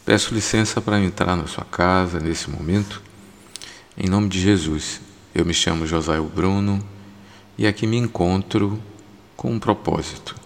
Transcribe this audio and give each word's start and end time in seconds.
Peço 0.05 0.35
licença 0.35 0.83
para 0.83 1.01
entrar 1.01 1.35
na 1.35 1.47
sua 1.47 1.65
casa 1.65 2.21
nesse 2.21 2.51
momento. 2.51 3.01
Em 3.97 4.07
nome 4.07 4.29
de 4.29 4.39
Jesus, 4.39 5.01
eu 5.35 5.47
me 5.47 5.55
chamo 5.55 5.87
Josael 5.87 6.27
Bruno 6.27 6.79
e 7.57 7.67
aqui 7.67 7.87
me 7.87 7.97
encontro 7.97 8.79
com 9.35 9.51
um 9.51 9.59
propósito: 9.59 10.37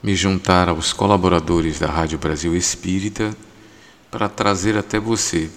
me 0.00 0.14
juntar 0.14 0.68
aos 0.68 0.92
colaboradores 0.92 1.80
da 1.80 1.88
Rádio 1.88 2.16
Brasil 2.16 2.54
Espírita 2.54 3.36
para 4.08 4.28
trazer 4.28 4.78
até 4.78 5.00
você 5.00 5.50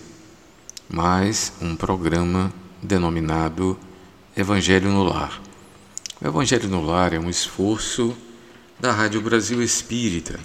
mais 0.89 1.53
um 1.61 1.75
programa 1.75 2.51
denominado 2.81 3.77
Evangelho 4.35 4.89
no 4.89 5.03
Lar. 5.03 5.39
O 6.19 6.27
Evangelho 6.27 6.67
no 6.67 6.83
Lar 6.83 7.13
é 7.13 7.19
um 7.19 7.29
esforço 7.29 8.17
da 8.79 8.91
Rádio 8.91 9.21
Brasil 9.21 9.61
Espírita 9.61 10.39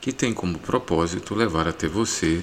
que 0.00 0.12
tem 0.12 0.32
como 0.32 0.58
propósito 0.58 1.34
levar 1.34 1.68
até 1.68 1.86
você 1.86 2.40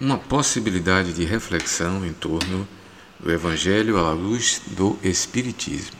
uma 0.00 0.16
possibilidade 0.16 1.12
de 1.12 1.24
reflexão 1.24 2.06
em 2.06 2.12
torno 2.12 2.66
do 3.18 3.32
Evangelho 3.32 3.98
à 3.98 4.12
luz 4.12 4.62
do 4.68 4.96
Espiritismo. 5.02 5.98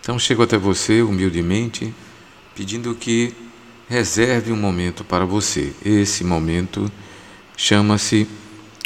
Então, 0.00 0.18
chego 0.18 0.42
até 0.42 0.56
você 0.56 1.02
humildemente 1.02 1.94
pedindo 2.54 2.94
que 2.94 3.34
reserve 3.88 4.50
um 4.50 4.56
momento 4.56 5.04
para 5.04 5.26
você. 5.26 5.74
Esse 5.84 6.24
momento 6.24 6.90
chama-se 7.56 8.26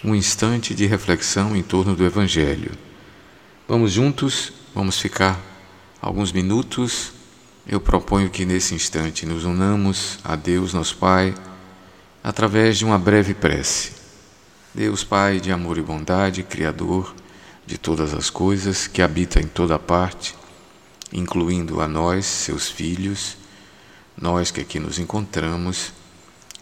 um 0.04 0.14
instante 0.14 0.74
de 0.74 0.86
reflexão 0.86 1.56
em 1.56 1.62
torno 1.62 1.94
do 1.94 2.04
Evangelho. 2.04 2.72
Vamos 3.68 3.92
juntos, 3.92 4.52
vamos 4.74 5.00
ficar 5.00 5.40
alguns 6.02 6.32
minutos 6.32 7.12
eu 7.68 7.80
proponho 7.80 8.30
que 8.30 8.44
nesse 8.44 8.74
instante 8.74 9.26
nos 9.26 9.44
unamos 9.44 10.20
a 10.22 10.36
Deus, 10.36 10.72
nosso 10.72 10.96
Pai, 10.98 11.34
através 12.22 12.78
de 12.78 12.84
uma 12.84 12.96
breve 12.96 13.34
prece. 13.34 13.90
Deus 14.72 15.02
Pai 15.02 15.40
de 15.40 15.50
amor 15.50 15.76
e 15.76 15.82
bondade, 15.82 16.44
Criador 16.44 17.12
de 17.66 17.76
todas 17.76 18.14
as 18.14 18.30
coisas, 18.30 18.86
que 18.86 19.02
habita 19.02 19.40
em 19.40 19.48
toda 19.48 19.80
parte, 19.80 20.32
incluindo 21.12 21.80
a 21.80 21.88
nós, 21.88 22.24
seus 22.24 22.68
filhos, 22.68 23.36
nós 24.16 24.52
que 24.52 24.60
aqui 24.60 24.78
nos 24.78 25.00
encontramos, 25.00 25.92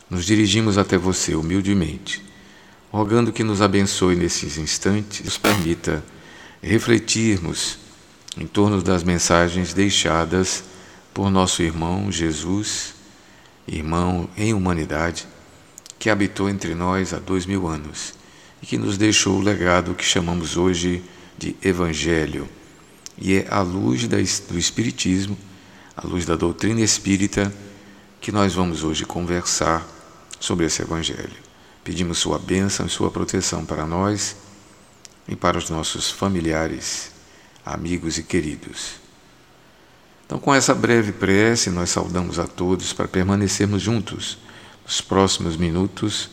nos 0.08 0.24
dirigimos 0.24 0.78
até 0.78 0.96
você 0.96 1.34
humildemente, 1.34 2.24
rogando 2.90 3.30
que 3.30 3.44
nos 3.44 3.60
abençoe 3.60 4.16
nesses 4.16 4.56
instantes, 4.56 5.22
nos 5.22 5.36
permita 5.36 6.02
refletirmos 6.62 7.78
em 8.38 8.46
torno 8.46 8.80
das 8.80 9.04
mensagens 9.04 9.74
deixadas 9.74 10.64
por 11.14 11.30
nosso 11.30 11.62
irmão 11.62 12.10
Jesus, 12.10 12.94
irmão 13.68 14.28
em 14.36 14.52
humanidade, 14.52 15.26
que 15.96 16.10
habitou 16.10 16.50
entre 16.50 16.74
nós 16.74 17.14
há 17.14 17.20
dois 17.20 17.46
mil 17.46 17.68
anos 17.68 18.14
e 18.60 18.66
que 18.66 18.76
nos 18.76 18.98
deixou 18.98 19.38
o 19.38 19.42
legado 19.42 19.94
que 19.94 20.04
chamamos 20.04 20.56
hoje 20.56 21.02
de 21.38 21.54
Evangelho. 21.62 22.48
E 23.16 23.34
é 23.34 23.46
à 23.48 23.60
luz 23.60 24.08
do 24.08 24.58
Espiritismo, 24.58 25.38
à 25.96 26.04
luz 26.04 26.26
da 26.26 26.34
doutrina 26.34 26.80
espírita, 26.80 27.54
que 28.20 28.32
nós 28.32 28.54
vamos 28.54 28.82
hoje 28.82 29.04
conversar 29.04 29.86
sobre 30.40 30.66
esse 30.66 30.82
Evangelho. 30.82 31.44
Pedimos 31.84 32.18
Sua 32.18 32.38
bênção 32.38 32.86
e 32.86 32.90
Sua 32.90 33.10
proteção 33.10 33.64
para 33.64 33.86
nós 33.86 34.34
e 35.28 35.36
para 35.36 35.58
os 35.58 35.70
nossos 35.70 36.10
familiares, 36.10 37.12
amigos 37.64 38.18
e 38.18 38.22
queridos. 38.24 39.03
Então, 40.34 40.42
com 40.42 40.52
essa 40.52 40.74
breve 40.74 41.12
prece, 41.12 41.70
nós 41.70 41.90
saudamos 41.90 42.40
a 42.40 42.44
todos 42.44 42.92
para 42.92 43.06
permanecermos 43.06 43.80
juntos 43.80 44.36
nos 44.84 45.00
próximos 45.00 45.56
minutos, 45.56 46.28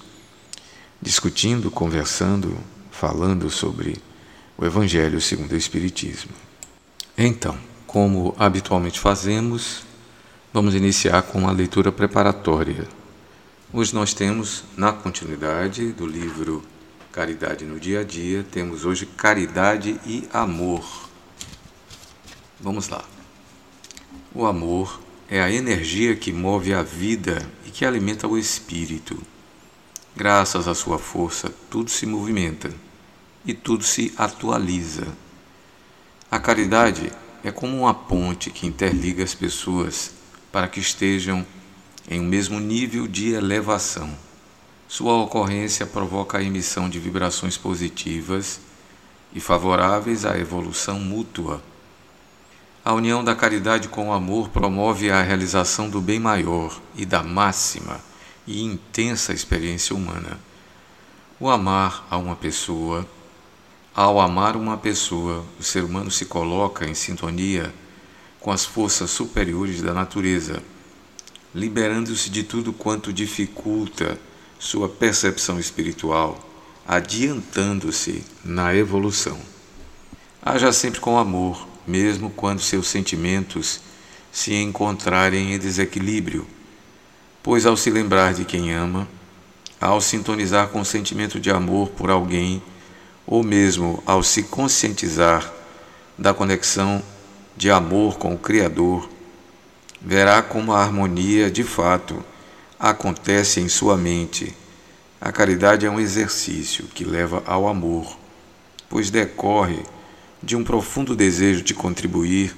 discutindo, 1.00 1.70
conversando, 1.70 2.58
falando 2.90 3.48
sobre 3.52 4.02
o 4.58 4.66
Evangelho 4.66 5.22
segundo 5.22 5.52
o 5.52 5.56
Espiritismo. 5.56 6.32
Então, 7.16 7.56
como 7.86 8.34
habitualmente 8.40 9.00
fazemos, 9.00 9.84
vamos 10.52 10.74
iniciar 10.74 11.22
com 11.22 11.38
uma 11.38 11.52
leitura 11.52 11.92
preparatória. 11.92 12.88
Hoje 13.72 13.94
nós 13.94 14.16
temos, 14.16 14.64
na 14.76 14.92
continuidade 14.92 15.92
do 15.92 16.08
livro 16.08 16.64
Caridade 17.12 17.66
no 17.66 17.80
Dia 17.80 18.00
a 18.00 18.04
Dia, 18.04 18.44
temos 18.52 18.84
hoje 18.84 19.06
Caridade 19.06 20.00
e 20.08 20.28
Amor. 20.34 20.84
Vamos 22.60 22.90
lá. 22.90 23.11
O 24.34 24.46
amor 24.46 25.02
é 25.30 25.42
a 25.42 25.52
energia 25.52 26.16
que 26.16 26.32
move 26.32 26.74
a 26.74 26.82
vida 26.82 27.46
e 27.66 27.70
que 27.70 27.84
alimenta 27.84 28.30
o 28.30 28.38
espírito. 28.38 29.22
Graças 30.16 30.70
à 30.70 30.74
sua 30.74 30.98
força, 30.98 31.54
tudo 31.70 31.92
se 31.92 32.06
movimenta 32.06 32.72
e 33.46 33.54
tudo 33.54 33.84
se 33.84 34.14
atualiza. 34.16 35.06
A 36.32 36.40
caridade 36.40 37.12
é 37.44 37.52
como 37.52 37.78
uma 37.78 37.94
ponte 37.94 38.50
que 38.52 38.66
interliga 38.66 39.22
as 39.22 39.36
pessoas 39.36 40.14
para 40.50 40.70
que 40.70 40.80
estejam 40.80 41.46
em 42.10 42.22
um 42.22 42.26
mesmo 42.26 42.58
nível 42.58 43.10
de 43.10 43.34
elevação. 43.34 44.18
Sua 44.88 45.14
ocorrência 45.22 45.86
provoca 45.86 46.38
a 46.38 46.44
emissão 46.44 46.90
de 46.90 47.00
vibrações 47.00 47.58
positivas 47.58 48.62
e 49.34 49.42
favoráveis 49.42 50.24
à 50.24 50.38
evolução 50.38 50.98
mútua 51.02 51.62
a 52.84 52.94
união 52.94 53.24
da 53.24 53.36
caridade 53.36 53.88
com 53.88 54.10
o 54.10 54.12
amor 54.12 54.50
promove 54.50 55.12
a 55.12 55.22
realização 55.22 55.88
do 55.88 56.02
bem 56.02 56.20
maior 56.20 56.82
e 56.96 57.06
da 57.06 57.22
máxima 57.22 58.00
e 58.48 58.64
intensa 58.64 59.34
experiência 59.34 59.96
humana. 59.96 60.40
O 61.40 61.48
amar 61.48 62.06
a 62.10 62.18
uma 62.18 62.36
pessoa, 62.36 63.08
ao 63.94 64.20
amar 64.20 64.56
uma 64.56 64.78
pessoa, 64.78 65.46
o 65.60 65.64
ser 65.64 65.84
humano 65.84 66.10
se 66.10 66.26
coloca 66.26 66.88
em 66.88 66.96
sintonia 66.96 67.72
com 68.40 68.52
as 68.52 68.66
forças 68.66 69.12
superiores 69.12 69.82
da 69.84 69.94
natureza, 69.94 70.64
liberando-se 71.54 72.32
de 72.32 72.42
tudo 72.42 72.74
quanto 72.74 73.14
dificulta 73.14 74.20
sua 74.58 74.90
percepção 74.90 75.60
espiritual, 75.60 76.40
adiantando-se 76.88 78.24
na 78.44 78.74
evolução. 78.74 79.40
Haja 80.42 80.72
sempre 80.72 81.00
com 81.00 81.20
amor 81.20 81.71
mesmo 81.88 82.30
quando 82.30 82.60
seus 82.60 82.88
sentimentos 82.88 83.82
se 84.32 84.54
encontrarem 84.54 85.54
em 85.54 85.60
desequilíbrio, 85.60 86.48
pois 87.44 87.66
ao 87.66 87.76
se 87.76 87.90
lembrar 87.90 88.34
de 88.34 88.46
quem 88.46 88.74
ama, 88.74 89.08
ao 89.80 90.00
sintonizar 90.00 90.70
com 90.70 90.82
o 90.82 90.86
sentimento 90.86 91.40
de 91.40 91.50
amor 91.50 91.90
por 91.90 92.10
alguém, 92.10 92.62
ou 93.26 93.44
mesmo 93.44 94.02
ao 94.06 94.22
se 94.24 94.44
conscientizar 94.44 95.52
da 96.18 96.34
conexão 96.34 97.02
de 97.58 97.72
amor 97.72 98.18
com 98.18 98.34
o 98.34 98.38
Criador, 98.38 99.10
verá 100.02 100.42
como 100.42 100.72
a 100.72 100.82
harmonia 100.82 101.50
de 101.50 101.64
fato 101.64 102.24
acontece 102.80 103.60
em 103.60 103.70
sua 103.70 103.98
mente. 103.98 104.56
A 105.20 105.32
caridade 105.32 105.86
é 105.86 105.90
um 105.90 106.00
exercício 106.00 106.86
que 106.86 107.04
leva 107.04 107.44
ao 107.46 107.68
amor, 107.68 108.18
pois 108.90 109.12
decorre 109.12 109.80
de 110.42 110.56
um 110.56 110.64
profundo 110.64 111.16
desejo 111.16 111.64
de 111.64 111.74
contribuir 111.74 112.56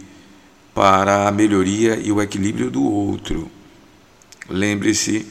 para 0.73 1.27
a 1.27 1.31
melhoria 1.31 1.95
e 1.95 2.11
o 2.11 2.21
equilíbrio 2.21 2.71
do 2.71 2.83
outro. 2.83 3.49
Lembre-se 4.49 5.25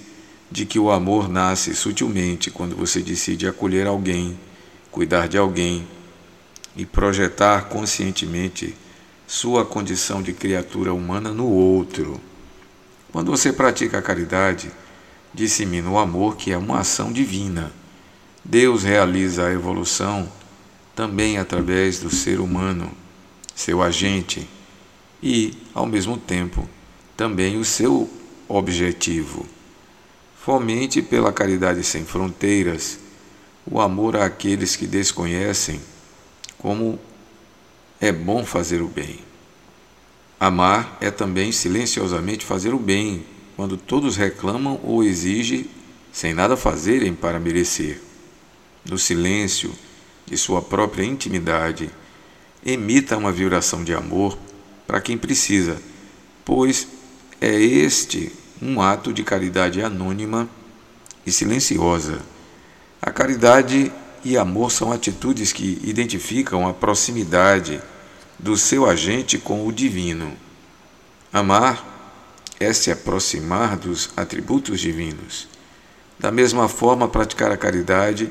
de 0.50 0.66
que 0.66 0.78
o 0.78 0.90
amor 0.90 1.28
nasce 1.28 1.74
sutilmente 1.74 2.50
quando 2.50 2.76
você 2.76 3.00
decide 3.00 3.46
acolher 3.46 3.86
alguém, 3.86 4.38
cuidar 4.90 5.26
de 5.26 5.38
alguém 5.38 5.86
e 6.76 6.84
projetar 6.84 7.68
conscientemente 7.68 8.74
sua 9.26 9.64
condição 9.64 10.22
de 10.22 10.32
criatura 10.32 10.92
humana 10.92 11.30
no 11.32 11.46
outro. 11.46 12.20
Quando 13.10 13.30
você 13.30 13.52
pratica 13.52 13.98
a 13.98 14.02
caridade, 14.02 14.70
dissemina 15.32 15.88
o 15.90 15.98
amor, 15.98 16.36
que 16.36 16.52
é 16.52 16.58
uma 16.58 16.80
ação 16.80 17.12
divina. 17.12 17.72
Deus 18.44 18.82
realiza 18.82 19.46
a 19.46 19.52
evolução 19.52 20.30
também 20.94 21.38
através 21.38 21.98
do 22.00 22.10
ser 22.10 22.40
humano, 22.40 22.92
seu 23.54 23.82
agente, 23.82 24.48
e, 25.22 25.54
ao 25.72 25.86
mesmo 25.86 26.16
tempo, 26.16 26.68
também 27.16 27.56
o 27.56 27.64
seu 27.64 28.10
objetivo. 28.48 29.46
Fomente 30.36 31.00
pela 31.00 31.32
caridade 31.32 31.84
sem 31.84 32.04
fronteiras, 32.04 32.98
o 33.64 33.80
amor 33.80 34.16
àqueles 34.16 34.74
que 34.74 34.86
desconhecem 34.86 35.80
como 36.58 36.98
é 38.00 38.10
bom 38.10 38.44
fazer 38.44 38.82
o 38.82 38.88
bem. 38.88 39.20
Amar 40.38 40.98
é 41.00 41.10
também 41.10 41.52
silenciosamente 41.52 42.44
fazer 42.44 42.74
o 42.74 42.78
bem, 42.78 43.24
quando 43.54 43.76
todos 43.76 44.16
reclamam 44.16 44.80
ou 44.82 45.04
exigem 45.04 45.66
sem 46.12 46.34
nada 46.34 46.56
fazerem 46.56 47.14
para 47.14 47.38
merecer. 47.38 48.02
No 48.84 48.98
silêncio 48.98 49.72
de 50.26 50.36
sua 50.36 50.62
própria 50.62 51.04
intimidade, 51.04 51.90
emita 52.64 53.16
uma 53.16 53.32
vibração 53.32 53.82
de 53.82 53.94
amor 53.94 54.38
para 54.86 55.00
quem 55.00 55.18
precisa, 55.18 55.80
pois 56.44 56.86
é 57.40 57.54
este 57.54 58.32
um 58.60 58.80
ato 58.80 59.12
de 59.12 59.24
caridade 59.24 59.82
anônima 59.82 60.48
e 61.26 61.32
silenciosa. 61.32 62.20
A 63.00 63.10
caridade 63.10 63.92
e 64.24 64.38
amor 64.38 64.70
são 64.70 64.92
atitudes 64.92 65.52
que 65.52 65.80
identificam 65.82 66.68
a 66.68 66.72
proximidade 66.72 67.80
do 68.38 68.56
seu 68.56 68.88
agente 68.88 69.38
com 69.38 69.66
o 69.66 69.72
divino. 69.72 70.36
Amar 71.32 71.92
é 72.60 72.72
se 72.72 72.90
aproximar 72.90 73.76
dos 73.76 74.10
atributos 74.16 74.80
divinos. 74.80 75.48
Da 76.18 76.30
mesma 76.30 76.68
forma, 76.68 77.08
praticar 77.08 77.50
a 77.50 77.56
caridade 77.56 78.30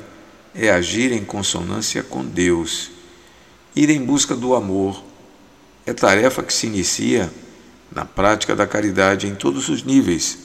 é 0.54 0.70
agir 0.70 1.12
em 1.12 1.24
consonância 1.24 2.02
com 2.02 2.24
Deus. 2.24 2.90
Ir 3.74 3.90
em 3.90 4.04
busca 4.04 4.34
do 4.34 4.54
amor 4.54 5.02
é 5.86 5.92
tarefa 5.92 6.42
que 6.42 6.52
se 6.52 6.66
inicia 6.66 7.32
na 7.90 8.04
prática 8.04 8.54
da 8.54 8.66
caridade 8.66 9.26
em 9.26 9.34
todos 9.34 9.68
os 9.68 9.82
níveis 9.82 10.38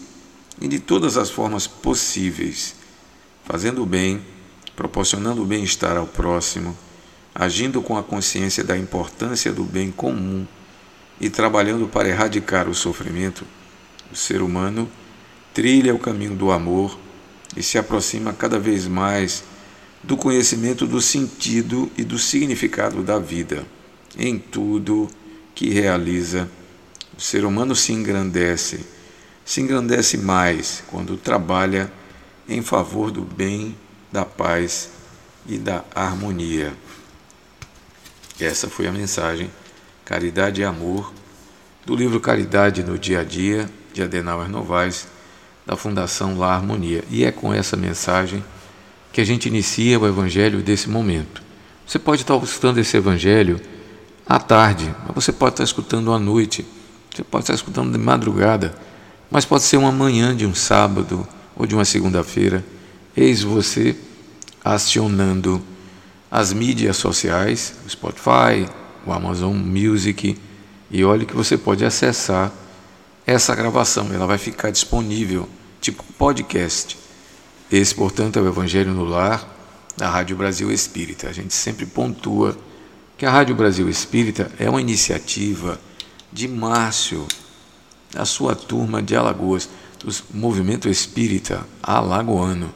e 0.59 0.67
de 0.67 0.79
todas 0.79 1.17
as 1.17 1.29
formas 1.29 1.67
possíveis, 1.67 2.75
fazendo 3.43 3.83
o 3.83 3.85
bem, 3.85 4.21
proporcionando 4.75 5.43
o 5.43 5.45
bem-estar 5.45 5.95
ao 5.97 6.07
próximo 6.07 6.75
agindo 7.39 7.83
com 7.83 7.95
a 7.95 8.01
consciência 8.01 8.63
da 8.63 8.75
importância 8.75 9.53
do 9.53 9.63
bem 9.63 9.91
comum 9.91 10.47
e 11.21 11.29
trabalhando 11.29 11.87
para 11.87 12.09
erradicar 12.09 12.67
o 12.67 12.73
sofrimento, 12.73 13.45
o 14.11 14.15
ser 14.15 14.41
humano 14.41 14.89
trilha 15.53 15.93
o 15.93 15.99
caminho 15.99 16.35
do 16.35 16.51
amor 16.51 16.97
e 17.55 17.61
se 17.61 17.77
aproxima 17.77 18.33
cada 18.33 18.57
vez 18.57 18.87
mais 18.87 19.43
do 20.07 20.15
conhecimento 20.15 20.87
do 20.87 21.01
sentido 21.01 21.91
e 21.97 22.03
do 22.03 22.17
significado 22.17 23.03
da 23.03 23.19
vida. 23.19 23.65
Em 24.17 24.39
tudo 24.39 25.09
que 25.53 25.69
realiza, 25.69 26.49
o 27.17 27.21
ser 27.21 27.43
humano 27.43 27.75
se 27.75 27.91
engrandece, 27.91 28.85
se 29.43 29.59
engrandece 29.59 30.17
mais 30.17 30.81
quando 30.87 31.17
trabalha 31.17 31.91
em 32.47 32.61
favor 32.61 33.11
do 33.11 33.21
bem, 33.21 33.75
da 34.09 34.23
paz 34.23 34.89
e 35.45 35.57
da 35.57 35.83
harmonia. 35.93 36.73
Essa 38.39 38.69
foi 38.69 38.87
a 38.87 38.91
mensagem 38.93 39.51
Caridade 40.05 40.61
e 40.61 40.63
Amor 40.63 41.11
do 41.85 41.93
livro 41.93 42.21
Caridade 42.21 42.81
no 42.81 42.97
Dia 42.97 43.19
a 43.19 43.23
Dia 43.25 43.69
de 43.93 44.01
Adenauer 44.01 44.47
Novaes 44.47 45.05
da 45.65 45.75
Fundação 45.75 46.37
La 46.37 46.55
Harmonia. 46.55 47.03
E 47.09 47.25
é 47.25 47.31
com 47.31 47.53
essa 47.53 47.75
mensagem 47.75 48.41
que 49.11 49.21
a 49.21 49.25
gente 49.25 49.47
inicia 49.47 49.99
o 49.99 50.07
evangelho 50.07 50.61
desse 50.61 50.89
momento. 50.89 51.41
Você 51.85 51.97
pode 51.97 52.21
estar 52.21 52.35
escutando 52.37 52.77
esse 52.79 52.97
evangelho 52.97 53.59
à 54.25 54.39
tarde, 54.39 54.93
mas 55.05 55.15
você 55.15 55.31
pode 55.31 55.53
estar 55.53 55.63
escutando 55.63 56.11
à 56.11 56.19
noite, 56.19 56.65
você 57.13 57.23
pode 57.23 57.43
estar 57.43 57.53
escutando 57.53 57.91
de 57.91 57.97
madrugada, 57.97 58.75
mas 59.31 59.45
pode 59.45 59.63
ser 59.63 59.77
uma 59.77 59.91
manhã 59.91 60.35
de 60.35 60.45
um 60.45 60.53
sábado 60.53 61.27
ou 61.55 61.65
de 61.65 61.73
uma 61.73 61.85
segunda-feira. 61.85 62.63
Eis 63.15 63.41
você 63.41 63.95
acionando 64.63 65.61
as 66.29 66.51
mídias 66.51 66.97
sociais, 66.97 67.73
o 67.85 67.89
Spotify, 67.89 68.67
o 69.05 69.13
Amazon 69.13 69.55
Music, 69.55 70.37
e 70.91 71.03
olhe 71.03 71.25
que 71.25 71.35
você 71.35 71.57
pode 71.57 71.83
acessar 71.83 72.51
essa 73.25 73.55
gravação, 73.55 74.09
ela 74.13 74.25
vai 74.25 74.37
ficar 74.37 74.71
disponível, 74.71 75.49
tipo 75.81 76.03
podcast. 76.17 76.97
Esse, 77.71 77.93
portanto, 77.93 78.37
é 78.37 78.41
o 78.41 78.47
Evangelho 78.47 78.93
no 78.93 79.03
Lar 79.03 79.47
da 79.95 80.09
Rádio 80.09 80.37
Brasil 80.37 80.71
Espírita. 80.71 81.29
A 81.29 81.33
gente 81.33 81.53
sempre 81.53 81.85
pontua 81.85 82.57
que 83.17 83.25
a 83.25 83.31
Rádio 83.31 83.55
Brasil 83.55 83.89
Espírita 83.89 84.51
é 84.59 84.69
uma 84.69 84.81
iniciativa 84.81 85.79
de 86.31 86.47
Márcio, 86.47 87.27
da 88.13 88.25
sua 88.25 88.55
turma 88.55 89.01
de 89.01 89.15
Alagoas, 89.15 89.69
do 89.99 90.13
Movimento 90.33 90.87
Espírita 90.87 91.65
Alagoano. 91.81 92.73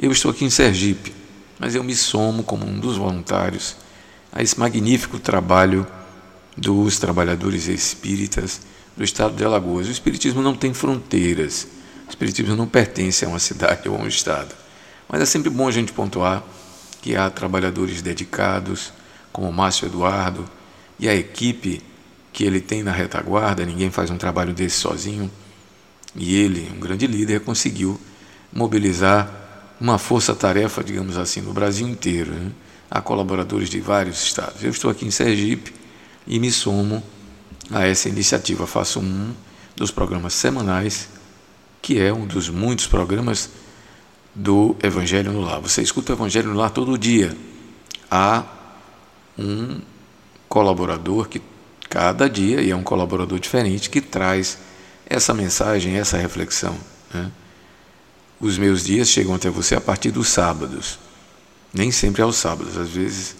Eu 0.00 0.10
estou 0.10 0.30
aqui 0.30 0.44
em 0.44 0.50
Sergipe 0.50 1.24
mas 1.58 1.74
eu 1.74 1.84
me 1.84 1.94
somo 1.94 2.42
como 2.42 2.66
um 2.66 2.78
dos 2.78 2.96
voluntários 2.96 3.76
a 4.32 4.42
esse 4.42 4.58
magnífico 4.58 5.18
trabalho 5.18 5.86
dos 6.56 6.98
trabalhadores 6.98 7.68
espíritas 7.68 8.60
do 8.96 9.04
estado 9.04 9.34
de 9.34 9.44
Alagoas. 9.44 9.88
O 9.88 9.90
espiritismo 9.90 10.42
não 10.42 10.54
tem 10.54 10.74
fronteiras, 10.74 11.66
o 12.06 12.10
espiritismo 12.10 12.54
não 12.54 12.66
pertence 12.66 13.24
a 13.24 13.28
uma 13.28 13.38
cidade 13.38 13.88
ou 13.88 13.96
a 13.96 14.00
um 14.00 14.06
estado. 14.06 14.54
Mas 15.08 15.22
é 15.22 15.26
sempre 15.26 15.50
bom 15.50 15.68
a 15.68 15.70
gente 15.70 15.92
pontuar 15.92 16.42
que 17.02 17.14
há 17.16 17.28
trabalhadores 17.28 18.00
dedicados, 18.00 18.92
como 19.32 19.52
Márcio 19.52 19.86
Eduardo 19.86 20.44
e 20.98 21.08
a 21.08 21.14
equipe 21.14 21.82
que 22.32 22.44
ele 22.44 22.60
tem 22.60 22.82
na 22.82 22.92
retaguarda, 22.92 23.64
ninguém 23.64 23.90
faz 23.90 24.10
um 24.10 24.16
trabalho 24.16 24.52
desse 24.52 24.76
sozinho. 24.76 25.30
E 26.16 26.36
ele, 26.36 26.70
um 26.74 26.80
grande 26.80 27.06
líder, 27.06 27.40
conseguiu 27.40 28.00
mobilizar 28.52 29.30
uma 29.80 29.98
força-tarefa, 29.98 30.82
digamos 30.82 31.16
assim, 31.16 31.40
no 31.40 31.52
Brasil 31.52 31.86
inteiro. 31.86 32.32
Né? 32.32 32.50
Há 32.90 33.00
colaboradores 33.00 33.68
de 33.68 33.80
vários 33.80 34.22
estados. 34.22 34.62
Eu 34.62 34.70
estou 34.70 34.90
aqui 34.90 35.04
em 35.04 35.10
Sergipe 35.10 35.74
e 36.26 36.38
me 36.38 36.50
somo 36.50 37.02
a 37.70 37.86
essa 37.86 38.08
iniciativa. 38.08 38.66
Faço 38.66 39.00
um 39.00 39.34
dos 39.76 39.90
programas 39.90 40.34
semanais, 40.34 41.08
que 41.84 42.00
é 42.00 42.10
um 42.10 42.26
dos 42.26 42.48
muitos 42.48 42.86
programas 42.86 43.50
do 44.34 44.74
Evangelho 44.82 45.30
no 45.30 45.42
Lar. 45.42 45.60
Você 45.60 45.82
escuta 45.82 46.12
o 46.12 46.16
Evangelho 46.16 46.48
no 46.48 46.58
Lar 46.58 46.70
todo 46.70 46.96
dia. 46.96 47.36
Há 48.10 48.42
um 49.38 49.82
colaborador 50.48 51.28
que 51.28 51.42
cada 51.90 52.26
dia, 52.26 52.62
e 52.62 52.70
é 52.70 52.74
um 52.74 52.82
colaborador 52.82 53.38
diferente, 53.38 53.90
que 53.90 54.00
traz 54.00 54.56
essa 55.04 55.34
mensagem, 55.34 55.98
essa 55.98 56.16
reflexão. 56.16 56.74
Né? 57.12 57.30
Os 58.40 58.56
meus 58.56 58.82
dias 58.82 59.10
chegam 59.10 59.34
até 59.34 59.50
você 59.50 59.74
a 59.74 59.80
partir 59.80 60.10
dos 60.10 60.28
sábados. 60.28 60.98
Nem 61.70 61.90
sempre 61.90 62.22
aos 62.22 62.36
sábados, 62.36 62.78
às 62.78 62.88
vezes 62.88 63.36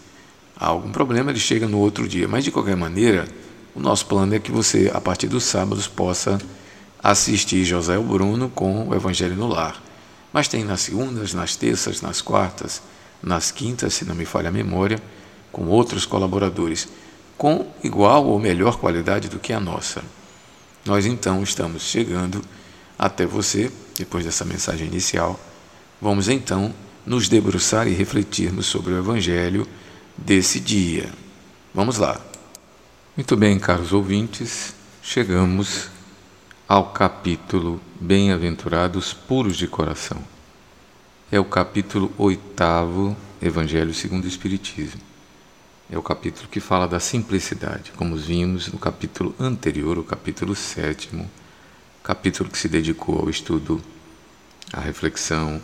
há 0.54 0.66
algum 0.66 0.92
problema, 0.92 1.30
ele 1.30 1.40
chega 1.40 1.66
no 1.66 1.78
outro 1.78 2.06
dia. 2.06 2.28
Mas 2.28 2.44
de 2.44 2.50
qualquer 2.50 2.76
maneira, 2.76 3.26
o 3.74 3.80
nosso 3.80 4.04
plano 4.04 4.34
é 4.34 4.38
que 4.38 4.52
você, 4.52 4.90
a 4.92 5.00
partir 5.00 5.28
dos 5.28 5.44
sábados, 5.44 5.88
possa 5.88 6.38
assistir 7.04 7.66
José 7.66 7.98
Bruno 7.98 8.48
com 8.48 8.88
o 8.88 8.94
Evangelho 8.94 9.36
no 9.36 9.46
Lar. 9.46 9.78
Mas 10.32 10.48
tem 10.48 10.64
nas 10.64 10.80
segundas, 10.80 11.34
nas 11.34 11.54
terças, 11.54 12.00
nas 12.00 12.22
quartas, 12.22 12.80
nas 13.22 13.50
quintas, 13.50 13.92
se 13.92 14.06
não 14.06 14.14
me 14.14 14.24
falha 14.24 14.48
a 14.48 14.52
memória, 14.52 14.98
com 15.52 15.66
outros 15.66 16.06
colaboradores, 16.06 16.88
com 17.36 17.66
igual 17.84 18.24
ou 18.24 18.38
melhor 18.38 18.78
qualidade 18.78 19.28
do 19.28 19.38
que 19.38 19.52
a 19.52 19.60
nossa. 19.60 20.02
Nós 20.82 21.04
então 21.04 21.42
estamos 21.42 21.82
chegando 21.82 22.42
até 22.98 23.26
você, 23.26 23.70
depois 23.98 24.24
dessa 24.24 24.46
mensagem 24.46 24.86
inicial, 24.86 25.38
vamos 26.00 26.30
então 26.30 26.74
nos 27.04 27.28
debruçar 27.28 27.86
e 27.86 27.92
refletirmos 27.92 28.64
sobre 28.64 28.94
o 28.94 28.98
Evangelho 28.98 29.68
desse 30.16 30.58
dia. 30.58 31.12
Vamos 31.74 31.98
lá. 31.98 32.18
Muito 33.14 33.36
bem, 33.36 33.58
caros 33.58 33.92
ouvintes, 33.92 34.74
chegamos 35.02 35.92
ao 36.66 36.92
capítulo 36.92 37.80
Bem-aventurados 38.00 39.12
puros 39.12 39.56
de 39.56 39.66
coração. 39.66 40.22
É 41.30 41.38
o 41.38 41.44
capítulo 41.44 42.12
oitavo, 42.16 43.16
Evangelho 43.40 43.92
segundo 43.92 44.24
o 44.24 44.28
Espiritismo. 44.28 45.00
É 45.90 45.98
o 45.98 46.02
capítulo 46.02 46.48
que 46.48 46.60
fala 46.60 46.88
da 46.88 46.98
simplicidade, 46.98 47.92
como 47.96 48.16
vimos 48.16 48.68
no 48.72 48.78
capítulo 48.78 49.34
anterior, 49.38 49.98
o 49.98 50.04
capítulo 50.04 50.54
sétimo 50.54 51.30
capítulo 52.02 52.50
que 52.50 52.58
se 52.58 52.68
dedicou 52.68 53.18
ao 53.18 53.30
estudo, 53.30 53.82
à 54.70 54.78
reflexão 54.78 55.58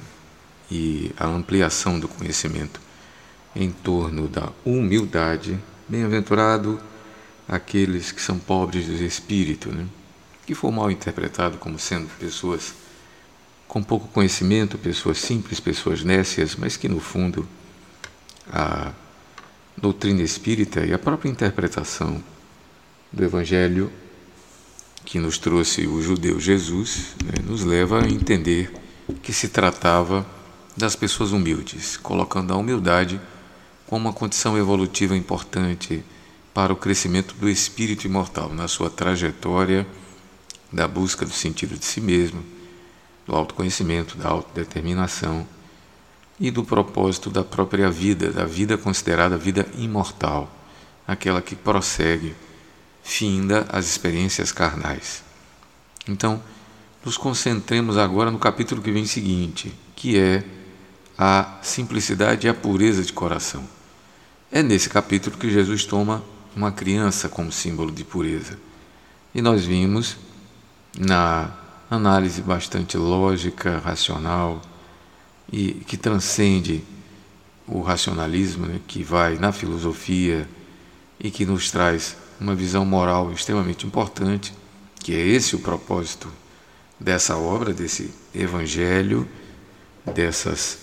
e 0.71 1.13
à 1.19 1.27
ampliação 1.27 2.01
do 2.01 2.09
conhecimento 2.09 2.81
em 3.55 3.71
torno 3.71 4.27
da 4.27 4.49
humildade. 4.65 5.59
Bem-aventurado 5.87 6.81
aqueles 7.47 8.11
que 8.11 8.23
são 8.23 8.39
pobres 8.39 8.87
de 8.87 9.05
espírito, 9.05 9.71
né? 9.71 9.87
Que 10.51 10.55
foi 10.57 10.73
mal 10.73 10.91
interpretado 10.91 11.59
como 11.59 11.79
sendo 11.79 12.09
pessoas 12.19 12.75
com 13.69 13.81
pouco 13.81 14.09
conhecimento, 14.09 14.77
pessoas 14.77 15.19
simples, 15.19 15.61
pessoas 15.61 16.03
nécias, 16.03 16.57
mas 16.57 16.77
que 16.77 16.89
no 16.89 16.99
fundo 16.99 17.49
a 18.53 18.91
doutrina 19.77 20.23
espírita 20.23 20.85
e 20.85 20.93
a 20.93 20.99
própria 20.99 21.31
interpretação 21.31 22.21
do 23.13 23.23
Evangelho 23.23 23.93
que 25.05 25.21
nos 25.21 25.39
trouxe 25.39 25.87
o 25.87 26.03
judeu 26.03 26.41
Jesus, 26.41 27.15
né, 27.25 27.35
nos 27.47 27.65
leva 27.65 28.03
a 28.03 28.09
entender 28.09 28.73
que 29.23 29.33
se 29.33 29.51
tratava 29.51 30.27
das 30.77 30.97
pessoas 30.97 31.31
humildes, 31.31 31.97
colocando 31.97 32.53
a 32.53 32.57
humildade 32.57 33.21
como 33.87 34.09
uma 34.09 34.13
condição 34.13 34.59
evolutiva 34.59 35.17
importante 35.17 36.03
para 36.53 36.73
o 36.73 36.77
crescimento 36.77 37.37
do 37.37 37.49
espírito 37.49 38.05
imortal 38.05 38.53
na 38.53 38.67
sua 38.67 38.91
trajetória 38.91 39.87
da 40.73 40.87
busca 40.87 41.25
do 41.25 41.33
sentido 41.33 41.77
de 41.77 41.85
si 41.85 42.01
mesmo, 42.01 42.45
do 43.27 43.35
autoconhecimento, 43.35 44.17
da 44.17 44.29
autodeterminação 44.29 45.47
e 46.39 46.51
do 46.51 46.65
propósito 46.65 47.31
da 47.31 47.45
própria 47.45 47.91
vida, 47.91 48.31
da 48.31 48.45
vida 48.45 48.79
considerada 48.79 49.37
vida 49.37 49.67
imortal, 49.77 50.51
aquela 51.07 51.43
que 51.43 51.55
prossegue, 51.55 52.35
finda 53.03 53.67
as 53.71 53.87
experiências 53.87 54.53
carnais. 54.53 55.23
Então, 56.09 56.43
nos 57.05 57.17
concentremos 57.17 57.97
agora 57.97 58.31
no 58.31 58.39
capítulo 58.39 58.83
que 58.83 58.93
vem 58.93 59.07
seguinte, 59.07 59.73
que 59.97 60.19
é 60.19 60.45
a 61.17 61.59
simplicidade 61.63 62.47
e 62.47 62.51
a 62.51 62.55
pureza 62.55 63.03
de 63.03 63.13
coração. 63.13 63.63
É 64.51 64.63
nesse 64.63 64.89
capítulo 64.89 65.37
que 65.37 65.51
Jesus 65.51 65.85
toma 65.85 66.25
uma 66.57 66.73
criança 66.73 67.29
como 67.29 67.53
símbolo 67.53 67.93
de 67.93 68.05
pureza. 68.05 68.59
E 69.35 69.41
nós 69.41 69.65
vimos 69.65 70.17
na 70.99 71.51
análise 71.91 72.43
bastante 72.43 72.97
lógica, 72.97 73.79
racional 73.79 74.61
e 75.53 75.73
que 75.87 75.97
transcende 75.97 76.85
o 77.67 77.81
racionalismo, 77.81 78.67
né, 78.67 78.81
que 78.87 79.03
vai 79.03 79.37
na 79.37 79.53
filosofia 79.53 80.49
e 81.19 81.31
que 81.31 81.45
nos 81.45 81.71
traz 81.71 82.17
uma 82.41 82.55
visão 82.55 82.85
moral 82.85 83.33
extremamente 83.33 83.87
importante, 83.87 84.53
que 85.01 85.15
é 85.15 85.21
esse 85.21 85.55
o 85.55 85.61
propósito 85.61 86.29
dessa 86.99 87.37
obra, 87.37 87.73
desse 87.73 88.13
evangelho, 88.35 89.29
dessas 90.15 90.79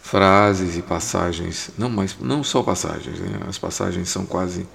frases 0.00 0.76
e 0.76 0.82
passagens, 0.82 1.70
não 1.76 1.90
mais, 1.90 2.16
não 2.20 2.44
só 2.44 2.62
passagens, 2.62 3.18
né? 3.18 3.40
as 3.48 3.58
passagens 3.58 4.08
são 4.08 4.24
quase 4.24 4.66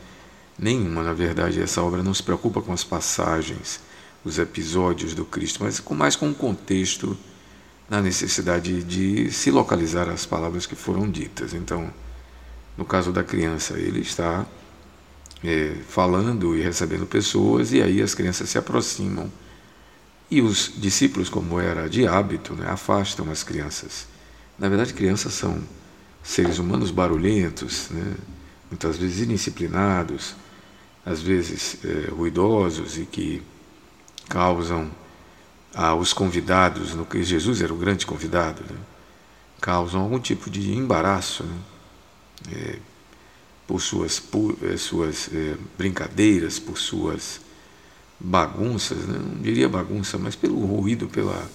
nenhuma, 0.59 1.03
na 1.03 1.13
verdade, 1.13 1.61
essa 1.61 1.81
obra 1.81 2.03
não 2.03 2.13
se 2.13 2.21
preocupa 2.21 2.61
com 2.61 2.73
as 2.73 2.83
passagens, 2.83 3.79
os 4.23 4.39
episódios 4.39 5.13
do 5.13 5.25
Cristo, 5.25 5.63
mas 5.63 5.79
com 5.79 5.95
mais 5.95 6.15
com 6.15 6.29
o 6.29 6.35
contexto 6.35 7.17
na 7.89 8.01
necessidade 8.01 8.83
de 8.83 9.31
se 9.31 9.51
localizar 9.51 10.09
as 10.09 10.25
palavras 10.25 10.65
que 10.65 10.75
foram 10.75 11.09
ditas. 11.09 11.53
Então, 11.53 11.91
no 12.77 12.85
caso 12.85 13.11
da 13.11 13.23
criança, 13.23 13.77
ele 13.77 13.99
está 13.99 14.45
é, 15.43 15.75
falando 15.89 16.55
e 16.55 16.61
recebendo 16.61 17.05
pessoas, 17.05 17.73
e 17.73 17.81
aí 17.81 18.01
as 18.01 18.15
crianças 18.15 18.49
se 18.49 18.57
aproximam 18.57 19.29
e 20.31 20.41
os 20.41 20.71
discípulos, 20.77 21.27
como 21.27 21.59
era 21.59 21.89
de 21.89 22.07
hábito, 22.07 22.53
né, 22.53 22.65
afastam 22.69 23.29
as 23.29 23.43
crianças. 23.43 24.07
Na 24.57 24.69
verdade, 24.69 24.93
crianças 24.93 25.33
são 25.33 25.61
seres 26.23 26.57
humanos 26.57 26.89
barulhentos, 26.89 27.89
né, 27.89 28.15
muitas 28.69 28.95
vezes 28.95 29.27
indisciplinados, 29.27 30.33
às 31.05 31.21
vezes 31.21 31.77
é, 31.83 32.09
ruidosos 32.11 32.97
e 32.97 33.05
que 33.05 33.43
causam 34.31 34.89
aos 35.75 36.13
convidados, 36.13 36.95
no 36.95 37.05
que 37.05 37.21
Jesus 37.21 37.61
era 37.61 37.73
o 37.73 37.77
grande 37.77 38.05
convidado, 38.05 38.63
né, 38.63 38.79
causam 39.59 40.01
algum 40.01 40.19
tipo 40.19 40.49
de 40.49 40.73
embaraço 40.73 41.43
né, 41.43 41.57
é, 42.51 42.79
por 43.67 43.81
suas, 43.81 44.19
por, 44.19 44.57
é, 44.63 44.77
suas 44.77 45.29
é, 45.33 45.55
brincadeiras, 45.77 46.59
por 46.59 46.77
suas 46.77 47.41
bagunças, 48.19 48.99
né? 48.99 49.19
não 49.19 49.41
diria 49.41 49.67
bagunça, 49.67 50.17
mas 50.17 50.35
pelo 50.35 50.59
ruído, 50.65 51.07
pela 51.07 51.49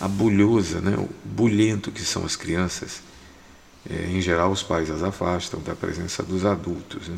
abulhosa, 0.00 0.80
né? 0.80 0.96
o 0.96 1.08
bulhento 1.24 1.92
que 1.92 2.02
são 2.02 2.24
as 2.24 2.36
crianças. 2.36 3.02
Em 3.88 4.20
geral, 4.20 4.50
os 4.50 4.64
pais 4.64 4.90
as 4.90 5.02
afastam 5.02 5.60
da 5.60 5.74
presença 5.74 6.22
dos 6.22 6.44
adultos. 6.44 7.06
Né? 7.06 7.16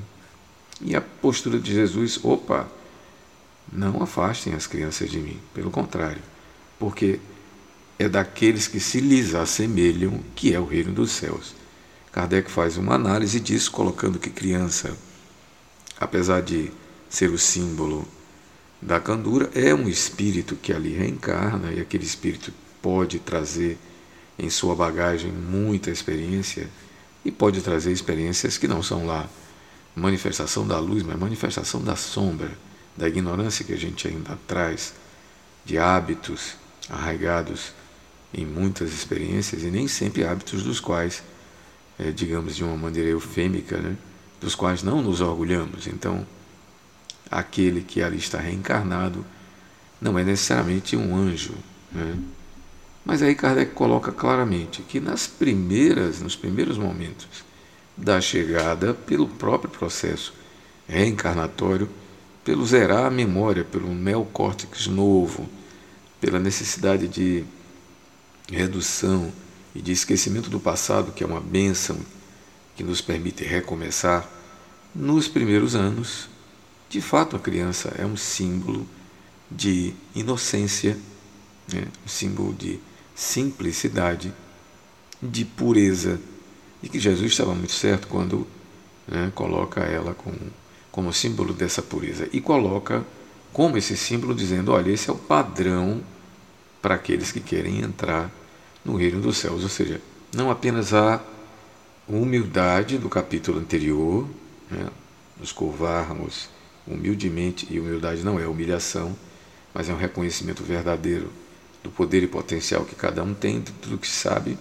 E 0.83 0.97
a 0.97 1.01
postura 1.01 1.59
de 1.59 1.73
Jesus, 1.73 2.21
opa, 2.23 2.69
não 3.73 4.03
afastem 4.03 4.55
as 4.55 4.67
crianças 4.67 5.11
de 5.11 5.19
mim, 5.19 5.39
pelo 5.55 5.71
contrário, 5.71 6.23
porque 6.79 7.21
é 7.99 8.09
daqueles 8.09 8.67
que 8.69 8.81
se 8.81 9.01
lhes 9.01 9.35
assemelham 9.35 10.21
que 10.35 10.55
é 10.55 10.61
o 10.61 10.65
reino 10.65 10.93
dos 10.93 11.11
céus. 11.11 11.55
Kardec 12.13 12.51
faz 12.51 12.77
uma 12.77 12.95
análise 12.95 13.39
disso, 13.41 13.71
colocando 13.71 14.19
que 14.19 14.31
criança, 14.31 14.97
apesar 16.01 16.41
de 16.43 16.71
ser 17.09 17.31
o 17.31 17.39
símbolo 17.39 18.07
da 18.81 19.01
candura 19.01 19.51
é 19.55 19.75
um 19.75 19.89
espírito 19.89 20.55
que 20.55 20.73
ali 20.73 20.93
reencarna 20.93 21.73
e 21.73 21.81
aquele 21.81 22.05
espírito 22.05 22.53
pode 22.81 23.19
trazer 23.19 23.77
em 24.39 24.49
sua 24.49 24.75
bagagem 24.75 25.33
muita 25.33 25.91
experiência 25.91 26.71
e 27.25 27.33
pode 27.33 27.61
trazer 27.61 27.91
experiências 27.91 28.57
que 28.57 28.69
não 28.69 28.83
são 28.83 29.05
lá 29.05 29.29
manifestação 29.97 30.67
da 30.67 30.79
luz, 30.79 31.03
mas 31.03 31.19
manifestação 31.19 31.83
da 31.83 31.97
sombra, 31.97 32.57
da 32.99 33.07
ignorância 33.07 33.65
que 33.65 33.73
a 33.73 33.77
gente 33.77 34.09
ainda 34.09 34.37
traz, 34.47 34.93
de 35.65 35.79
hábitos 35.79 36.57
arraigados 36.91 37.73
em 38.35 38.45
muitas 38.45 38.93
experiências 38.93 39.63
e 39.63 39.71
nem 39.71 39.87
sempre 39.87 40.25
hábitos 40.25 40.65
dos 40.65 40.81
quais, 40.81 41.23
é, 41.99 42.11
digamos 42.11 42.57
de 42.57 42.65
uma 42.65 42.77
maneira 42.77 43.09
eufêmica, 43.09 43.79
né, 43.79 43.97
dos 44.41 44.55
quais 44.55 44.83
não 44.83 45.01
nos 45.01 45.21
orgulhamos. 45.21 45.87
Então, 45.87 46.27
aquele 47.31 47.83
que 47.83 48.03
ali 48.03 48.19
está 48.19 48.39
reencarnado 48.39 49.25
não 50.01 50.19
é 50.19 50.25
necessariamente 50.25 50.97
um 50.97 51.17
anjo. 51.17 51.55
Né? 51.93 52.19
Mas 53.05 53.23
aí 53.23 53.35
Kardec 53.35 53.73
coloca 53.75 54.11
claramente 54.11 54.83
que 54.83 54.99
nas 54.99 55.27
primeiras, 55.27 56.21
nos 56.21 56.35
primeiros 56.35 56.77
momentos 56.77 57.45
da 57.97 58.21
chegada, 58.21 58.93
pelo 58.93 59.29
próprio 59.29 59.71
processo 59.71 60.35
reencarnatório, 60.87 61.89
pelo 62.49 62.65
zerar 62.65 63.05
a 63.05 63.11
memória, 63.11 63.63
pelo 63.63 63.95
neocórtex 63.95 64.87
novo, 64.87 65.47
pela 66.19 66.39
necessidade 66.39 67.07
de 67.07 67.45
redução 68.51 69.31
e 69.75 69.83
de 69.83 69.93
esquecimento 69.93 70.49
do 70.49 70.59
passado, 70.59 71.13
que 71.13 71.23
é 71.23 71.27
uma 71.27 71.43
bênção 71.43 71.99
que 72.75 72.83
nos 72.83 73.03
permite 73.03 73.45
recomeçar, 73.45 74.27
nos 74.95 75.29
primeiros 75.29 75.75
anos 75.75 76.31
de 76.89 77.03
fato, 77.03 77.37
a 77.37 77.39
criança 77.39 77.95
é 77.99 78.07
um 78.07 78.17
símbolo 78.17 78.89
de 79.51 79.93
inocência, 80.15 80.97
né? 81.71 81.87
um 82.03 82.09
símbolo 82.09 82.55
de 82.55 82.81
simplicidade, 83.15 84.33
de 85.23 85.45
pureza, 85.45 86.19
e 86.83 86.89
que 86.89 86.99
Jesus 86.99 87.31
estava 87.31 87.55
muito 87.55 87.73
certo 87.73 88.09
quando 88.09 88.47
né, 89.07 89.31
coloca 89.35 89.83
ela 89.83 90.15
como, 90.15 90.39
como 90.91 91.13
símbolo 91.13 91.53
dessa 91.53 91.83
pureza 91.83 92.29
e 92.33 92.41
coloca 92.41 93.05
como 93.53 93.77
esse 93.77 93.97
símbolo 93.97 94.35
dizendo: 94.35 94.73
olha, 94.73 94.91
esse 94.91 95.11
é 95.11 95.13
o 95.13 95.17
padrão 95.17 96.03
para 96.81 96.95
aqueles 96.95 97.33
que 97.33 97.41
querem 97.41 97.81
entrar 97.81 98.31
no 98.85 98.97
reino 98.97 99.21
dos 99.21 99.37
céus, 99.37 99.63
ou 99.63 99.69
seja, 99.69 100.01
não 100.35 100.51
apenas 100.51 100.95
a 100.95 101.21
humildade 102.09 102.97
do 102.97 103.09
capítulo 103.09 103.59
anterior, 103.59 104.27
né, 104.71 104.89
nos 105.39 105.53
curvarmos 105.53 106.49
humildemente, 106.87 107.67
e 107.71 107.79
humildade 107.79 108.23
não 108.23 108.41
é 108.41 108.47
humilhação, 108.47 109.15
mas 109.75 109.89
é 109.89 109.93
um 109.93 109.99
reconhecimento 109.99 110.63
verdadeiro 110.63 111.31
do 111.83 111.91
poder 111.91 112.23
e 112.23 112.27
potencial 112.27 112.85
que 112.85 112.95
cada 112.95 113.23
um 113.23 113.35
tem, 113.35 113.61
de 113.61 113.73
tudo 113.73 113.99
que 113.99 114.09
sabe, 114.09 114.59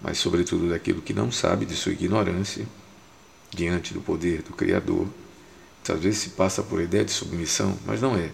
mas 0.00 0.18
sobretudo 0.18 0.68
daquilo 0.68 1.02
que 1.02 1.12
não 1.12 1.32
sabe, 1.32 1.66
de 1.66 1.74
sua 1.74 1.92
ignorância, 1.92 2.66
diante 3.50 3.92
do 3.92 4.00
poder 4.00 4.42
do 4.42 4.52
Criador. 4.52 5.08
Às 5.92 6.00
vezes 6.00 6.20
se 6.20 6.30
passa 6.30 6.62
por 6.62 6.80
ideia 6.80 7.04
de 7.04 7.10
submissão, 7.10 7.78
mas 7.84 8.00
não 8.00 8.16
é. 8.16 8.30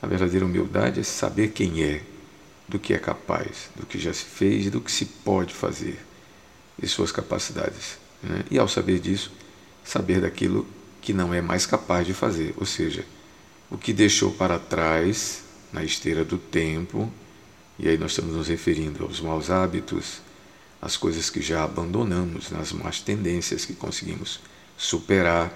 A 0.00 0.06
verdadeira 0.06 0.44
humildade 0.44 1.00
é 1.00 1.02
saber 1.02 1.48
quem 1.48 1.82
é, 1.82 2.02
do 2.68 2.78
que 2.78 2.94
é 2.94 2.98
capaz, 2.98 3.70
do 3.76 3.86
que 3.86 3.98
já 3.98 4.12
se 4.12 4.24
fez 4.24 4.66
e 4.66 4.70
do 4.70 4.80
que 4.80 4.90
se 4.90 5.04
pode 5.04 5.54
fazer, 5.54 5.98
e 6.80 6.86
suas 6.86 7.10
capacidades. 7.10 7.98
Né? 8.22 8.44
E 8.50 8.58
ao 8.58 8.68
saber 8.68 8.98
disso, 9.00 9.32
saber 9.84 10.20
daquilo 10.20 10.66
que 11.00 11.12
não 11.12 11.32
é 11.32 11.40
mais 11.40 11.66
capaz 11.66 12.06
de 12.06 12.12
fazer, 12.12 12.54
ou 12.56 12.66
seja, 12.66 13.04
o 13.70 13.78
que 13.78 13.92
deixou 13.92 14.32
para 14.32 14.58
trás 14.58 15.42
na 15.72 15.84
esteira 15.84 16.24
do 16.24 16.38
tempo, 16.38 17.12
e 17.78 17.88
aí 17.88 17.98
nós 17.98 18.12
estamos 18.12 18.34
nos 18.34 18.48
referindo 18.48 19.04
aos 19.04 19.20
maus 19.20 19.50
hábitos, 19.50 20.20
às 20.80 20.96
coisas 20.96 21.30
que 21.30 21.40
já 21.40 21.64
abandonamos, 21.64 22.50
nas 22.50 22.72
más 22.72 23.00
tendências 23.00 23.64
que 23.64 23.74
conseguimos 23.74 24.40
superar, 24.76 25.52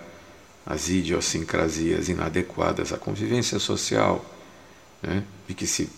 as 0.64 0.88
idiosincrasias 0.88 2.08
inadequadas 2.08 2.92
à 2.92 2.98
convivência 2.98 3.58
social, 3.58 4.24
né? 5.02 5.24
e 5.48 5.54
que 5.54 5.66
se 5.66 5.88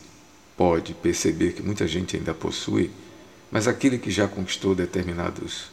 pode 0.56 0.94
perceber 0.94 1.52
que 1.52 1.62
muita 1.62 1.86
gente 1.86 2.16
ainda 2.16 2.32
possui, 2.32 2.90
mas 3.50 3.68
aquele 3.68 3.98
que 3.98 4.10
já 4.10 4.28
conquistou 4.28 4.74
determinados, 4.74 5.66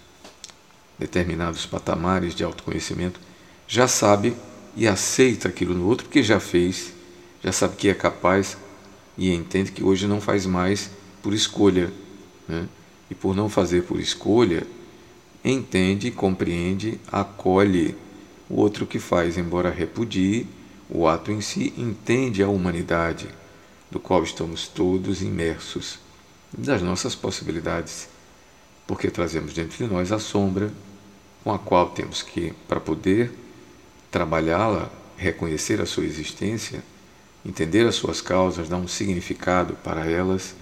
determinados 0.98 1.66
patamares 1.66 2.34
de 2.36 2.44
autoconhecimento 2.44 3.20
já 3.68 3.88
sabe 3.88 4.36
e 4.76 4.88
aceita 4.88 5.48
aquilo 5.48 5.74
no 5.74 5.88
outro 5.88 6.06
porque 6.06 6.24
já 6.24 6.40
fez, 6.40 6.94
já 7.44 7.52
sabe 7.52 7.76
que 7.76 7.90
é 7.90 7.94
capaz 7.94 8.58
e 9.18 9.34
entende 9.34 9.72
que 9.72 9.84
hoje 9.84 10.08
não 10.08 10.20
faz 10.20 10.46
mais 10.46 10.90
por 11.22 11.34
escolha, 11.34 11.92
né? 12.48 12.68
e 13.10 13.16
por 13.16 13.36
não 13.36 13.50
fazer 13.50 13.84
por 13.84 14.00
escolha, 14.00 14.66
entende, 15.44 16.12
compreende, 16.12 17.00
acolhe 17.12 17.96
o 18.50 18.60
outro 18.60 18.88
que 18.88 19.00
faz, 19.00 19.38
embora 19.38 19.70
repudie 19.70 20.48
o 20.90 21.08
ato 21.08 21.32
em 21.32 21.40
si, 21.40 21.72
entende 21.78 22.42
a 22.42 22.50
humanidade, 22.50 23.30
do 23.92 24.00
qual 24.00 24.24
estamos 24.24 24.68
todos 24.68 25.22
imersos, 25.22 26.00
das 26.52 26.82
nossas 26.82 27.14
possibilidades, 27.14 28.10
porque 28.88 29.12
trazemos 29.12 29.54
dentro 29.54 29.78
de 29.78 29.92
nós 29.92 30.12
a 30.12 30.18
sombra 30.18 30.74
com 31.44 31.54
a 31.54 31.60
qual 31.60 31.92
temos 31.92 32.24
que, 32.24 32.54
para 32.68 32.80
poder 32.80 33.32
trabalhá-la, 34.10 34.90
reconhecer 35.16 35.80
a 35.80 35.86
sua 35.86 36.06
existência, 36.06 36.84
entender 37.46 37.86
as 37.86 37.96
suas 37.96 38.20
causas, 38.20 38.68
dar 38.68 38.78
um 38.78 38.88
significado 38.88 39.76
para 39.84 40.10
elas 40.10 40.56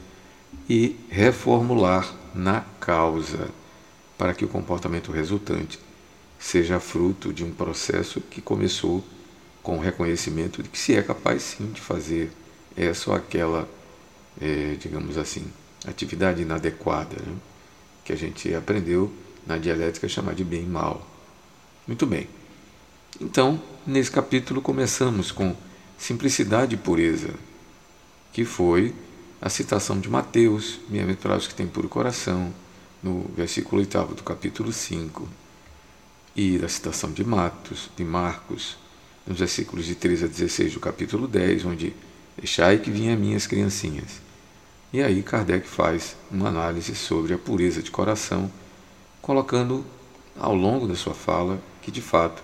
e 0.69 0.97
reformular 1.09 2.13
na 2.35 2.61
causa, 2.79 3.49
para 4.17 4.33
que 4.33 4.43
o 4.43 4.49
comportamento 4.49 5.11
resultante 5.11 5.79
seja 6.39 6.79
fruto 6.79 7.33
de 7.33 7.43
um 7.43 7.51
processo 7.51 8.21
que 8.21 8.41
começou 8.41 9.03
com 9.63 9.77
o 9.77 9.81
reconhecimento 9.81 10.63
de 10.63 10.69
que 10.69 10.77
se 10.77 10.95
é 10.95 11.01
capaz 11.01 11.41
sim 11.43 11.71
de 11.71 11.81
fazer 11.81 12.31
essa 12.75 13.09
ou 13.09 13.15
aquela, 13.15 13.67
é, 14.39 14.75
digamos 14.79 15.17
assim, 15.17 15.45
atividade 15.85 16.41
inadequada, 16.41 17.15
né? 17.25 17.35
que 18.05 18.13
a 18.13 18.15
gente 18.15 18.53
aprendeu 18.53 19.11
na 19.45 19.57
dialética 19.57 20.07
chamar 20.07 20.35
de 20.35 20.43
bem 20.43 20.63
e 20.63 20.67
mal. 20.67 21.05
Muito 21.87 22.05
bem. 22.05 22.29
Então, 23.19 23.61
nesse 23.85 24.11
capítulo 24.11 24.61
começamos 24.61 25.31
com 25.31 25.55
simplicidade 25.97 26.75
e 26.75 26.77
pureza, 26.77 27.33
que 28.31 28.45
foi 28.45 28.93
a 29.41 29.49
citação 29.49 29.99
de 29.99 30.09
Mateus, 30.09 30.79
bem-aventurados 30.87 31.47
que 31.47 31.55
têm 31.55 31.67
puro 31.67 31.89
coração, 31.89 32.53
no 33.01 33.23
versículo 33.35 33.81
8 33.81 34.15
do 34.15 34.23
capítulo 34.23 34.71
5, 34.71 35.27
e 36.37 36.59
da 36.59 36.69
citação 36.69 37.11
de 37.11 37.23
Matos, 37.23 37.89
de 37.97 38.03
Marcos, 38.03 38.77
nos 39.25 39.39
versículos 39.39 39.87
de 39.87 39.95
13 39.95 40.25
a 40.25 40.27
16 40.27 40.73
do 40.75 40.79
capítulo 40.79 41.27
10, 41.27 41.65
onde 41.65 41.95
deixai 42.37 42.77
que 42.77 42.91
vinha 42.91 43.17
minhas 43.17 43.47
criancinhas. 43.47 44.21
E 44.93 45.01
aí 45.01 45.23
Kardec 45.23 45.67
faz 45.67 46.15
uma 46.31 46.49
análise 46.49 46.95
sobre 46.95 47.33
a 47.33 47.37
pureza 47.39 47.81
de 47.81 47.89
coração, 47.89 48.51
colocando 49.19 49.83
ao 50.39 50.53
longo 50.53 50.87
da 50.87 50.95
sua 50.95 51.15
fala 51.15 51.59
que 51.81 51.89
de 51.89 52.01
fato 52.01 52.43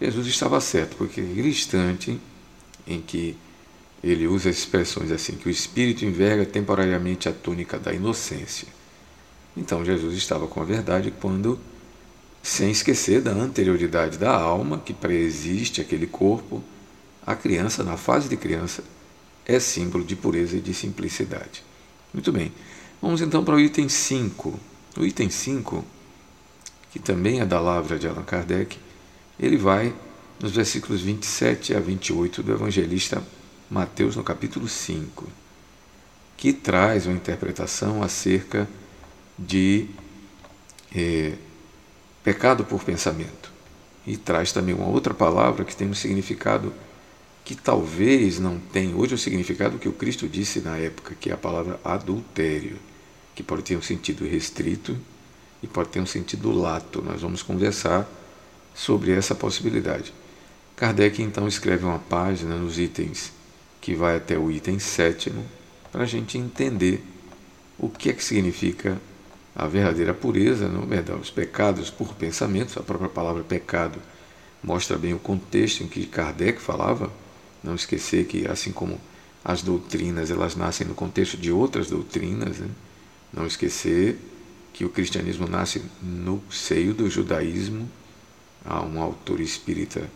Jesus 0.00 0.26
estava 0.26 0.60
certo, 0.60 0.96
porque 0.96 1.20
aquele 1.20 1.48
instante 1.48 2.20
em 2.86 3.00
que 3.00 3.36
ele 4.02 4.26
usa 4.26 4.50
expressões 4.50 5.12
assim, 5.12 5.36
que 5.36 5.46
o 5.46 5.50
espírito 5.50 6.04
enverga 6.04 6.44
temporariamente 6.44 7.28
a 7.28 7.32
túnica 7.32 7.78
da 7.78 7.92
inocência. 7.92 8.66
Então 9.56 9.84
Jesus 9.84 10.16
estava 10.16 10.46
com 10.46 10.60
a 10.60 10.64
verdade 10.64 11.12
quando, 11.20 11.60
sem 12.42 12.70
esquecer 12.70 13.20
da 13.20 13.32
anterioridade 13.32 14.18
da 14.18 14.32
alma 14.32 14.78
que 14.78 14.94
preexiste 14.94 15.80
aquele 15.80 16.06
corpo, 16.06 16.62
a 17.26 17.34
criança, 17.34 17.84
na 17.84 17.96
fase 17.96 18.28
de 18.28 18.36
criança, 18.36 18.82
é 19.44 19.58
símbolo 19.60 20.04
de 20.04 20.16
pureza 20.16 20.56
e 20.56 20.60
de 20.60 20.72
simplicidade. 20.72 21.62
Muito 22.12 22.32
bem, 22.32 22.52
vamos 23.00 23.20
então 23.20 23.44
para 23.44 23.54
o 23.54 23.60
item 23.60 23.88
5. 23.88 24.58
O 24.96 25.04
item 25.04 25.30
5, 25.30 25.84
que 26.90 26.98
também 26.98 27.40
é 27.40 27.46
da 27.46 27.60
Lavra 27.60 27.98
de 27.98 28.08
Allan 28.08 28.22
Kardec, 28.22 28.78
ele 29.38 29.56
vai 29.56 29.94
nos 30.40 30.52
versículos 30.52 31.02
27 31.02 31.74
a 31.74 31.80
28 31.80 32.42
do 32.42 32.52
evangelista 32.52 33.22
Mateus, 33.70 34.16
no 34.16 34.24
capítulo 34.24 34.66
5, 34.66 35.28
que 36.36 36.52
traz 36.52 37.06
uma 37.06 37.14
interpretação 37.14 38.02
acerca 38.02 38.68
de 39.38 39.86
eh, 40.94 41.34
pecado 42.22 42.64
por 42.64 42.84
pensamento. 42.84 43.50
E 44.06 44.16
traz 44.16 44.52
também 44.52 44.74
uma 44.74 44.88
outra 44.88 45.12
palavra 45.12 45.64
que 45.64 45.76
tem 45.76 45.88
um 45.88 45.94
significado 45.94 46.72
que 47.44 47.54
talvez 47.54 48.38
não 48.38 48.58
tenha 48.58 48.94
hoje 48.94 49.14
o 49.14 49.18
significado 49.18 49.78
que 49.78 49.88
o 49.88 49.92
Cristo 49.92 50.28
disse 50.28 50.60
na 50.60 50.76
época, 50.76 51.14
que 51.18 51.30
é 51.30 51.32
a 51.32 51.36
palavra 51.36 51.80
adultério, 51.84 52.78
que 53.34 53.42
pode 53.42 53.62
ter 53.62 53.76
um 53.76 53.82
sentido 53.82 54.26
restrito 54.26 54.96
e 55.62 55.66
pode 55.66 55.88
ter 55.88 56.00
um 56.00 56.06
sentido 56.06 56.50
lato. 56.52 57.02
Nós 57.02 57.22
vamos 57.22 57.42
conversar 57.42 58.08
sobre 58.74 59.12
essa 59.12 59.34
possibilidade. 59.34 60.12
Kardec 60.76 61.22
então 61.22 61.46
escreve 61.46 61.84
uma 61.84 61.98
página 61.98 62.56
nos 62.56 62.78
itens 62.78 63.32
que 63.80 63.94
vai 63.94 64.16
até 64.16 64.38
o 64.38 64.50
item 64.50 64.78
sétimo 64.78 65.44
para 65.90 66.04
a 66.04 66.06
gente 66.06 66.38
entender 66.38 67.02
o 67.78 67.88
que 67.88 68.10
é 68.10 68.12
que 68.12 68.22
significa 68.22 69.00
a 69.54 69.66
verdadeira 69.66 70.14
pureza, 70.14 70.68
não 70.68 70.86
verdade, 70.86 71.20
os 71.20 71.30
pecados 71.30 71.90
por 71.90 72.14
pensamentos, 72.14 72.76
a 72.76 72.82
própria 72.82 73.08
palavra 73.08 73.42
pecado 73.42 74.00
mostra 74.62 74.96
bem 74.96 75.14
o 75.14 75.18
contexto 75.18 75.82
em 75.82 75.88
que 75.88 76.06
Kardec 76.06 76.60
falava, 76.60 77.10
não 77.62 77.74
esquecer 77.74 78.26
que 78.26 78.46
assim 78.46 78.72
como 78.72 79.00
as 79.44 79.62
doutrinas 79.62 80.30
elas 80.30 80.54
nascem 80.54 80.86
no 80.86 80.94
contexto 80.94 81.36
de 81.36 81.50
outras 81.50 81.88
doutrinas, 81.88 82.58
né? 82.58 82.68
não 83.32 83.46
esquecer 83.46 84.18
que 84.72 84.84
o 84.84 84.88
cristianismo 84.88 85.48
nasce 85.48 85.82
no 86.02 86.42
seio 86.50 86.94
do 86.94 87.08
judaísmo, 87.08 87.88
há 88.64 88.82
um 88.82 89.00
autor 89.00 89.40
espírita 89.40 90.08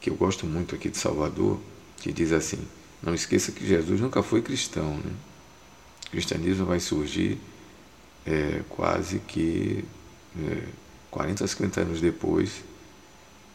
que 0.00 0.10
eu 0.10 0.14
gosto 0.14 0.46
muito 0.46 0.74
aqui 0.74 0.88
de 0.88 0.96
Salvador, 0.96 1.58
que 1.98 2.12
diz 2.12 2.32
assim: 2.32 2.58
não 3.02 3.14
esqueça 3.14 3.52
que 3.52 3.66
Jesus 3.66 4.00
nunca 4.00 4.22
foi 4.22 4.42
cristão. 4.42 4.96
Né? 4.96 5.12
O 6.06 6.10
cristianismo 6.10 6.66
vai 6.66 6.80
surgir 6.80 7.38
é, 8.26 8.62
quase 8.68 9.18
que 9.20 9.84
é, 10.38 10.62
40, 11.10 11.46
50 11.46 11.80
anos 11.80 12.00
depois, 12.00 12.62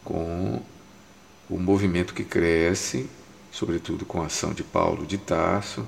com 0.04 0.62
o 1.48 1.58
movimento 1.58 2.14
que 2.14 2.24
cresce, 2.24 3.08
sobretudo 3.50 4.04
com 4.04 4.22
a 4.22 4.26
ação 4.26 4.52
de 4.52 4.62
Paulo 4.62 5.06
de 5.06 5.16
Tarso, 5.16 5.86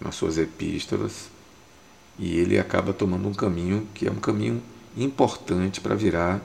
nas 0.00 0.14
suas 0.14 0.38
epístolas, 0.38 1.28
e 2.18 2.38
ele 2.38 2.58
acaba 2.58 2.92
tomando 2.92 3.28
um 3.28 3.34
caminho 3.34 3.86
que 3.92 4.06
é 4.06 4.10
um 4.10 4.16
caminho 4.16 4.62
importante 4.96 5.80
para 5.80 5.94
virar 5.94 6.40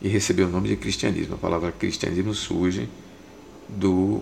e 0.00 0.08
recebeu 0.08 0.46
o 0.46 0.50
nome 0.50 0.68
de 0.68 0.76
cristianismo. 0.76 1.34
A 1.34 1.38
palavra 1.38 1.72
cristianismo 1.72 2.34
surge 2.34 2.88
do, 3.68 4.20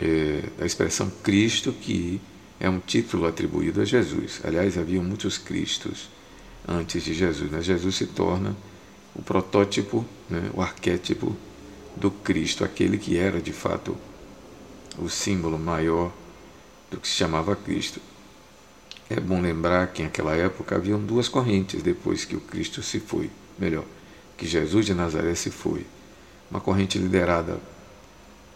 é, 0.00 0.44
da 0.58 0.66
expressão 0.66 1.10
Cristo, 1.22 1.72
que 1.72 2.20
é 2.60 2.68
um 2.68 2.78
título 2.78 3.26
atribuído 3.26 3.80
a 3.80 3.84
Jesus. 3.84 4.40
Aliás, 4.44 4.76
havia 4.76 5.00
muitos 5.00 5.38
Cristos 5.38 6.08
antes 6.68 7.02
de 7.02 7.14
Jesus. 7.14 7.50
Né? 7.50 7.62
Jesus 7.62 7.96
se 7.96 8.06
torna 8.06 8.54
o 9.14 9.22
protótipo, 9.22 10.04
né? 10.28 10.50
o 10.54 10.60
arquétipo 10.60 11.34
do 11.96 12.10
Cristo, 12.10 12.62
aquele 12.64 12.98
que 12.98 13.16
era 13.16 13.40
de 13.40 13.52
fato 13.52 13.96
o 14.98 15.08
símbolo 15.08 15.58
maior 15.58 16.12
do 16.90 16.98
que 16.98 17.08
se 17.08 17.14
chamava 17.14 17.56
Cristo. 17.56 18.00
É 19.08 19.18
bom 19.18 19.40
lembrar 19.40 19.86
que 19.88 20.02
naquela 20.02 20.36
época 20.36 20.76
haviam 20.76 21.00
duas 21.00 21.28
correntes 21.28 21.82
depois 21.82 22.24
que 22.24 22.36
o 22.36 22.40
Cristo 22.40 22.82
se 22.82 23.00
foi. 23.00 23.30
Melhor, 23.58 23.84
que 24.36 24.46
Jesus 24.46 24.84
de 24.84 24.94
Nazaré 24.94 25.34
se 25.34 25.50
foi. 25.50 25.86
Uma 26.50 26.60
corrente 26.60 26.98
liderada 26.98 27.58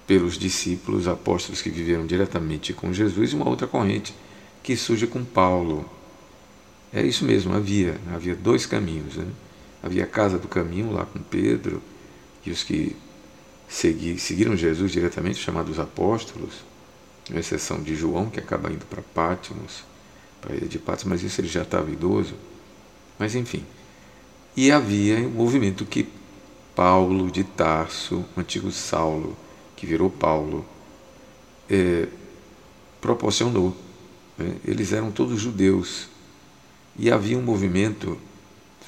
pelos 0.06 0.38
discípulos, 0.38 1.08
apóstolos 1.08 1.62
que 1.62 1.70
viveram 1.70 2.06
diretamente 2.06 2.72
com 2.72 2.92
Jesus, 2.92 3.32
e 3.32 3.34
uma 3.34 3.48
outra 3.48 3.66
corrente 3.66 4.14
que 4.62 4.76
surge 4.76 5.06
com 5.06 5.24
Paulo. 5.24 5.88
É 6.92 7.02
isso 7.02 7.24
mesmo, 7.24 7.54
havia, 7.54 7.98
havia 8.14 8.34
dois 8.34 8.66
caminhos. 8.66 9.16
Né? 9.16 9.26
Havia 9.82 10.04
a 10.04 10.06
casa 10.06 10.38
do 10.38 10.48
caminho 10.48 10.92
lá 10.92 11.06
com 11.06 11.18
Pedro 11.20 11.82
e 12.44 12.50
os 12.50 12.62
que 12.62 12.96
segui, 13.68 14.18
seguiram 14.18 14.56
Jesus 14.56 14.92
diretamente, 14.92 15.38
chamados 15.38 15.78
apóstolos, 15.78 16.64
com 17.26 17.38
exceção 17.38 17.82
de 17.82 17.94
João, 17.94 18.28
que 18.28 18.38
acaba 18.38 18.70
indo 18.70 18.84
para 18.84 19.02
Pátimos, 19.02 19.84
para 20.40 20.52
a 20.52 20.56
ilha 20.56 20.68
de 20.68 20.78
Pátimos, 20.78 21.20
mas 21.20 21.22
isso 21.22 21.40
ele 21.40 21.48
já 21.48 21.62
estava 21.62 21.90
idoso. 21.90 22.34
Mas 23.18 23.34
enfim, 23.34 23.64
e 24.54 24.70
havia 24.70 25.16
um 25.16 25.30
movimento 25.30 25.86
que 25.86 26.06
Paulo 26.74 27.30
de 27.30 27.44
Tarso, 27.44 28.24
o 28.36 28.40
antigo 28.40 28.70
Saulo, 28.70 29.36
que 29.76 29.86
virou 29.86 30.10
Paulo, 30.10 30.64
é, 31.68 32.06
proporcionou. 33.00 33.74
Né? 34.36 34.56
Eles 34.64 34.92
eram 34.92 35.10
todos 35.10 35.40
judeus. 35.40 36.08
E 36.98 37.10
havia 37.10 37.38
um 37.38 37.42
movimento, 37.42 38.18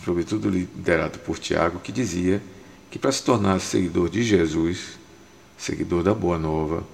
sobretudo 0.04 0.48
liderado 0.48 1.18
por 1.20 1.38
Tiago, 1.38 1.80
que 1.80 1.92
dizia 1.92 2.42
que 2.90 2.98
para 2.98 3.12
se 3.12 3.22
tornar 3.22 3.60
seguidor 3.60 4.08
de 4.08 4.22
Jesus, 4.22 4.98
seguidor 5.56 6.02
da 6.02 6.14
Boa 6.14 6.38
Nova, 6.38 6.86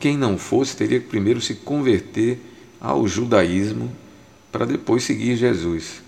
quem 0.00 0.16
não 0.16 0.38
fosse 0.38 0.76
teria 0.76 1.00
que 1.00 1.06
primeiro 1.06 1.40
se 1.40 1.54
converter 1.54 2.40
ao 2.80 3.06
judaísmo 3.06 3.92
para 4.50 4.64
depois 4.64 5.02
seguir 5.04 5.36
Jesus. 5.36 6.02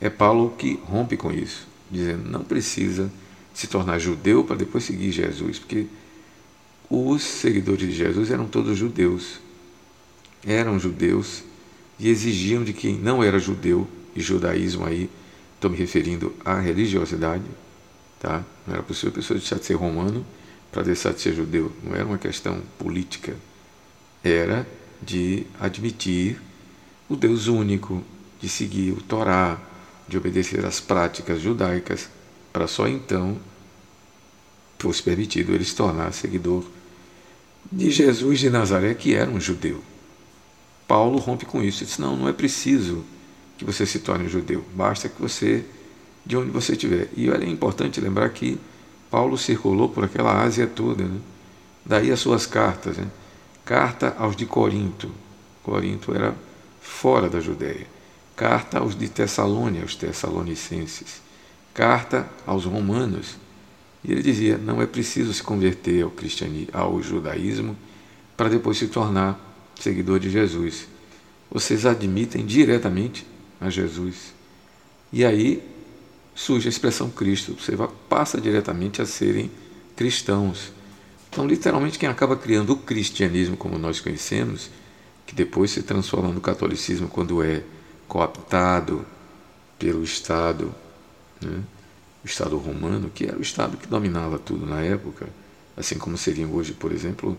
É 0.00 0.08
Paulo 0.08 0.54
que 0.56 0.80
rompe 0.84 1.16
com 1.16 1.32
isso, 1.32 1.66
dizendo 1.90 2.30
não 2.30 2.42
precisa 2.42 3.10
se 3.52 3.66
tornar 3.66 3.98
judeu 3.98 4.44
para 4.44 4.56
depois 4.56 4.84
seguir 4.84 5.12
Jesus, 5.12 5.58
porque 5.58 5.86
os 6.88 7.22
seguidores 7.22 7.88
de 7.88 7.94
Jesus 7.94 8.30
eram 8.30 8.46
todos 8.46 8.78
judeus. 8.78 9.40
Eram 10.46 10.78
judeus 10.78 11.44
e 12.00 12.08
exigiam 12.08 12.64
de 12.64 12.72
quem 12.72 12.96
não 12.96 13.22
era 13.22 13.38
judeu, 13.38 13.86
e 14.16 14.20
judaísmo 14.20 14.86
aí, 14.86 15.08
estou 15.54 15.70
me 15.70 15.76
referindo 15.76 16.34
à 16.44 16.58
religiosidade, 16.58 17.44
tá? 18.18 18.42
não 18.66 18.74
era 18.74 18.82
possível 18.82 19.10
a 19.10 19.12
pessoa 19.12 19.38
deixar 19.38 19.58
de 19.58 19.66
ser 19.66 19.74
romano 19.74 20.24
para 20.72 20.82
deixar 20.82 21.12
de 21.12 21.20
ser 21.20 21.34
judeu, 21.34 21.70
não 21.84 21.94
era 21.94 22.06
uma 22.06 22.18
questão 22.18 22.60
política, 22.78 23.36
era 24.24 24.66
de 25.02 25.46
admitir 25.60 26.40
o 27.08 27.16
Deus 27.16 27.46
único, 27.46 28.02
de 28.40 28.48
seguir 28.48 28.92
o 28.92 29.02
Torá, 29.02 29.60
de 30.08 30.16
obedecer 30.16 30.64
às 30.64 30.80
práticas 30.80 31.40
judaicas, 31.40 32.08
para 32.52 32.66
só 32.66 32.88
então 32.88 33.38
fosse 34.78 35.02
permitido 35.02 35.52
ele 35.52 35.64
se 35.64 35.76
tornar 35.76 36.12
seguidor 36.12 36.64
de 37.70 37.90
Jesus 37.90 38.40
de 38.40 38.48
Nazaré, 38.48 38.94
que 38.94 39.14
era 39.14 39.30
um 39.30 39.38
judeu. 39.38 39.89
Paulo 40.90 41.20
rompe 41.20 41.46
com 41.46 41.62
isso. 41.62 41.84
Ele 41.84 41.86
diz: 41.86 41.98
Não, 41.98 42.16
não 42.16 42.28
é 42.28 42.32
preciso 42.32 43.04
que 43.56 43.64
você 43.64 43.86
se 43.86 44.00
torne 44.00 44.28
judeu, 44.28 44.64
basta 44.74 45.08
que 45.08 45.22
você, 45.22 45.64
de 46.26 46.36
onde 46.36 46.50
você 46.50 46.72
estiver. 46.72 47.08
E 47.16 47.30
olha, 47.30 47.44
é 47.44 47.48
importante 47.48 48.00
lembrar 48.00 48.28
que 48.30 48.58
Paulo 49.08 49.38
circulou 49.38 49.88
por 49.88 50.02
aquela 50.02 50.42
Ásia 50.42 50.66
toda, 50.66 51.04
né? 51.04 51.20
daí 51.86 52.10
as 52.10 52.18
suas 52.18 52.44
cartas. 52.44 52.96
Né? 52.96 53.06
Carta 53.64 54.16
aos 54.18 54.34
de 54.34 54.46
Corinto. 54.46 55.08
Corinto 55.62 56.12
era 56.12 56.34
fora 56.80 57.28
da 57.28 57.38
Judéia. 57.38 57.86
Carta 58.34 58.80
aos 58.80 58.98
de 58.98 59.08
Tessalônia, 59.08 59.82
aos 59.82 59.94
tessalonicenses. 59.94 61.22
Carta 61.72 62.28
aos 62.44 62.64
romanos. 62.64 63.36
E 64.02 64.10
ele 64.10 64.22
dizia: 64.22 64.58
não 64.58 64.82
é 64.82 64.86
preciso 64.86 65.32
se 65.32 65.42
converter 65.42 66.02
ao 66.02 66.10
cristianismo, 66.10 66.70
ao 66.72 67.00
judaísmo, 67.00 67.76
para 68.36 68.48
depois 68.48 68.76
se 68.76 68.88
tornar 68.88 69.49
seguidor 69.82 70.20
de 70.20 70.30
Jesus. 70.30 70.86
Vocês 71.50 71.84
admitem 71.84 72.44
diretamente 72.44 73.26
a 73.60 73.68
Jesus. 73.68 74.32
E 75.12 75.24
aí 75.24 75.62
surge 76.34 76.68
a 76.68 76.70
expressão 76.70 77.10
Cristo. 77.10 77.56
Você 77.58 77.76
passa 78.08 78.40
diretamente 78.40 79.02
a 79.02 79.06
serem 79.06 79.50
cristãos. 79.96 80.72
Então, 81.28 81.46
literalmente, 81.46 81.98
quem 81.98 82.08
acaba 82.08 82.36
criando 82.36 82.72
o 82.72 82.76
cristianismo 82.76 83.56
como 83.56 83.78
nós 83.78 84.00
conhecemos, 84.00 84.70
que 85.26 85.34
depois 85.34 85.70
se 85.70 85.82
transforma 85.82 86.32
no 86.32 86.40
catolicismo 86.40 87.08
quando 87.08 87.42
é 87.42 87.62
cooptado 88.08 89.06
pelo 89.78 90.02
Estado, 90.02 90.74
né? 91.40 91.62
o 92.24 92.26
Estado 92.26 92.56
romano, 92.58 93.10
que 93.14 93.24
era 93.24 93.38
o 93.38 93.42
Estado 93.42 93.76
que 93.76 93.86
dominava 93.86 94.38
tudo 94.38 94.66
na 94.66 94.80
época, 94.80 95.28
assim 95.76 95.96
como 95.96 96.18
seriam 96.18 96.52
hoje, 96.52 96.72
por 96.72 96.92
exemplo, 96.92 97.38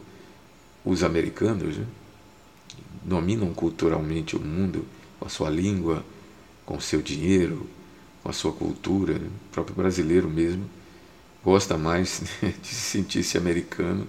os 0.84 1.04
americanos, 1.04 1.77
né? 1.77 1.86
Dominam 3.12 3.54
culturalmente 3.54 4.38
o 4.38 4.39
mundo 4.39 4.86
com 5.19 5.26
a 5.26 5.30
sua 5.30 5.50
língua, 5.50 6.06
com 6.65 6.78
o 6.78 6.82
seu 6.82 7.02
dinheiro, 7.02 7.69
com 8.24 8.30
a 8.30 8.34
sua 8.34 8.54
cultura. 8.54 9.15
Né? 9.15 9.28
O 9.28 9.52
próprio 9.52 9.76
brasileiro 9.76 10.30
mesmo 10.30 10.63
gosta 11.43 11.78
mais 11.78 12.24
de 12.41 12.67
se 12.67 12.76
sentir-se 12.76 13.38
americano 13.38 14.08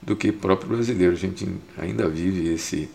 do 0.00 0.16
que 0.16 0.30
o 0.30 0.32
próprio 0.32 0.70
brasileiro. 0.70 1.12
A 1.12 1.18
gente 1.18 1.46
ainda 1.76 2.08
vive 2.08 2.48
esse, 2.48 2.88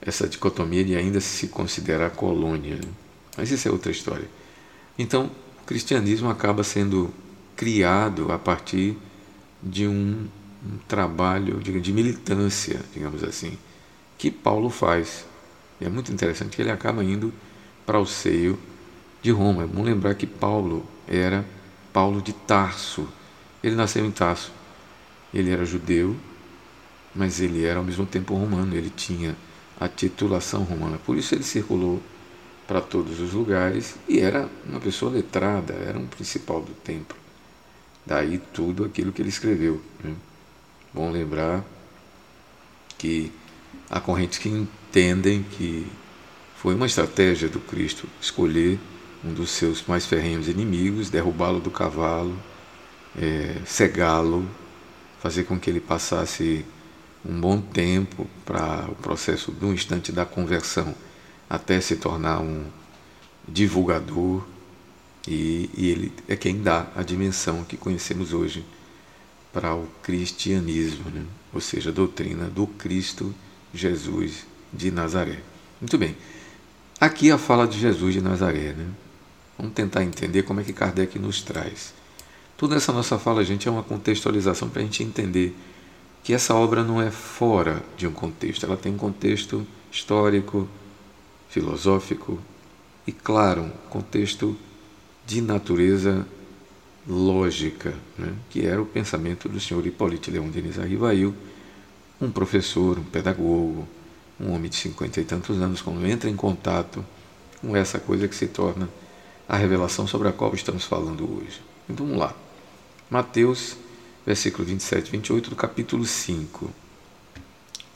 essa 0.00 0.26
dicotomia 0.26 0.82
de 0.82 0.96
ainda 0.96 1.20
se 1.20 1.48
considerar 1.48 2.10
colônia. 2.12 2.76
Né? 2.76 2.88
Mas 3.36 3.50
isso 3.50 3.68
é 3.68 3.70
outra 3.70 3.92
história. 3.92 4.28
Então, 4.98 5.30
o 5.62 5.66
cristianismo 5.66 6.30
acaba 6.30 6.64
sendo 6.64 7.12
criado 7.54 8.32
a 8.32 8.38
partir 8.38 8.96
de 9.62 9.86
um, 9.86 10.26
um 10.64 10.78
trabalho 10.88 11.60
de, 11.60 11.78
de 11.78 11.92
militância, 11.92 12.80
digamos 12.94 13.22
assim, 13.22 13.58
que 14.18 14.30
Paulo 14.30 14.70
faz. 14.70 15.26
E 15.80 15.84
é 15.84 15.88
muito 15.88 16.12
interessante 16.12 16.56
que 16.56 16.62
ele 16.62 16.70
acaba 16.70 17.02
indo 17.02 17.32
para 17.84 17.98
o 17.98 18.06
seio 18.06 18.58
de 19.22 19.30
Roma. 19.30 19.64
É 19.64 19.66
bom 19.66 19.82
lembrar 19.82 20.14
que 20.14 20.26
Paulo 20.26 20.86
era 21.06 21.44
Paulo 21.92 22.20
de 22.20 22.32
Tarso. 22.32 23.08
Ele 23.62 23.74
nasceu 23.74 24.04
em 24.04 24.10
Tarso. 24.10 24.52
Ele 25.32 25.50
era 25.50 25.64
judeu, 25.64 26.16
mas 27.14 27.40
ele 27.40 27.64
era 27.64 27.78
ao 27.78 27.84
mesmo 27.84 28.06
tempo 28.06 28.34
romano. 28.34 28.74
Ele 28.74 28.90
tinha 28.90 29.36
a 29.78 29.88
titulação 29.88 30.62
romana. 30.62 30.98
Por 30.98 31.16
isso 31.16 31.34
ele 31.34 31.42
circulou 31.42 32.00
para 32.66 32.80
todos 32.80 33.20
os 33.20 33.32
lugares 33.32 33.96
e 34.08 34.20
era 34.20 34.48
uma 34.66 34.80
pessoa 34.80 35.12
letrada, 35.12 35.74
era 35.74 35.98
um 35.98 36.06
principal 36.06 36.62
do 36.62 36.72
templo. 36.72 37.16
Daí 38.06 38.38
tudo 38.52 38.84
aquilo 38.84 39.12
que 39.12 39.22
ele 39.22 39.28
escreveu. 39.28 39.80
Né? 40.02 40.14
Bom 40.92 41.10
lembrar 41.10 41.64
que 42.98 43.32
há 43.94 44.00
correntes 44.00 44.38
que 44.38 44.48
entendem 44.48 45.44
que 45.44 45.86
foi 46.56 46.74
uma 46.74 46.84
estratégia 46.84 47.48
do 47.48 47.60
Cristo 47.60 48.08
escolher 48.20 48.76
um 49.24 49.32
dos 49.32 49.50
seus 49.50 49.86
mais 49.86 50.04
ferrenhos 50.04 50.48
inimigos, 50.48 51.10
derrubá-lo 51.10 51.60
do 51.60 51.70
cavalo, 51.70 52.36
é, 53.16 53.56
cegá-lo, 53.64 54.50
fazer 55.20 55.44
com 55.44 55.60
que 55.60 55.70
ele 55.70 55.78
passasse 55.78 56.66
um 57.24 57.40
bom 57.40 57.60
tempo 57.60 58.26
para 58.44 58.84
o 58.90 58.96
processo 58.96 59.52
do 59.52 59.72
instante 59.72 60.10
da 60.10 60.26
conversão 60.26 60.92
até 61.48 61.80
se 61.80 61.94
tornar 61.94 62.40
um 62.40 62.64
divulgador 63.46 64.44
e, 65.28 65.70
e 65.72 65.88
ele 65.88 66.12
é 66.26 66.34
quem 66.34 66.60
dá 66.60 66.88
a 66.96 67.02
dimensão 67.04 67.62
que 67.62 67.76
conhecemos 67.76 68.32
hoje 68.32 68.66
para 69.52 69.72
o 69.72 69.86
cristianismo, 70.02 71.08
né? 71.10 71.24
ou 71.52 71.60
seja, 71.60 71.90
a 71.90 71.92
doutrina 71.92 72.46
do 72.46 72.66
Cristo 72.66 73.32
Jesus 73.74 74.46
de 74.72 74.90
Nazaré. 74.90 75.40
Muito 75.80 75.98
bem. 75.98 76.16
Aqui 77.00 77.30
a 77.30 77.36
fala 77.36 77.66
de 77.66 77.78
Jesus 77.78 78.14
de 78.14 78.20
Nazaré, 78.20 78.72
né? 78.72 78.86
Vamos 79.58 79.74
tentar 79.74 80.02
entender 80.02 80.42
como 80.42 80.60
é 80.60 80.64
que 80.64 80.72
Kardec 80.72 81.18
nos 81.18 81.42
traz. 81.42 81.92
Toda 82.56 82.76
essa 82.76 82.92
nossa 82.92 83.18
fala, 83.18 83.44
gente, 83.44 83.68
é 83.68 83.70
uma 83.70 83.82
contextualização 83.82 84.68
para 84.68 84.80
a 84.80 84.84
gente 84.84 85.02
entender 85.02 85.54
que 86.22 86.32
essa 86.32 86.54
obra 86.54 86.82
não 86.82 87.02
é 87.02 87.10
fora 87.10 87.82
de 87.96 88.06
um 88.06 88.12
contexto, 88.12 88.64
ela 88.64 88.76
tem 88.76 88.94
um 88.94 88.96
contexto 88.96 89.66
histórico, 89.92 90.68
filosófico 91.48 92.38
e, 93.06 93.12
claro, 93.12 93.62
um 93.62 93.70
contexto 93.90 94.56
de 95.26 95.40
natureza 95.40 96.26
lógica, 97.06 97.94
né? 98.18 98.32
que 98.48 98.64
era 98.64 98.80
o 98.80 98.86
pensamento 98.86 99.48
do 99.48 99.60
senhor 99.60 99.86
Hipólito 99.86 100.30
Leão 100.30 100.48
Denis 100.48 100.78
Arrivail, 100.78 101.34
um 102.20 102.30
professor, 102.30 102.98
um 102.98 103.04
pedagogo, 103.04 103.86
um 104.40 104.52
homem 104.52 104.70
de 104.70 104.76
cinquenta 104.76 105.20
e 105.20 105.24
tantos 105.24 105.60
anos, 105.60 105.82
quando 105.82 106.06
entra 106.06 106.28
em 106.28 106.36
contato 106.36 107.04
com 107.60 107.76
essa 107.76 107.98
coisa 107.98 108.28
que 108.28 108.34
se 108.34 108.46
torna 108.46 108.88
a 109.48 109.56
revelação 109.56 110.06
sobre 110.06 110.28
a 110.28 110.32
qual 110.32 110.54
estamos 110.54 110.84
falando 110.84 111.38
hoje. 111.38 111.60
Então 111.88 112.06
vamos 112.06 112.20
lá. 112.20 112.34
Mateus, 113.10 113.76
versículo 114.24 114.64
27 114.64 115.08
e 115.08 115.10
28 115.12 115.50
do 115.50 115.56
capítulo 115.56 116.04
5. 116.04 116.70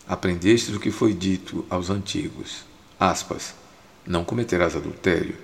Aprendeste 0.07 0.72
do 0.72 0.81
que 0.81 0.90
foi 0.90 1.12
dito 1.12 1.64
aos 1.68 1.90
antigos. 1.90 2.64
Aspas. 2.98 3.54
Não 4.07 4.24
cometerás 4.24 4.74
adultério. 4.74 5.37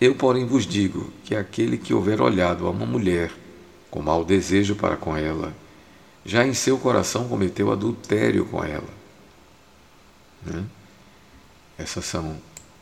Eu, 0.00 0.14
porém, 0.14 0.44
vos 0.44 0.66
digo 0.66 1.12
que 1.24 1.36
aquele 1.36 1.78
que 1.78 1.94
houver 1.94 2.20
olhado 2.20 2.66
a 2.66 2.70
uma 2.70 2.84
mulher 2.84 3.30
com 3.90 4.02
mau 4.02 4.24
desejo 4.24 4.74
para 4.74 4.96
com 4.96 5.16
ela, 5.16 5.54
já 6.24 6.46
em 6.46 6.54
seu 6.54 6.78
coração 6.78 7.28
cometeu 7.28 7.70
adultério 7.70 8.46
com 8.46 8.64
ela. 8.64 8.88
Né? 10.44 10.64
Essas 11.76 12.04
são 12.04 12.40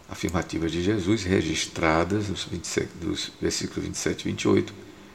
afirmativas 0.08 0.70
de 0.70 0.82
Jesus 0.82 1.24
registradas 1.24 2.28
nos 2.28 2.44
27, 2.44 2.88
dos 3.00 3.32
versículos 3.40 3.84
27 3.84 4.20
e 4.20 4.24
28 4.24 4.74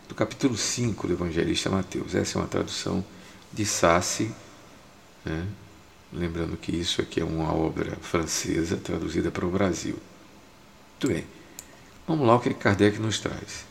do 0.09 0.15
capítulo 0.15 0.57
5 0.57 1.07
do 1.07 1.13
evangelista 1.13 1.69
Mateus. 1.69 2.15
Essa 2.15 2.37
é 2.37 2.41
uma 2.41 2.47
tradução 2.47 3.05
de 3.53 3.65
Sassi, 3.65 4.31
né? 5.23 5.45
lembrando 6.11 6.57
que 6.57 6.71
isso 6.71 7.01
aqui 7.01 7.21
é 7.21 7.23
uma 7.23 7.53
obra 7.53 7.95
francesa 8.01 8.77
traduzida 8.77 9.29
para 9.29 9.45
o 9.45 9.51
Brasil. 9.51 9.97
Muito 10.91 11.13
bem, 11.13 11.25
vamos 12.07 12.27
lá 12.27 12.35
o 12.35 12.39
que 12.39 12.53
Kardec 12.53 12.99
nos 12.99 13.19
traz. 13.19 13.65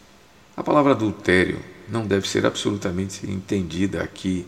A 0.57 0.63
palavra 0.63 0.93
adultério 0.93 1.61
não 1.89 2.07
deve 2.07 2.29
ser 2.29 2.47
absolutamente 2.47 3.29
entendida 3.31 4.03
aqui 4.03 4.47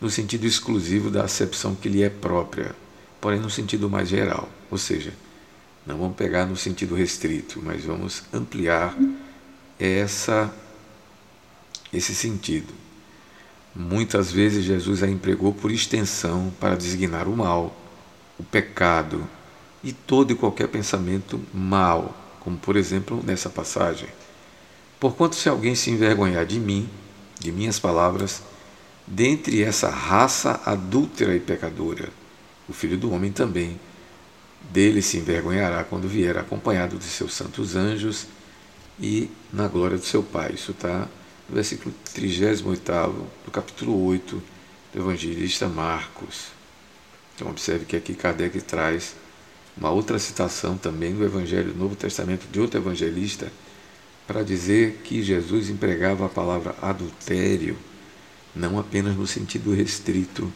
no 0.00 0.10
sentido 0.10 0.46
exclusivo 0.46 1.10
da 1.10 1.24
acepção 1.24 1.74
que 1.74 1.88
lhe 1.88 2.02
é 2.02 2.10
própria, 2.10 2.74
porém 3.20 3.40
no 3.40 3.48
sentido 3.48 3.88
mais 3.88 4.08
geral, 4.08 4.48
ou 4.70 4.76
seja, 4.76 5.12
não 5.86 5.98
vamos 5.98 6.16
pegar 6.16 6.46
no 6.46 6.56
sentido 6.56 6.94
restrito, 6.94 7.60
mas 7.62 7.84
vamos 7.84 8.22
ampliar 8.32 8.96
essa 9.78 10.52
esse 11.92 12.14
sentido. 12.14 12.72
Muitas 13.74 14.30
vezes 14.30 14.64
Jesus 14.64 15.02
a 15.02 15.08
empregou 15.08 15.52
por 15.52 15.70
extensão 15.70 16.52
para 16.58 16.76
designar 16.76 17.28
o 17.28 17.36
mal, 17.36 17.74
o 18.38 18.42
pecado 18.42 19.26
e 19.82 19.92
todo 19.92 20.32
e 20.32 20.34
qualquer 20.34 20.68
pensamento 20.68 21.40
mal, 21.52 22.16
como 22.40 22.56
por 22.56 22.76
exemplo 22.76 23.22
nessa 23.24 23.48
passagem. 23.48 24.08
Porquanto 25.04 25.36
se 25.36 25.50
alguém 25.50 25.74
se 25.74 25.90
envergonhar 25.90 26.46
de 26.46 26.58
mim, 26.58 26.88
de 27.38 27.52
minhas 27.52 27.78
palavras, 27.78 28.40
dentre 29.06 29.62
essa 29.62 29.90
raça 29.90 30.62
adúltera 30.64 31.36
e 31.36 31.40
pecadora, 31.40 32.08
o 32.66 32.72
Filho 32.72 32.96
do 32.96 33.12
Homem 33.12 33.30
também 33.30 33.78
dele 34.72 35.02
se 35.02 35.18
envergonhará 35.18 35.84
quando 35.84 36.08
vier 36.08 36.38
acompanhado 36.38 36.96
de 36.96 37.04
seus 37.04 37.34
santos 37.34 37.76
anjos 37.76 38.26
e 38.98 39.30
na 39.52 39.68
glória 39.68 39.98
do 39.98 40.06
seu 40.06 40.22
Pai. 40.22 40.52
Isso 40.54 40.70
está 40.70 41.06
no 41.50 41.54
versículo 41.54 41.94
38 42.14 43.26
do 43.44 43.50
capítulo 43.50 44.06
8 44.06 44.42
do 44.94 44.98
evangelista 44.98 45.68
Marcos. 45.68 46.46
Então 47.34 47.50
observe 47.50 47.84
que 47.84 47.94
aqui 47.94 48.14
Kardec 48.14 48.58
traz 48.62 49.14
uma 49.76 49.90
outra 49.90 50.18
citação 50.18 50.78
também 50.78 51.14
do 51.14 51.22
Evangelho 51.22 51.74
do 51.74 51.78
Novo 51.78 51.94
Testamento 51.94 52.46
de 52.50 52.58
outro 52.58 52.80
evangelista 52.80 53.52
para 54.26 54.42
dizer 54.42 55.00
que 55.04 55.22
Jesus 55.22 55.68
empregava 55.68 56.26
a 56.26 56.28
palavra 56.28 56.74
adultério 56.80 57.76
não 58.54 58.78
apenas 58.78 59.16
no 59.16 59.26
sentido 59.26 59.74
restrito 59.74 60.52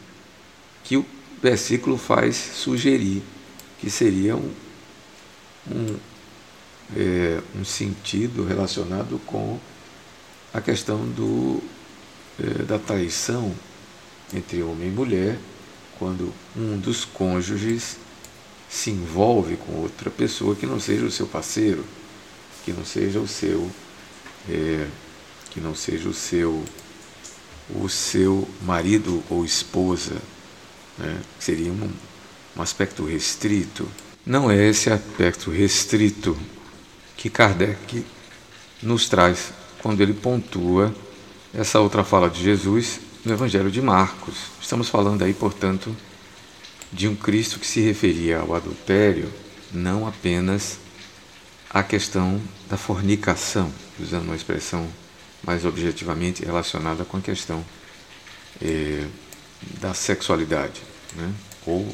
que 0.83 0.97
o 0.97 1.05
versículo 1.41 1.97
faz 1.97 2.35
sugerir 2.35 3.21
que 3.79 3.89
seria 3.89 4.35
um, 4.35 4.51
um, 5.71 5.97
é, 6.95 7.41
um 7.55 7.63
sentido 7.63 8.45
relacionado 8.45 9.19
com 9.25 9.59
a 10.53 10.59
questão 10.59 11.07
do, 11.07 11.61
é, 12.39 12.63
da 12.63 12.77
traição 12.77 13.53
entre 14.33 14.61
homem 14.61 14.89
e 14.89 14.91
mulher, 14.91 15.37
quando 15.97 16.33
um 16.55 16.77
dos 16.77 17.05
cônjuges 17.05 17.97
se 18.69 18.91
envolve 18.91 19.57
com 19.57 19.73
outra 19.81 20.09
pessoa 20.09 20.55
que 20.55 20.65
não 20.65 20.79
seja 20.79 21.05
o 21.05 21.11
seu 21.11 21.25
parceiro, 21.25 21.83
que 22.63 22.71
não 22.71 22.85
seja 22.85 23.19
o 23.19 23.27
seu, 23.27 23.69
é, 24.49 24.87
que 25.51 25.59
não 25.59 25.75
seja 25.75 26.09
o 26.09 26.13
seu, 26.13 26.63
o 27.75 27.89
seu 27.89 28.47
marido 28.61 29.23
ou 29.29 29.45
esposa, 29.45 30.15
né? 30.97 31.19
seria 31.39 31.71
um, 31.71 31.89
um 32.55 32.61
aspecto 32.61 33.05
restrito. 33.05 33.87
Não 34.25 34.51
é 34.51 34.67
esse 34.67 34.89
aspecto 34.89 35.49
restrito 35.49 36.37
que 37.17 37.29
Kardec 37.29 38.05
nos 38.81 39.09
traz 39.09 39.51
quando 39.81 40.01
ele 40.01 40.13
pontua 40.13 40.93
essa 41.53 41.79
outra 41.79 42.03
fala 42.03 42.29
de 42.29 42.43
Jesus 42.43 42.99
no 43.25 43.33
Evangelho 43.33 43.71
de 43.71 43.81
Marcos. 43.81 44.35
Estamos 44.61 44.89
falando 44.89 45.23
aí, 45.23 45.33
portanto, 45.33 45.95
de 46.91 47.07
um 47.07 47.15
Cristo 47.15 47.59
que 47.59 47.67
se 47.67 47.81
referia 47.81 48.39
ao 48.39 48.55
adultério, 48.55 49.31
não 49.71 50.07
apenas 50.07 50.77
à 51.69 51.83
questão 51.83 52.41
da 52.69 52.77
fornicação, 52.77 53.71
usando 53.99 54.25
uma 54.25 54.35
expressão 54.35 54.87
mais 55.43 55.65
objetivamente 55.65 56.43
relacionada 56.43 57.05
com 57.05 57.17
a 57.17 57.21
questão 57.21 57.63
eh, 58.61 59.05
da 59.79 59.93
sexualidade, 59.93 60.81
né? 61.15 61.33
ou 61.65 61.87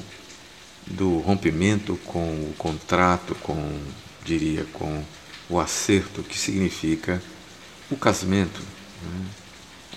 do 0.88 1.19
rompimento 1.19 1.97
com 2.05 2.19
o 2.19 2.53
contrato, 2.57 3.35
com, 3.35 3.79
diria, 4.23 4.65
com 4.73 5.03
o 5.49 5.59
acerto 5.59 6.23
que 6.23 6.38
significa 6.38 7.21
o 7.89 7.97
casamento, 7.97 8.61
né? 9.03 9.25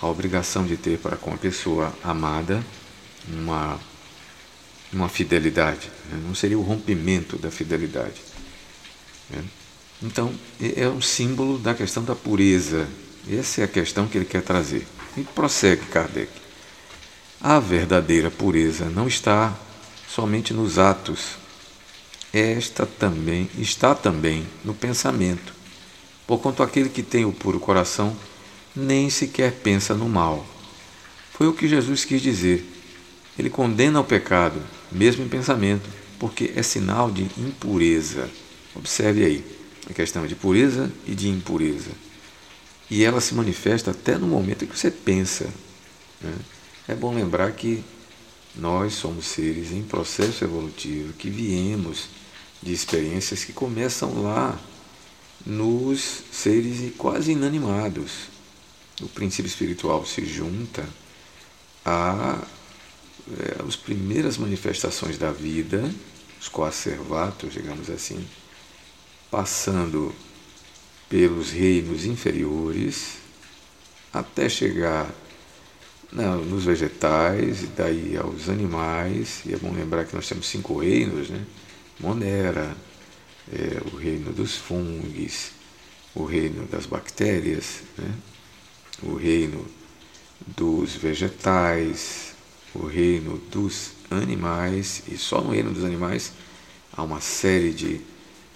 a 0.01 0.07
obrigação 0.07 0.65
de 0.65 0.77
ter 0.77 0.97
para 0.97 1.15
com 1.17 1.33
a 1.33 1.37
pessoa 1.37 1.93
amada 2.03 2.63
uma 3.27 3.79
uma 4.91 5.07
fidelidade, 5.07 5.91
né? 6.11 6.19
não 6.25 6.33
seria 6.33 6.57
o 6.57 6.63
rompimento 6.63 7.37
da 7.37 7.51
fidelidade. 7.51 8.21
Né? 9.29 9.43
Então, 10.01 10.33
é 10.61 10.87
um 10.87 11.01
símbolo 11.01 11.57
da 11.57 11.73
questão 11.73 12.03
da 12.03 12.15
pureza. 12.15 12.87
Essa 13.29 13.61
é 13.61 13.63
a 13.65 13.67
questão 13.67 14.07
que 14.07 14.17
ele 14.17 14.25
quer 14.25 14.41
trazer. 14.41 14.87
E 15.17 15.21
prossegue 15.21 15.85
Kardec. 15.87 16.31
A 17.41 17.59
verdadeira 17.59 18.31
pureza 18.31 18.85
não 18.85 19.07
está 19.07 19.53
somente 20.07 20.53
nos 20.53 20.79
atos. 20.79 21.37
Esta 22.31 22.85
também 22.85 23.49
está 23.57 23.93
também 23.93 24.47
no 24.63 24.73
pensamento. 24.73 25.53
Porquanto 26.25 26.63
aquele 26.63 26.89
que 26.89 27.03
tem 27.03 27.25
o 27.25 27.33
puro 27.33 27.59
coração 27.59 28.15
nem 28.75 29.09
sequer 29.09 29.51
pensa 29.51 29.93
no 29.93 30.07
mal. 30.07 30.45
Foi 31.33 31.47
o 31.47 31.53
que 31.53 31.67
Jesus 31.67 32.05
quis 32.05 32.21
dizer. 32.21 32.65
Ele 33.37 33.49
condena 33.49 33.99
o 33.99 34.03
pecado, 34.03 34.61
mesmo 34.91 35.23
em 35.25 35.29
pensamento, 35.29 35.89
porque 36.17 36.51
é 36.55 36.61
sinal 36.61 37.09
de 37.09 37.23
impureza. 37.37 38.29
Observe 38.75 39.25
aí 39.25 39.58
a 39.89 39.93
questão 39.93 40.27
de 40.27 40.35
pureza 40.35 40.91
e 41.07 41.15
de 41.15 41.29
impureza. 41.29 41.91
E 42.89 43.03
ela 43.03 43.21
se 43.21 43.33
manifesta 43.33 43.91
até 43.91 44.17
no 44.17 44.27
momento 44.27 44.63
em 44.63 44.67
que 44.67 44.77
você 44.77 44.91
pensa. 44.91 45.49
Né? 46.21 46.33
É 46.87 46.95
bom 46.95 47.13
lembrar 47.13 47.51
que 47.51 47.83
nós 48.55 48.93
somos 48.93 49.25
seres 49.25 49.71
em 49.71 49.83
processo 49.83 50.43
evolutivo, 50.43 51.13
que 51.13 51.29
viemos 51.29 52.07
de 52.61 52.73
experiências 52.73 53.43
que 53.45 53.53
começam 53.53 54.21
lá 54.21 54.59
nos 55.45 56.23
seres 56.31 56.93
quase 56.97 57.31
inanimados. 57.31 58.29
O 59.01 59.07
princípio 59.07 59.47
espiritual 59.47 60.05
se 60.05 60.25
junta 60.25 60.87
a 61.85 62.41
é, 63.37 63.63
as 63.67 63.75
primeiras 63.75 64.37
manifestações 64.37 65.17
da 65.17 65.31
vida, 65.31 65.93
os 66.41 66.47
coacervatos, 66.47 67.53
digamos 67.53 67.89
assim, 67.89 68.25
passando 69.29 70.13
pelos 71.07 71.51
reinos 71.51 72.05
inferiores 72.05 73.17
até 74.13 74.49
chegar 74.49 75.09
não, 76.11 76.43
nos 76.43 76.65
vegetais 76.65 77.63
e 77.63 77.67
daí 77.67 78.17
aos 78.17 78.49
animais. 78.49 79.41
E 79.45 79.53
é 79.53 79.57
bom 79.57 79.71
lembrar 79.71 80.05
que 80.05 80.15
nós 80.15 80.27
temos 80.27 80.47
cinco 80.47 80.77
reinos, 80.79 81.29
né? 81.29 81.45
Monera, 81.99 82.75
é, 83.51 83.81
o 83.91 83.97
reino 83.97 84.31
dos 84.31 84.55
fungos, 84.55 85.51
o 86.15 86.23
reino 86.23 86.65
das 86.67 86.85
bactérias, 86.85 87.81
né? 87.97 88.13
o 89.03 89.15
reino 89.15 89.65
dos 90.47 90.95
vegetais, 90.95 92.33
o 92.73 92.85
reino 92.85 93.37
dos 93.51 93.91
animais, 94.09 95.03
e 95.07 95.17
só 95.17 95.41
no 95.41 95.51
reino 95.51 95.71
dos 95.71 95.83
animais 95.83 96.31
há 96.93 97.03
uma 97.03 97.21
série 97.21 97.71
de 97.71 98.01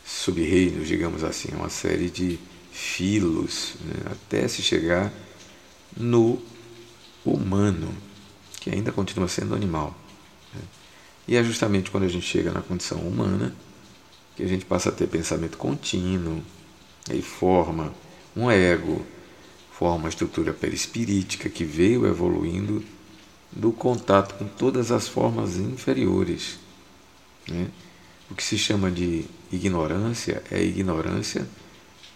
sub-reinos, 0.05 0.87
digamos 0.87 1.23
assim, 1.23 1.49
uma 1.53 1.69
série 1.69 2.09
de 2.09 2.39
filos, 2.71 3.75
né, 3.85 4.11
até 4.11 4.47
se 4.47 4.61
chegar 4.61 5.11
no 5.95 6.41
humano, 7.25 7.93
que 8.59 8.69
ainda 8.69 8.91
continua 8.91 9.27
sendo 9.27 9.55
animal. 9.55 9.95
Né. 10.53 10.61
E 11.27 11.35
é 11.35 11.43
justamente 11.43 11.91
quando 11.91 12.03
a 12.03 12.09
gente 12.09 12.25
chega 12.25 12.51
na 12.51 12.61
condição 12.61 12.99
humana 12.99 13.55
que 14.35 14.43
a 14.43 14.47
gente 14.47 14.65
passa 14.65 14.89
a 14.89 14.91
ter 14.91 15.07
pensamento 15.07 15.57
contínuo, 15.57 16.41
aí 17.09 17.21
forma 17.21 17.93
um 18.35 18.49
ego, 18.49 19.05
forma 19.71 19.97
uma 19.97 20.09
estrutura 20.09 20.53
perispirítica 20.53 21.49
que 21.49 21.63
veio 21.63 22.07
evoluindo 22.07 22.83
do 23.51 23.71
contato 23.71 24.35
com 24.35 24.45
todas 24.45 24.91
as 24.91 25.07
formas 25.07 25.57
inferiores. 25.57 26.57
Né? 27.47 27.67
O 28.31 28.35
que 28.35 28.43
se 28.43 28.57
chama 28.57 28.89
de 28.89 29.25
ignorância 29.55 30.43
é 30.49 30.61
ignorância 30.61 31.47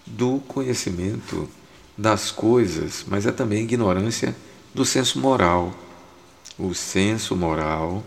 do 0.06 0.40
conhecimento 0.48 1.50
das 1.98 2.32
coisas, 2.32 3.06
mas 3.08 3.26
é 3.26 3.32
também 3.32 3.64
ignorância 3.64 4.36
do 4.74 4.86
senso 4.86 5.20
moral. 5.20 5.74
O 6.58 6.74
senso 6.74 7.36
moral 7.36 8.04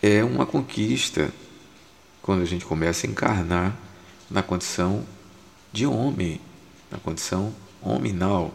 é 0.00 0.24
uma 0.24 0.44
conquista 0.44 1.32
quando 2.20 2.42
a 2.42 2.44
gente 2.44 2.64
começa 2.64 3.06
a 3.06 3.10
encarnar 3.10 3.76
na 4.30 4.42
condição 4.42 5.04
de 5.72 5.86
homem, 5.86 6.40
na 6.90 6.98
condição 6.98 7.54
hominal, 7.80 8.54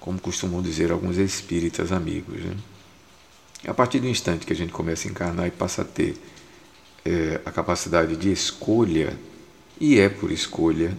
como 0.00 0.20
costumam 0.20 0.62
dizer 0.62 0.92
alguns 0.92 1.16
espíritas 1.16 1.92
amigos. 1.92 2.42
Né? 2.42 2.56
A 3.66 3.74
partir 3.74 4.00
do 4.00 4.06
instante 4.06 4.46
que 4.46 4.52
a 4.52 4.56
gente 4.56 4.72
começa 4.72 5.08
a 5.08 5.10
encarnar 5.10 5.46
e 5.46 5.50
passa 5.50 5.82
a 5.82 5.84
ter 5.84 6.16
é, 7.06 7.40
a 7.44 7.52
capacidade 7.52 8.16
de 8.16 8.32
escolha, 8.32 9.16
e 9.80 10.00
é 10.00 10.08
por 10.08 10.32
escolhas 10.32 10.92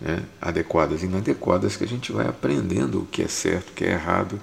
né, 0.00 0.24
adequadas 0.40 1.02
e 1.02 1.06
inadequadas 1.06 1.76
que 1.76 1.84
a 1.84 1.88
gente 1.88 2.10
vai 2.10 2.26
aprendendo 2.26 3.02
o 3.02 3.06
que 3.06 3.22
é 3.22 3.28
certo, 3.28 3.70
o 3.70 3.72
que 3.74 3.84
é 3.84 3.92
errado, 3.92 4.40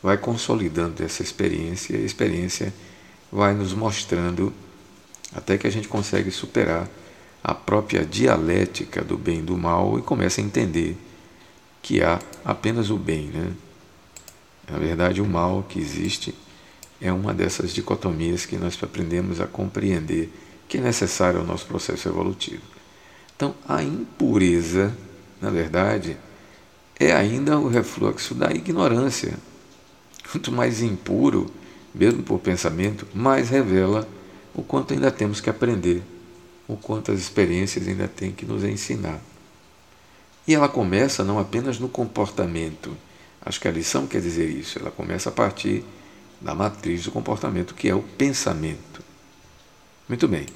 vai 0.00 0.16
consolidando 0.16 1.02
essa 1.02 1.22
experiência 1.22 1.96
e 1.96 2.02
a 2.02 2.04
experiência 2.04 2.72
vai 3.32 3.54
nos 3.54 3.72
mostrando 3.72 4.52
até 5.34 5.58
que 5.58 5.66
a 5.66 5.70
gente 5.70 5.88
consegue 5.88 6.30
superar 6.30 6.88
a 7.42 7.52
própria 7.52 8.04
dialética 8.04 9.02
do 9.02 9.18
bem 9.18 9.40
e 9.40 9.42
do 9.42 9.56
mal 9.58 9.98
e 9.98 10.02
começa 10.02 10.40
a 10.40 10.44
entender 10.44 10.96
que 11.82 12.02
há 12.02 12.20
apenas 12.44 12.88
o 12.88 12.96
bem. 12.96 13.26
Né? 13.26 13.52
Na 14.70 14.78
verdade, 14.78 15.20
o 15.20 15.26
mal 15.26 15.64
que 15.68 15.80
existe 15.80 16.34
é 17.00 17.12
uma 17.12 17.34
dessas 17.34 17.72
dicotomias 17.72 18.46
que 18.46 18.56
nós 18.56 18.78
aprendemos 18.82 19.40
a 19.40 19.46
compreender 19.46 20.32
que 20.68 20.78
é 20.78 20.80
necessário 20.80 21.40
ao 21.40 21.46
nosso 21.46 21.66
processo 21.66 22.08
evolutivo. 22.08 22.62
Então, 23.36 23.54
a 23.68 23.82
impureza, 23.82 24.96
na 25.40 25.50
verdade, 25.50 26.16
é 26.98 27.12
ainda 27.12 27.58
o 27.58 27.68
refluxo 27.68 28.34
da 28.34 28.50
ignorância. 28.52 29.34
Quanto 30.30 30.52
mais 30.52 30.80
impuro, 30.80 31.50
mesmo 31.94 32.22
por 32.22 32.38
pensamento, 32.38 33.06
mais 33.14 33.50
revela 33.50 34.08
o 34.54 34.62
quanto 34.62 34.94
ainda 34.94 35.10
temos 35.10 35.40
que 35.40 35.50
aprender 35.50 36.02
o 36.66 36.76
quanto 36.76 37.12
as 37.12 37.20
experiências 37.20 37.86
ainda 37.86 38.08
têm 38.08 38.32
que 38.32 38.46
nos 38.46 38.64
ensinar. 38.64 39.20
E 40.46 40.54
ela 40.54 40.68
começa 40.68 41.24
não 41.24 41.38
apenas 41.38 41.78
no 41.78 41.88
comportamento. 41.88 42.96
Acho 43.44 43.60
que 43.60 43.68
a 43.68 43.70
lição 43.70 44.06
quer 44.06 44.20
dizer 44.20 44.48
isso. 44.48 44.78
Ela 44.78 44.90
começa 44.90 45.28
a 45.28 45.32
partir 45.32 45.84
da 46.40 46.54
matriz 46.54 47.04
do 47.04 47.10
comportamento, 47.10 47.74
que 47.74 47.88
é 47.88 47.94
o 47.94 48.02
pensamento. 48.02 49.02
Muito 50.08 50.28
bem. 50.28 50.46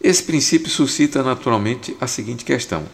Esse 0.00 0.22
princípio 0.22 0.68
suscita 0.68 1.22
naturalmente 1.22 1.96
a 2.00 2.06
seguinte 2.06 2.44
questão: 2.44 2.84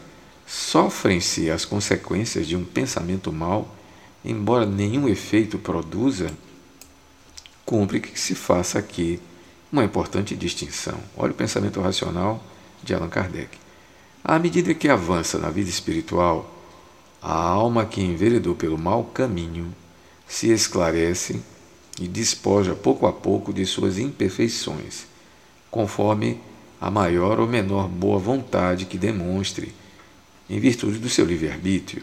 sofrem-se 0.47 1.51
as 1.51 1.64
consequências 1.64 2.47
de 2.47 2.55
um 2.55 2.64
pensamento 2.64 3.33
mau, 3.33 3.75
embora 4.25 4.64
nenhum 4.64 5.09
efeito 5.09 5.59
produza? 5.59 6.31
Cumpre 7.64 8.01
que 8.01 8.19
se 8.19 8.35
faça 8.35 8.79
aqui 8.79 9.21
uma 9.73 9.85
importante 9.85 10.35
distinção. 10.37 11.01
Olha 11.16 11.33
o 11.33 11.35
pensamento 11.35 11.81
racional 11.81 12.43
de 12.83 12.95
Allan 12.95 13.09
Kardec. 13.09 13.59
À 14.23 14.38
medida 14.38 14.75
que 14.75 14.88
avança 14.88 15.38
na 15.38 15.51
vida 15.51 15.71
espiritual, 15.71 16.61
a 17.23 17.33
alma 17.33 17.85
que 17.85 18.01
enveredou 18.01 18.55
pelo 18.55 18.79
mau 18.79 19.05
caminho 19.05 19.75
se 20.27 20.51
esclarece 20.51 21.43
e 22.01 22.09
despoja 22.09 22.75
pouco 22.75 23.07
a 23.07 23.13
pouco 23.13 23.53
de 23.53 23.67
suas 23.67 23.99
imperfeições, 23.99 25.05
conforme 25.71 26.41
a 26.81 26.91
maior 26.91 27.39
ou 27.39 27.47
menor 27.47 27.87
boa 27.87 28.19
vontade 28.19 28.87
que 28.87 28.97
demonstre, 28.97 29.75
em 30.49 30.59
virtude 30.59 30.99
do 30.99 31.11
seu 31.11 31.27
livre-arbítrio. 31.27 32.03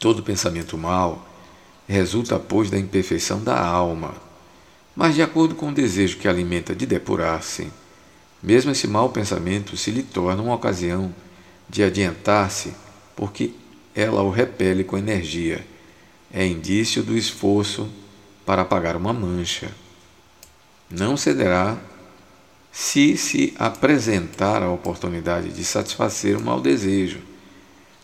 Todo 0.00 0.22
pensamento 0.22 0.76
mau 0.76 1.28
resulta, 1.86 2.38
pois, 2.40 2.70
da 2.70 2.78
imperfeição 2.78 3.42
da 3.42 3.58
alma, 3.64 4.14
mas 4.96 5.14
de 5.14 5.22
acordo 5.22 5.54
com 5.54 5.68
o 5.68 5.74
desejo 5.74 6.18
que 6.18 6.26
alimenta 6.26 6.74
de 6.74 6.84
depurar-se, 6.84 7.68
mesmo 8.42 8.72
esse 8.72 8.88
mau 8.88 9.10
pensamento 9.10 9.76
se 9.76 9.92
lhe 9.92 10.02
torna 10.02 10.42
uma 10.42 10.54
ocasião 10.54 11.14
de 11.68 11.84
adiantar-se, 11.84 12.74
porque 13.14 13.52
ela 13.94 14.22
o 14.22 14.30
repele 14.30 14.82
com 14.82 14.98
energia. 14.98 15.64
É 16.32 16.44
indício 16.44 17.02
do 17.02 17.16
esforço 17.16 17.88
para 18.44 18.62
apagar 18.62 18.96
uma 18.96 19.12
mancha. 19.12 19.70
Não 20.90 21.16
cederá 21.16 21.78
se 22.72 23.16
se 23.16 23.54
apresentar 23.58 24.62
a 24.62 24.70
oportunidade 24.70 25.50
de 25.50 25.64
satisfazer 25.64 26.36
o 26.36 26.42
mau 26.42 26.60
desejo. 26.60 27.20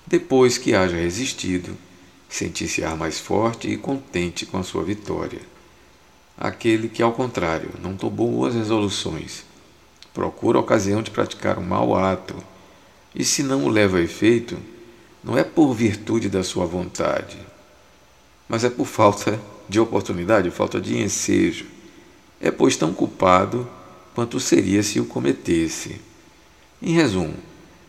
Depois 0.06 0.58
que 0.58 0.74
haja 0.74 0.96
resistido, 0.96 1.76
sentir-se-á 2.28 2.94
mais 2.94 3.18
forte 3.18 3.68
e 3.68 3.76
contente 3.76 4.44
com 4.44 4.58
a 4.58 4.62
sua 4.62 4.84
vitória. 4.84 5.40
Aquele 6.36 6.88
que, 6.88 7.02
ao 7.02 7.12
contrário, 7.12 7.70
não 7.82 7.96
tomou 7.96 8.14
boas 8.14 8.54
resoluções, 8.54 9.42
procura 10.12 10.58
a 10.58 10.60
ocasião 10.60 11.02
de 11.02 11.10
praticar 11.10 11.58
um 11.58 11.64
mau 11.64 11.96
ato, 11.96 12.36
e 13.14 13.24
se 13.24 13.42
não 13.42 13.64
o 13.64 13.68
leva 13.68 13.98
a 13.98 14.02
efeito, 14.02 14.56
não 15.24 15.36
é 15.36 15.42
por 15.42 15.74
virtude 15.74 16.28
da 16.28 16.44
sua 16.44 16.64
vontade, 16.64 17.38
mas 18.48 18.62
é 18.64 18.70
por 18.70 18.86
falta 18.86 19.40
de 19.68 19.78
oportunidade, 19.78 20.50
falta 20.50 20.80
de 20.80 20.98
ensejo. 20.98 21.66
É 22.40 22.50
pois 22.50 22.76
tão 22.76 22.92
culpado 22.92 23.68
quanto 24.14 24.40
seria 24.40 24.82
se 24.82 24.98
o 25.00 25.04
cometesse. 25.04 26.00
Em 26.80 26.92
resumo, 26.92 27.34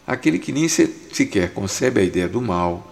aquele 0.06 0.40
que 0.40 0.52
nem 0.52 0.68
sequer 0.68 1.54
concebe 1.54 2.02
a 2.02 2.04
ideia 2.04 2.28
do 2.28 2.42
mal, 2.42 2.92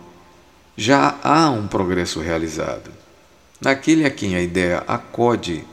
já 0.75 1.17
há 1.23 1.49
um 1.49 1.67
progresso 1.67 2.19
realizado. 2.19 2.91
Naquele 3.59 4.05
a 4.05 4.11
quem 4.11 4.35
a 4.35 4.41
ideia 4.41 4.83
acode, 4.87 5.63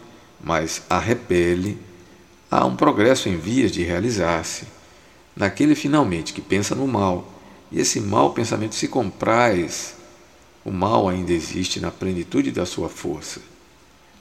mas 0.43 0.83
a 0.89 0.99
repele, 0.99 1.79
há 2.51 2.65
um 2.65 2.75
progresso 2.75 3.29
em 3.29 3.37
vias 3.37 3.71
de 3.71 3.83
realizar-se. 3.83 4.65
Naquele 5.37 5.75
finalmente 5.75 6.33
que 6.33 6.41
pensa 6.41 6.75
no 6.75 6.87
mal, 6.87 7.31
e 7.71 7.79
esse 7.81 8.01
mau 8.01 8.33
pensamento 8.33 8.75
se 8.75 8.89
compraz, 8.89 9.97
o 10.65 10.73
mal 10.73 11.09
ainda 11.09 11.33
existe 11.33 11.79
na 11.79 11.91
plenitude 11.91 12.51
da 12.51 12.65
sua 12.65 12.89
força. 12.89 13.41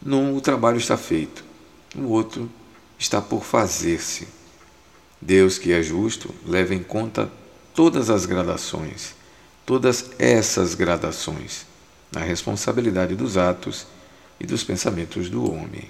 Num 0.02 0.36
o 0.36 0.42
trabalho 0.42 0.78
está 0.78 0.98
feito, 0.98 1.44
no 1.96 2.10
outro 2.10 2.50
está 3.00 3.22
por 3.22 3.44
fazer-se. 3.44 4.28
Deus, 5.22 5.58
que 5.58 5.72
é 5.72 5.82
justo, 5.82 6.34
leva 6.46 6.76
em 6.76 6.84
conta 6.84 7.32
todas 7.74 8.10
as 8.10 8.26
gradações, 8.26 9.16
todas 9.66 10.12
essas 10.20 10.76
gradações, 10.76 11.66
na 12.12 12.20
responsabilidade 12.20 13.16
dos 13.16 13.38
atos 13.38 13.88
e 14.40 14.46
dos 14.46 14.64
pensamentos 14.64 15.30
do 15.30 15.50
homem. 15.50 15.90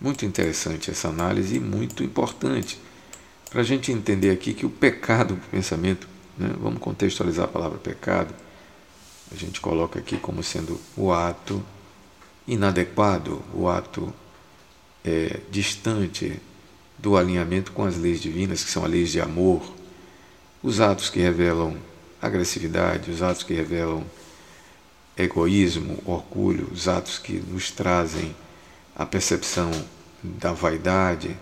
Muito 0.00 0.24
interessante 0.24 0.90
essa 0.90 1.08
análise 1.08 1.56
e 1.56 1.60
muito 1.60 2.02
importante 2.02 2.80
para 3.50 3.60
a 3.60 3.64
gente 3.64 3.92
entender 3.92 4.30
aqui 4.30 4.54
que 4.54 4.66
o 4.66 4.70
pecado 4.70 5.34
do 5.34 5.46
pensamento, 5.48 6.08
né, 6.36 6.50
vamos 6.60 6.80
contextualizar 6.80 7.46
a 7.46 7.48
palavra 7.48 7.78
pecado, 7.78 8.34
a 9.32 9.36
gente 9.36 9.60
coloca 9.60 9.98
aqui 9.98 10.16
como 10.16 10.42
sendo 10.42 10.80
o 10.96 11.12
ato 11.12 11.62
inadequado, 12.46 13.42
o 13.54 13.68
ato 13.68 14.12
é, 15.04 15.40
distante 15.50 16.40
do 16.98 17.16
alinhamento 17.16 17.72
com 17.72 17.84
as 17.84 17.96
leis 17.96 18.20
divinas, 18.20 18.64
que 18.64 18.70
são 18.70 18.84
as 18.84 18.90
leis 18.90 19.10
de 19.10 19.20
amor, 19.20 19.62
os 20.62 20.80
atos 20.80 21.10
que 21.10 21.20
revelam 21.20 21.76
agressividade, 22.20 23.10
os 23.10 23.22
atos 23.22 23.42
que 23.42 23.54
revelam 23.54 24.04
egoísmo, 25.16 25.98
orgulho, 26.04 26.68
os 26.72 26.88
atos 26.88 27.18
que 27.18 27.34
nos 27.34 27.70
trazem 27.70 28.34
a 28.94 29.06
percepção 29.06 29.70
da 30.22 30.52
vaidade, 30.52 31.36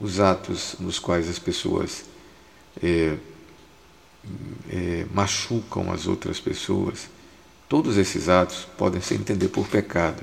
os 0.00 0.20
atos 0.20 0.76
nos 0.78 0.98
quais 0.98 1.28
as 1.28 1.38
pessoas 1.38 2.04
é, 2.82 3.16
é, 4.70 5.06
machucam 5.12 5.90
as 5.90 6.06
outras 6.06 6.38
pessoas, 6.38 7.08
todos 7.68 7.96
esses 7.96 8.28
atos 8.28 8.66
podem 8.76 9.00
ser 9.00 9.16
entendidos 9.16 9.52
por 9.52 9.68
pecado. 9.68 10.22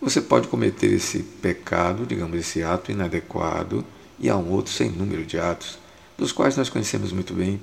Você 0.00 0.20
pode 0.20 0.48
cometer 0.48 0.92
esse 0.92 1.20
pecado, 1.20 2.06
digamos, 2.06 2.38
esse 2.38 2.62
ato 2.62 2.90
inadequado, 2.90 3.84
e 4.18 4.28
há 4.28 4.36
um 4.36 4.50
outro 4.50 4.72
sem 4.72 4.90
número 4.90 5.24
de 5.24 5.38
atos, 5.38 5.78
dos 6.16 6.32
quais 6.32 6.56
nós 6.56 6.68
conhecemos 6.68 7.12
muito 7.12 7.34
bem, 7.34 7.60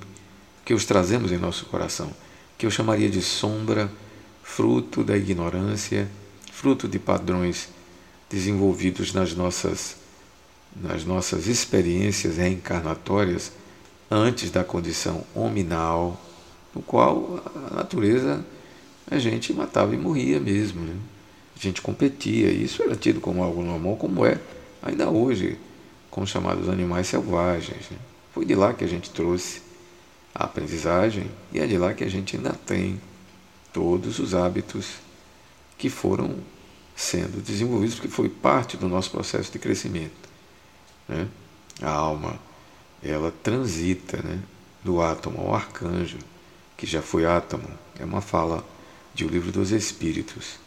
que 0.64 0.72
os 0.72 0.84
trazemos 0.84 1.32
em 1.32 1.38
nosso 1.38 1.66
coração, 1.66 2.10
que 2.56 2.64
eu 2.64 2.70
chamaria 2.70 3.10
de 3.10 3.20
sombra, 3.20 3.90
fruto 4.42 5.02
da 5.02 5.16
ignorância, 5.16 6.08
fruto 6.52 6.88
de 6.88 6.98
padrões 6.98 7.68
desenvolvidos 8.28 9.12
nas 9.12 9.34
nossas, 9.34 9.96
nas 10.74 11.04
nossas 11.04 11.46
experiências 11.46 12.36
reencarnatórias 12.36 13.52
antes 14.10 14.50
da 14.50 14.62
condição 14.64 15.24
hominal, 15.34 16.20
no 16.74 16.82
qual 16.82 17.42
a 17.70 17.74
natureza 17.74 18.44
a 19.10 19.18
gente 19.18 19.52
matava 19.52 19.94
e 19.94 19.98
morria 19.98 20.38
mesmo. 20.38 20.80
Né? 20.82 20.96
A 21.56 21.58
gente 21.58 21.82
competia, 21.82 22.48
e 22.48 22.64
isso 22.64 22.82
era 22.82 22.94
tido 22.94 23.20
como 23.20 23.42
algo 23.42 23.62
normal, 23.62 23.96
como 23.96 24.24
é 24.24 24.38
ainda 24.82 25.10
hoje 25.10 25.58
com 26.10 26.22
os 26.22 26.30
chamados 26.30 26.68
animais 26.68 27.08
selvagens. 27.08 27.90
Né? 27.90 27.98
Foi 28.32 28.44
de 28.44 28.54
lá 28.54 28.72
que 28.72 28.84
a 28.84 28.88
gente 28.88 29.10
trouxe 29.10 29.62
a 30.34 30.44
aprendizagem 30.44 31.26
e 31.52 31.58
é 31.58 31.66
de 31.66 31.76
lá 31.76 31.92
que 31.92 32.04
a 32.04 32.08
gente 32.08 32.36
ainda 32.36 32.52
tem 32.52 33.00
todos 33.72 34.18
os 34.18 34.34
hábitos 34.34 34.94
que 35.76 35.88
foram 35.88 36.36
sendo 36.94 37.42
desenvolvidos, 37.42 37.94
porque 37.94 38.08
foi 38.08 38.28
parte 38.28 38.76
do 38.76 38.88
nosso 38.88 39.10
processo 39.10 39.50
de 39.50 39.58
crescimento. 39.58 40.28
Né? 41.08 41.26
A 41.80 41.90
alma, 41.90 42.38
ela 43.02 43.32
transita 43.42 44.18
né? 44.22 44.38
do 44.84 45.00
átomo 45.00 45.40
ao 45.40 45.54
arcanjo, 45.54 46.18
que 46.76 46.86
já 46.86 47.00
foi 47.00 47.24
átomo. 47.24 47.68
É 47.98 48.04
uma 48.04 48.20
fala 48.20 48.64
de 49.14 49.24
O 49.24 49.28
Livro 49.28 49.50
dos 49.50 49.70
Espíritos, 49.70 50.58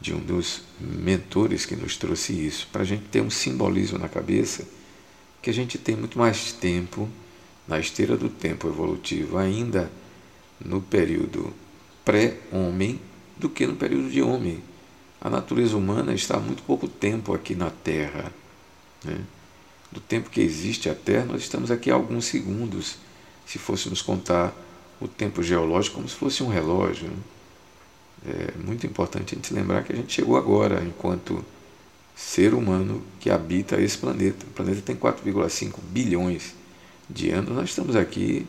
de 0.00 0.14
um 0.14 0.20
dos 0.20 0.62
mentores 0.80 1.64
que 1.64 1.74
nos 1.74 1.96
trouxe 1.96 2.32
isso, 2.32 2.68
para 2.72 2.82
a 2.82 2.84
gente 2.84 3.04
ter 3.04 3.20
um 3.20 3.30
simbolismo 3.30 3.98
na 3.98 4.08
cabeça 4.08 4.66
que 5.40 5.50
a 5.50 5.54
gente 5.54 5.78
tem 5.78 5.96
muito 5.96 6.18
mais 6.18 6.52
tempo 6.52 7.08
na 7.66 7.78
esteira 7.78 8.16
do 8.16 8.28
tempo 8.28 8.66
evolutivo, 8.68 9.38
ainda 9.38 9.90
no 10.64 10.80
período 10.80 11.52
pré-homem, 12.04 13.00
do 13.36 13.48
que 13.48 13.66
no 13.66 13.76
período 13.76 14.10
de 14.10 14.22
homem. 14.22 14.62
A 15.20 15.28
natureza 15.28 15.76
humana 15.76 16.14
está 16.14 16.36
há 16.36 16.40
muito 16.40 16.62
pouco 16.62 16.88
tempo 16.88 17.34
aqui 17.34 17.54
na 17.54 17.70
Terra. 17.70 18.32
Né? 19.04 19.20
Do 19.92 20.00
tempo 20.00 20.30
que 20.30 20.40
existe 20.40 20.88
a 20.88 20.94
Terra, 20.94 21.26
nós 21.26 21.42
estamos 21.42 21.70
aqui 21.70 21.90
há 21.90 21.94
alguns 21.94 22.24
segundos, 22.24 22.96
se 23.46 23.58
fôssemos 23.58 24.02
contar 24.02 24.54
o 25.00 25.06
tempo 25.06 25.42
geológico 25.42 25.96
como 25.96 26.08
se 26.08 26.16
fosse 26.16 26.42
um 26.42 26.48
relógio. 26.48 27.08
Né? 27.08 27.16
É 28.26 28.52
muito 28.64 28.86
importante 28.86 29.34
a 29.34 29.36
gente 29.36 29.54
lembrar 29.54 29.84
que 29.84 29.92
a 29.92 29.96
gente 29.96 30.12
chegou 30.12 30.36
agora, 30.36 30.82
enquanto 30.84 31.44
ser 32.16 32.52
humano 32.52 33.02
que 33.20 33.30
habita 33.30 33.80
esse 33.80 33.96
planeta. 33.96 34.44
O 34.44 34.50
planeta 34.50 34.82
tem 34.82 34.96
4,5 34.96 35.74
bilhões 35.90 36.54
de 37.08 37.30
anos, 37.30 37.54
nós 37.54 37.70
estamos 37.70 37.94
aqui 37.94 38.46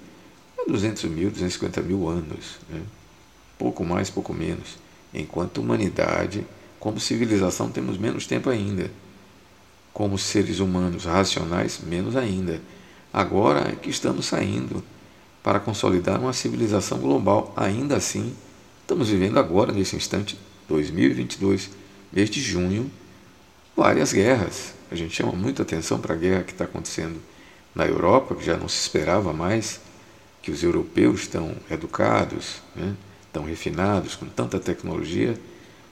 há 0.57 0.69
200 0.69 1.03
mil, 1.05 1.29
250 1.29 1.81
mil 1.81 2.07
anos. 2.09 2.57
Né? 2.67 2.81
Pouco 3.57 3.85
mais, 3.85 4.09
pouco 4.09 4.33
menos. 4.33 4.77
Enquanto 5.13 5.59
humanidade 5.59 6.45
como 6.79 6.99
civilização 6.99 7.69
temos 7.69 7.97
menos 7.97 8.25
tempo 8.25 8.49
ainda. 8.49 8.89
como 9.93 10.17
seres 10.17 10.59
humanos 10.59 11.03
racionais, 11.03 11.79
menos 11.83 12.15
ainda. 12.15 12.61
Agora 13.11 13.69
é 13.69 13.75
que 13.75 13.89
estamos 13.89 14.27
saindo 14.27 14.83
para 15.43 15.59
consolidar 15.59 16.19
uma 16.19 16.31
civilização 16.31 16.99
global. 16.99 17.53
Ainda 17.57 17.97
assim, 17.97 18.33
estamos 18.89 19.09
vivendo 19.09 19.37
agora, 19.37 19.71
nesse 19.71 19.95
instante, 19.95 20.35
2022, 20.67 21.69
mês 22.11 22.27
de 22.27 22.41
junho, 22.41 22.89
várias 23.77 24.11
guerras. 24.11 24.73
A 24.89 24.95
gente 24.95 25.15
chama 25.15 25.31
muita 25.33 25.61
atenção 25.61 25.99
para 25.99 26.15
a 26.15 26.17
guerra 26.17 26.41
que 26.41 26.53
está 26.53 26.65
acontecendo 26.65 27.21
na 27.75 27.85
Europa, 27.85 28.33
que 28.33 28.43
já 28.43 28.57
não 28.57 28.67
se 28.67 28.81
esperava 28.81 29.31
mais 29.31 29.79
que 30.41 30.49
os 30.49 30.63
europeus 30.63 31.21
estão 31.21 31.55
educados, 31.69 32.63
né, 32.75 32.95
tão 33.31 33.43
refinados, 33.43 34.15
com 34.15 34.25
tanta 34.25 34.59
tecnologia, 34.59 35.39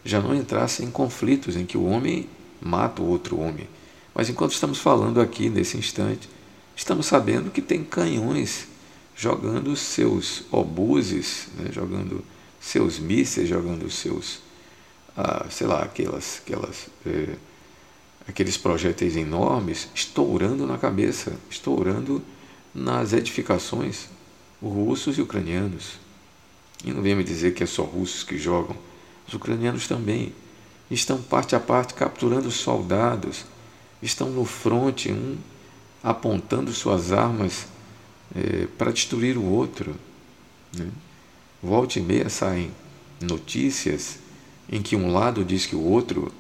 já 0.04 0.20
não 0.20 0.34
entrassem 0.34 0.88
em 0.88 0.90
conflitos 0.90 1.56
em 1.56 1.68
que 1.68 1.78
o 1.78 1.86
homem 1.86 2.28
mata 2.60 3.04
o 3.04 3.08
outro 3.08 3.40
homem. 3.40 3.70
Mas 4.12 4.28
enquanto 4.28 4.54
estamos 4.54 4.80
falando 4.80 5.22
aqui 5.22 5.52
nesse 5.52 5.78
instante, 5.78 6.28
estamos 6.76 7.06
sabendo 7.06 7.52
que 7.52 7.62
tem 7.62 7.84
canhões 7.84 8.68
jogando 9.16 9.76
seus 9.76 10.46
obuses, 10.52 11.50
né, 11.60 11.70
jogando 11.72 12.26
seus 12.60 13.00
mísseis, 13.00 13.48
jogando 13.48 13.90
seus, 13.90 14.40
ah, 15.16 15.46
sei 15.50 15.68
lá, 15.68 15.84
aquelas, 15.84 16.42
aquelas, 16.44 16.88
é, 17.06 17.36
aqueles 18.28 18.58
projéteis 18.58 19.16
enormes, 19.16 19.88
estourando 19.94 20.66
na 20.66 20.78
cabeça, 20.78 21.34
estourando 21.50 22.22
nas 22.74 23.14
edificações 23.14 24.08
russos 24.62 25.18
e 25.18 25.22
ucranianos. 25.22 26.00
E 26.84 26.92
não 26.92 27.02
venha 27.02 27.16
me 27.16 27.24
dizer 27.24 27.54
que 27.54 27.64
é 27.64 27.66
só 27.66 27.84
russos 27.84 28.24
que 28.24 28.38
jogam. 28.38 28.76
Os 29.28 29.34
ucranianos 29.34 29.88
também 29.88 30.34
estão 30.90 31.22
parte 31.22 31.56
a 31.56 31.60
parte 31.60 31.94
capturando 31.94 32.50
soldados, 32.52 33.46
estão 34.02 34.30
no 34.30 34.46
fronte, 34.46 35.12
um 35.12 35.38
apontando 36.04 36.72
suas 36.72 37.12
armas 37.12 37.68
é, 38.36 38.68
para 38.78 38.92
destruir 38.92 39.38
o 39.38 39.44
outro. 39.44 39.96
Né? 40.78 40.90
Volte 41.62 42.00
e 42.00 42.02
meia 42.02 42.30
saem 42.30 42.72
notícias 43.22 44.20
em 44.70 44.82
que 44.82 44.96
um 44.96 45.12
lado 45.12 45.44
diz 45.44 45.66
que 45.66 45.76
o 45.76 45.82
outro 45.82 46.32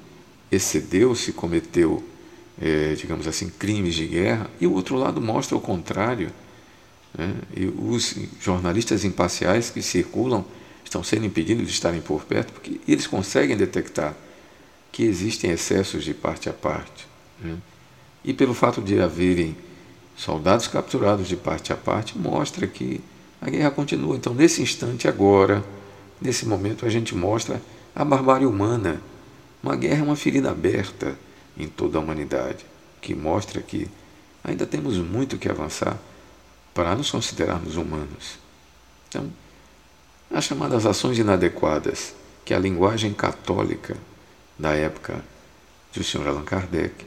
excedeu-se, 0.51 1.33
cometeu, 1.33 2.03
é, 2.61 2.93
digamos 2.93 3.27
assim, 3.27 3.49
crimes 3.49 3.95
de 3.95 4.05
guerra, 4.05 4.49
e 4.59 4.67
o 4.67 4.73
outro 4.73 4.95
lado 4.95 5.19
mostra 5.21 5.57
o 5.57 5.61
contrário. 5.61 6.31
Né? 7.17 7.33
E 7.55 7.65
os 7.65 8.15
jornalistas 8.39 9.03
imparciais 9.03 9.69
que 9.69 9.81
circulam 9.81 10.45
estão 10.83 11.03
sendo 11.03 11.25
impedidos 11.25 11.65
de 11.65 11.71
estarem 11.71 12.01
por 12.01 12.23
perto, 12.23 12.53
porque 12.53 12.79
eles 12.87 13.07
conseguem 13.07 13.57
detectar 13.57 14.15
que 14.91 15.03
existem 15.03 15.51
excessos 15.51 16.03
de 16.03 16.13
parte 16.13 16.49
a 16.49 16.53
parte. 16.53 17.07
Né? 17.41 17.57
E 18.23 18.33
pelo 18.33 18.53
fato 18.53 18.81
de 18.81 18.99
haverem 18.99 19.55
soldados 20.15 20.67
capturados 20.67 21.27
de 21.27 21.35
parte 21.35 21.71
a 21.71 21.77
parte, 21.77 22.17
mostra 22.17 22.67
que 22.67 23.01
a 23.41 23.49
guerra 23.49 23.71
continua. 23.71 24.15
Então, 24.15 24.33
nesse 24.33 24.61
instante, 24.61 25.07
agora, 25.07 25.63
nesse 26.21 26.45
momento, 26.45 26.85
a 26.85 26.89
gente 26.89 27.15
mostra 27.15 27.61
a 27.95 28.03
barbárie 28.03 28.45
humana. 28.45 29.01
Uma 29.61 29.75
guerra 29.75 29.99
é 29.99 30.03
uma 30.03 30.15
ferida 30.15 30.51
aberta 30.51 31.17
em 31.57 31.67
toda 31.67 31.97
a 31.97 32.01
humanidade, 32.01 32.65
que 33.01 33.15
mostra 33.15 33.61
que 33.61 33.87
ainda 34.43 34.65
temos 34.65 34.97
muito 34.97 35.37
que 35.37 35.49
avançar 35.49 35.97
para 36.73 36.95
nos 36.95 37.09
considerarmos 37.09 37.75
humanos. 37.75 38.37
Então, 39.09 39.31
as 40.31 40.43
chamadas 40.43 40.85
ações 40.85 41.17
inadequadas 41.17 42.13
que 42.45 42.53
a 42.53 42.59
linguagem 42.59 43.13
católica 43.13 43.97
da 44.57 44.73
época 44.73 45.23
do 45.93 46.03
Sr. 46.03 46.27
Allan 46.27 46.43
Kardec, 46.43 47.05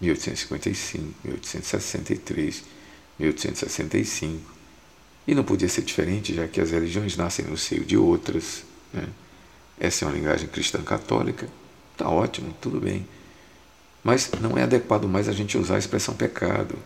1855, 0.00 1.14
1863, 1.24 2.64
1865, 3.18 4.57
e 5.28 5.34
não 5.34 5.44
podia 5.44 5.68
ser 5.68 5.82
diferente, 5.82 6.34
já 6.34 6.48
que 6.48 6.58
as 6.58 6.70
religiões 6.70 7.14
nascem 7.14 7.44
no 7.44 7.58
seio 7.58 7.84
de 7.84 7.98
outras. 7.98 8.64
Né? 8.90 9.06
Essa 9.78 10.06
é 10.06 10.08
uma 10.08 10.14
linguagem 10.14 10.48
cristã 10.48 10.80
católica, 10.80 11.46
está 11.92 12.08
ótimo, 12.08 12.56
tudo 12.62 12.80
bem. 12.80 13.06
Mas 14.02 14.30
não 14.40 14.56
é 14.56 14.62
adequado 14.62 15.06
mais 15.06 15.28
a 15.28 15.32
gente 15.32 15.58
usar 15.58 15.74
a 15.74 15.78
expressão 15.78 16.14
pecado. 16.14 16.78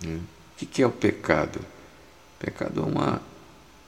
Né? 0.00 0.20
O 0.62 0.64
que 0.64 0.80
é 0.80 0.86
o 0.86 0.92
pecado? 0.92 1.58
Pecado 2.38 2.82
é 2.82 2.84
uma, 2.84 3.22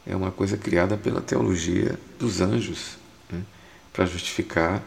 é 0.04 0.16
uma 0.16 0.32
coisa 0.32 0.56
criada 0.56 0.96
pela 0.96 1.20
teologia 1.20 1.96
dos 2.18 2.40
anjos, 2.40 2.98
né? 3.30 3.44
para 3.92 4.06
justificar 4.06 4.82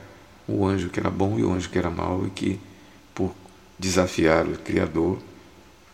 o 0.46 0.66
anjo 0.66 0.89
que 0.89 1.00
era 1.00 1.10
bom 1.10 1.39
e 1.39 1.46
o 1.46 1.54
anjo 1.54 1.70
que 1.70 1.78
era 1.78 1.89
mau, 1.89 2.28
e 2.28 2.30
que, 2.30 2.60
por 3.16 3.34
desafiar 3.80 4.46
o 4.46 4.58
Criador, 4.58 5.18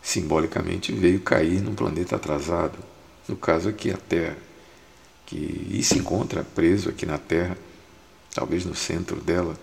simbolicamente 0.02 0.90
veio 0.90 1.20
cair 1.20 1.60
num 1.60 1.76
planeta 1.76 2.16
atrasado. 2.16 2.87
No 3.28 3.36
caso 3.36 3.68
aqui, 3.68 3.90
a 3.90 3.96
Terra, 3.96 4.36
que 5.26 5.80
se 5.82 5.98
encontra 5.98 6.42
preso 6.42 6.88
aqui 6.88 7.04
na 7.04 7.18
Terra, 7.18 7.56
talvez 8.34 8.64
no 8.64 8.74
centro 8.74 9.20
dela, 9.20 9.54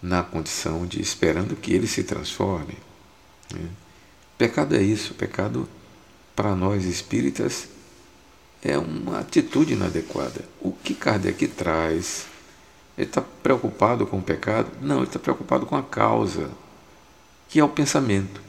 na 0.00 0.22
condição 0.22 0.86
de 0.86 1.00
esperando 1.00 1.56
que 1.56 1.72
ele 1.72 1.86
se 1.86 2.04
transforme. 2.04 2.78
Né? 3.52 3.68
Pecado 4.38 4.76
é 4.76 4.82
isso, 4.82 5.14
pecado 5.14 5.68
para 6.34 6.54
nós 6.54 6.84
espíritas 6.84 7.68
é 8.62 8.76
uma 8.76 9.20
atitude 9.20 9.74
inadequada. 9.74 10.44
O 10.60 10.72
que 10.72 10.94
Kardec 10.94 11.46
traz, 11.48 12.26
ele 12.96 13.06
está 13.06 13.22
preocupado 13.22 14.06
com 14.06 14.18
o 14.18 14.22
pecado? 14.22 14.70
Não, 14.80 14.98
ele 14.98 15.06
está 15.06 15.18
preocupado 15.18 15.66
com 15.66 15.76
a 15.76 15.82
causa, 15.82 16.50
que 17.48 17.60
é 17.60 17.64
o 17.64 17.68
pensamento. 17.68 18.40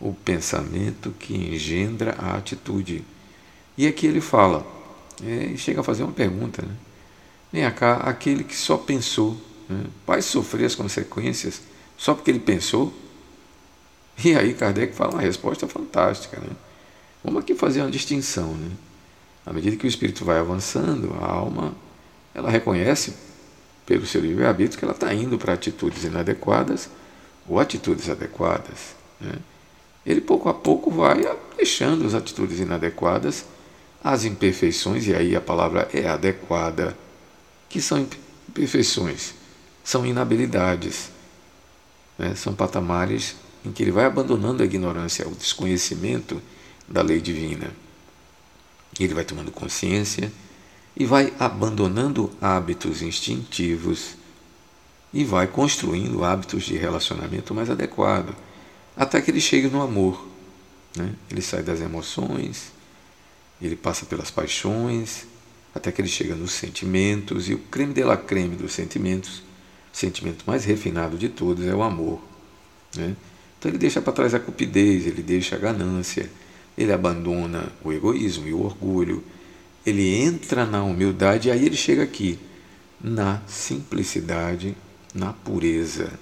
O 0.00 0.14
pensamento 0.14 1.14
que 1.18 1.34
engendra 1.34 2.16
a 2.18 2.36
atitude. 2.36 3.04
E 3.80 3.86
aqui 3.86 4.06
ele 4.06 4.20
fala, 4.20 4.66
é, 5.24 5.56
chega 5.56 5.80
a 5.80 5.82
fazer 5.82 6.02
uma 6.02 6.12
pergunta, 6.12 6.60
né? 6.60 6.74
Vem 7.50 7.70
cá, 7.70 7.94
aquele 7.94 8.44
que 8.44 8.54
só 8.54 8.76
pensou, 8.76 9.34
né? 9.66 9.86
vai 10.06 10.20
sofrer 10.20 10.66
as 10.66 10.74
consequências 10.74 11.62
só 11.96 12.12
porque 12.12 12.30
ele 12.30 12.40
pensou? 12.40 12.92
E 14.22 14.36
aí 14.36 14.52
Kardec 14.52 14.94
fala 14.94 15.12
uma 15.12 15.22
resposta 15.22 15.66
fantástica. 15.66 16.38
Né? 16.38 16.50
Vamos 17.24 17.40
aqui 17.40 17.54
fazer 17.54 17.80
uma 17.80 17.90
distinção. 17.90 18.52
Né? 18.52 18.70
À 19.46 19.52
medida 19.54 19.74
que 19.78 19.86
o 19.86 19.88
espírito 19.88 20.26
vai 20.26 20.36
avançando, 20.36 21.16
a 21.18 21.24
alma 21.24 21.74
ela 22.34 22.50
reconhece 22.50 23.14
pelo 23.86 24.04
seu 24.04 24.20
livre-arbítrio 24.20 24.78
que 24.78 24.84
ela 24.84 24.92
está 24.92 25.14
indo 25.14 25.38
para 25.38 25.54
atitudes 25.54 26.04
inadequadas 26.04 26.90
ou 27.48 27.58
atitudes 27.58 28.10
adequadas. 28.10 28.94
Né? 29.18 29.36
Ele 30.04 30.20
pouco 30.20 30.50
a 30.50 30.54
pouco 30.54 30.90
vai 30.90 31.22
deixando 31.56 32.06
as 32.06 32.12
atitudes 32.12 32.60
inadequadas, 32.60 33.46
as 34.02 34.24
imperfeições, 34.24 35.06
e 35.06 35.14
aí 35.14 35.36
a 35.36 35.40
palavra 35.40 35.88
é 35.92 36.08
adequada, 36.08 36.96
que 37.68 37.80
são 37.80 38.06
imperfeições, 38.48 39.34
são 39.84 40.06
inabilidades, 40.06 41.10
né? 42.18 42.34
são 42.34 42.54
patamares 42.54 43.36
em 43.64 43.72
que 43.72 43.82
ele 43.82 43.92
vai 43.92 44.06
abandonando 44.06 44.62
a 44.62 44.66
ignorância, 44.66 45.28
o 45.28 45.34
desconhecimento 45.34 46.40
da 46.88 47.02
lei 47.02 47.20
divina. 47.20 47.70
Ele 48.98 49.14
vai 49.14 49.24
tomando 49.24 49.52
consciência 49.52 50.32
e 50.96 51.04
vai 51.04 51.32
abandonando 51.38 52.30
hábitos 52.40 53.02
instintivos 53.02 54.16
e 55.12 55.24
vai 55.24 55.46
construindo 55.46 56.24
hábitos 56.24 56.64
de 56.64 56.76
relacionamento 56.76 57.54
mais 57.54 57.68
adequado, 57.68 58.34
até 58.96 59.20
que 59.20 59.30
ele 59.30 59.40
chegue 59.40 59.68
no 59.68 59.82
amor. 59.82 60.26
Né? 60.96 61.12
Ele 61.30 61.42
sai 61.42 61.62
das 61.62 61.80
emoções, 61.80 62.72
ele 63.66 63.76
passa 63.76 64.06
pelas 64.06 64.30
paixões, 64.30 65.26
até 65.74 65.92
que 65.92 66.00
ele 66.00 66.08
chega 66.08 66.34
nos 66.34 66.52
sentimentos, 66.52 67.48
e 67.48 67.54
o 67.54 67.58
creme 67.58 67.92
de 67.92 68.02
la 68.02 68.16
creme 68.16 68.56
dos 68.56 68.72
sentimentos, 68.72 69.42
o 69.92 69.96
sentimento 69.96 70.44
mais 70.46 70.64
refinado 70.64 71.18
de 71.18 71.28
todos 71.28 71.66
é 71.66 71.74
o 71.74 71.82
amor. 71.82 72.20
Né? 72.96 73.14
Então 73.58 73.70
ele 73.70 73.78
deixa 73.78 74.00
para 74.00 74.12
trás 74.12 74.34
a 74.34 74.40
cupidez, 74.40 75.06
ele 75.06 75.22
deixa 75.22 75.56
a 75.56 75.58
ganância, 75.58 76.30
ele 76.76 76.92
abandona 76.92 77.70
o 77.84 77.92
egoísmo 77.92 78.48
e 78.48 78.52
o 78.52 78.62
orgulho, 78.62 79.22
ele 79.84 80.14
entra 80.14 80.64
na 80.64 80.82
humildade 80.82 81.48
e 81.48 81.50
aí 81.50 81.66
ele 81.66 81.76
chega 81.76 82.02
aqui, 82.02 82.38
na 83.00 83.42
simplicidade, 83.46 84.76
na 85.14 85.32
pureza. 85.32 86.12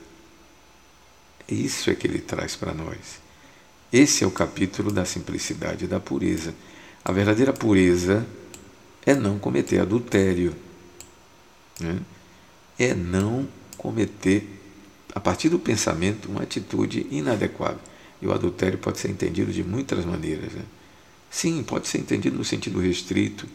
Isso 1.48 1.90
é 1.90 1.94
que 1.94 2.06
ele 2.06 2.18
traz 2.18 2.54
para 2.54 2.74
nós. 2.74 3.20
Esse 3.92 4.22
é 4.22 4.26
o 4.26 4.30
capítulo 4.30 4.92
da 4.92 5.04
simplicidade 5.04 5.86
e 5.86 5.88
da 5.88 5.98
pureza. 5.98 6.54
A 7.04 7.12
verdadeira 7.12 7.52
pureza 7.52 8.26
é 9.04 9.14
não 9.14 9.38
cometer 9.38 9.80
adultério, 9.80 10.54
né? 11.80 11.98
é 12.78 12.94
não 12.94 13.48
cometer 13.76 14.56
a 15.14 15.20
partir 15.20 15.48
do 15.48 15.58
pensamento, 15.58 16.28
uma 16.28 16.42
atitude 16.42 17.06
inadequada. 17.10 17.80
E 18.20 18.26
o 18.26 18.32
adultério 18.32 18.78
pode 18.78 18.98
ser 18.98 19.10
entendido 19.10 19.52
de 19.52 19.64
muitas 19.64 20.04
maneiras. 20.04 20.52
Né? 20.52 20.64
Sim, 21.30 21.62
pode 21.62 21.88
ser 21.88 21.98
entendido 21.98 22.36
no 22.36 22.44
sentido 22.44 22.80
restrito, 22.80 23.46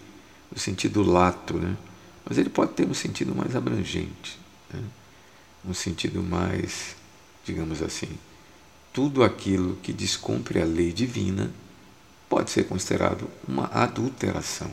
no 0.52 0.60
sentido 0.60 1.04
lato, 1.04 1.56
né? 1.56 1.78
mas 2.26 2.38
ele 2.38 2.50
pode 2.50 2.74
ter 2.74 2.88
um 2.88 2.94
sentido 2.94 3.36
mais 3.36 3.56
abrangente, 3.56 4.39
né? 4.74 4.82
um 5.66 5.74
sentido 5.74 6.24
mais 6.24 6.96
digamos 7.46 7.82
assim. 7.82 8.10
Tudo 8.91 9.24
aquilo 9.24 9.78
que 9.82 9.91
descumpre 9.91 10.62
a 10.62 10.66
lei 10.66 10.91
divina 10.91 11.52
pode 12.30 12.52
ser 12.52 12.66
considerado 12.66 13.30
uma 13.48 13.66
adulteração. 13.66 14.72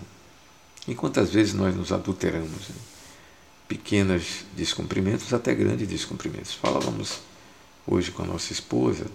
E 0.89 0.95
quantas 0.95 1.31
vezes 1.31 1.55
nós 1.55 1.75
nos 1.75 1.93
adulteramos? 1.93 2.69
Né? 2.69 2.75
Pequenos 3.69 4.45
descumprimentos 4.57 5.33
até 5.33 5.55
grandes 5.55 5.87
descumprimentos. 5.87 6.55
Falávamos 6.55 7.21
hoje 7.87 8.11
com 8.11 8.23
a 8.23 8.27
nossa 8.27 8.53
esposa, 8.53 9.07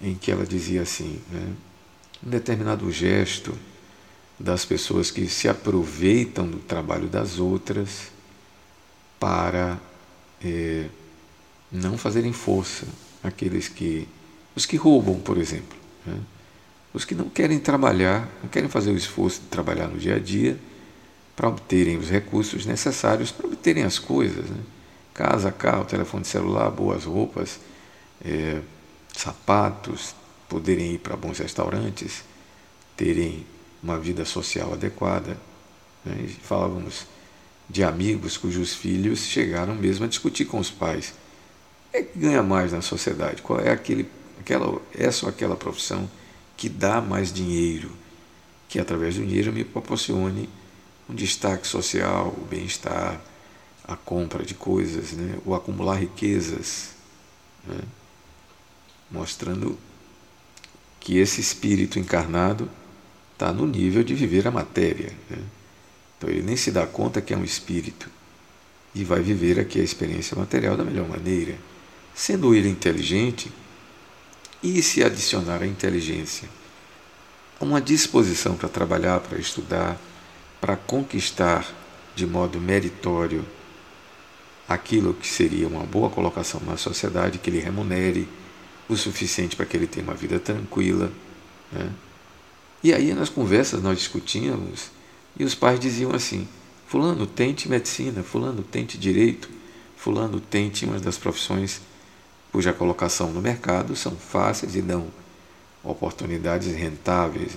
em 0.00 0.14
que 0.14 0.30
ela 0.30 0.46
dizia 0.46 0.82
assim, 0.82 1.20
né? 1.30 1.52
um 2.24 2.30
determinado 2.30 2.90
gesto 2.90 3.56
das 4.38 4.64
pessoas 4.64 5.10
que 5.10 5.26
se 5.28 5.48
aproveitam 5.48 6.48
do 6.48 6.58
trabalho 6.58 7.08
das 7.08 7.38
outras 7.38 8.10
para 9.18 9.78
é, 10.42 10.88
não 11.72 11.98
fazerem 11.98 12.32
força, 12.32 12.86
aqueles 13.22 13.68
que 13.68 14.06
os 14.54 14.64
que 14.64 14.76
roubam, 14.76 15.20
por 15.20 15.38
exemplo, 15.38 15.76
né? 16.06 16.18
Os 16.98 17.04
que 17.04 17.14
não 17.14 17.28
querem 17.28 17.60
trabalhar, 17.60 18.28
não 18.42 18.50
querem 18.50 18.68
fazer 18.68 18.90
o 18.90 18.96
esforço 18.96 19.40
de 19.40 19.46
trabalhar 19.46 19.86
no 19.86 19.96
dia 19.96 20.16
a 20.16 20.18
dia 20.18 20.58
para 21.36 21.48
obterem 21.48 21.96
os 21.96 22.10
recursos 22.10 22.66
necessários 22.66 23.30
para 23.30 23.46
obterem 23.46 23.84
as 23.84 24.00
coisas, 24.00 24.44
né? 24.50 24.58
casa, 25.14 25.52
carro, 25.52 25.84
telefone 25.84 26.24
celular, 26.24 26.68
boas 26.72 27.04
roupas, 27.04 27.60
é, 28.24 28.60
sapatos, 29.16 30.12
poderem 30.48 30.94
ir 30.94 30.98
para 30.98 31.16
bons 31.16 31.38
restaurantes, 31.38 32.24
terem 32.96 33.46
uma 33.80 33.96
vida 33.96 34.24
social 34.24 34.72
adequada. 34.72 35.38
Né? 36.04 36.28
Falávamos 36.42 37.06
de 37.70 37.84
amigos 37.84 38.36
cujos 38.36 38.74
filhos 38.74 39.20
chegaram 39.20 39.76
mesmo 39.76 40.04
a 40.04 40.08
discutir 40.08 40.46
com 40.46 40.58
os 40.58 40.70
pais. 40.70 41.14
É 41.92 42.02
que 42.02 42.18
ganha 42.18 42.42
mais 42.42 42.72
na 42.72 42.82
sociedade? 42.82 43.40
Qual 43.40 43.60
é 43.60 43.70
aquele, 43.70 44.10
aquela, 44.40 44.80
essa 44.92 45.26
ou 45.26 45.30
aquela 45.30 45.56
profissão 45.56 46.10
que 46.58 46.68
dá 46.68 47.00
mais 47.00 47.32
dinheiro, 47.32 47.90
que 48.68 48.80
através 48.80 49.14
do 49.14 49.24
dinheiro 49.24 49.52
me 49.52 49.64
proporcione 49.64 50.48
um 51.08 51.14
destaque 51.14 51.66
social, 51.66 52.34
o 52.36 52.44
bem-estar, 52.44 53.18
a 53.84 53.96
compra 53.96 54.44
de 54.44 54.54
coisas, 54.54 55.12
né? 55.12 55.38
o 55.46 55.54
acumular 55.54 55.94
riquezas, 55.94 56.90
né? 57.64 57.80
mostrando 59.10 59.78
que 61.00 61.16
esse 61.16 61.40
espírito 61.40 61.98
encarnado 61.98 62.68
está 63.32 63.52
no 63.52 63.64
nível 63.66 64.02
de 64.02 64.14
viver 64.14 64.46
a 64.46 64.50
matéria. 64.50 65.12
Né? 65.30 65.38
Então 66.18 66.28
ele 66.28 66.42
nem 66.42 66.56
se 66.56 66.72
dá 66.72 66.86
conta 66.86 67.22
que 67.22 67.32
é 67.32 67.36
um 67.36 67.44
espírito 67.44 68.10
e 68.94 69.04
vai 69.04 69.22
viver 69.22 69.60
aqui 69.60 69.80
a 69.80 69.84
experiência 69.84 70.36
material 70.36 70.76
da 70.76 70.84
melhor 70.84 71.08
maneira. 71.08 71.56
Sendo 72.14 72.52
ele 72.52 72.68
inteligente, 72.68 73.50
e 74.62 74.82
se 74.82 75.02
adicionar 75.02 75.62
à 75.62 75.66
inteligência 75.66 76.48
uma 77.60 77.80
disposição 77.80 78.56
para 78.56 78.68
trabalhar, 78.68 79.20
para 79.20 79.38
estudar, 79.38 79.96
para 80.60 80.76
conquistar 80.76 81.66
de 82.14 82.26
modo 82.26 82.60
meritório 82.60 83.44
aquilo 84.68 85.14
que 85.14 85.26
seria 85.26 85.66
uma 85.66 85.82
boa 85.84 86.10
colocação 86.10 86.60
na 86.66 86.76
sociedade, 86.76 87.38
que 87.38 87.50
lhe 87.50 87.58
remunere 87.58 88.28
o 88.88 88.96
suficiente 88.96 89.56
para 89.56 89.66
que 89.66 89.76
ele 89.76 89.86
tenha 89.86 90.04
uma 90.04 90.14
vida 90.14 90.38
tranquila. 90.38 91.10
Né? 91.72 91.90
E 92.82 92.92
aí 92.92 93.12
nas 93.12 93.28
conversas 93.28 93.82
nós 93.82 93.98
discutíamos 93.98 94.90
e 95.38 95.44
os 95.44 95.54
pais 95.54 95.80
diziam 95.80 96.12
assim: 96.12 96.46
Fulano, 96.86 97.26
tente 97.26 97.68
medicina, 97.68 98.22
Fulano, 98.22 98.62
tente 98.62 98.98
direito, 98.98 99.48
Fulano, 99.96 100.38
tente 100.38 100.84
uma 100.84 100.98
das 100.98 101.18
profissões 101.18 101.80
cuja 102.52 102.72
colocação 102.72 103.30
no 103.30 103.40
mercado 103.40 103.94
são 103.94 104.16
fáceis 104.16 104.74
e 104.74 104.82
dão 104.82 105.08
oportunidades 105.82 106.74
rentáveis. 106.74 107.52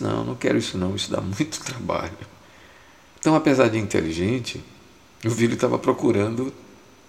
Não, 0.00 0.24
não 0.24 0.34
quero 0.34 0.58
isso 0.58 0.78
não, 0.78 0.94
isso 0.94 1.10
dá 1.10 1.20
muito 1.22 1.60
trabalho. 1.60 2.16
Então, 3.18 3.34
apesar 3.34 3.68
de 3.68 3.78
inteligente, 3.78 4.62
o 5.24 5.30
filho 5.30 5.54
estava 5.54 5.78
procurando 5.78 6.52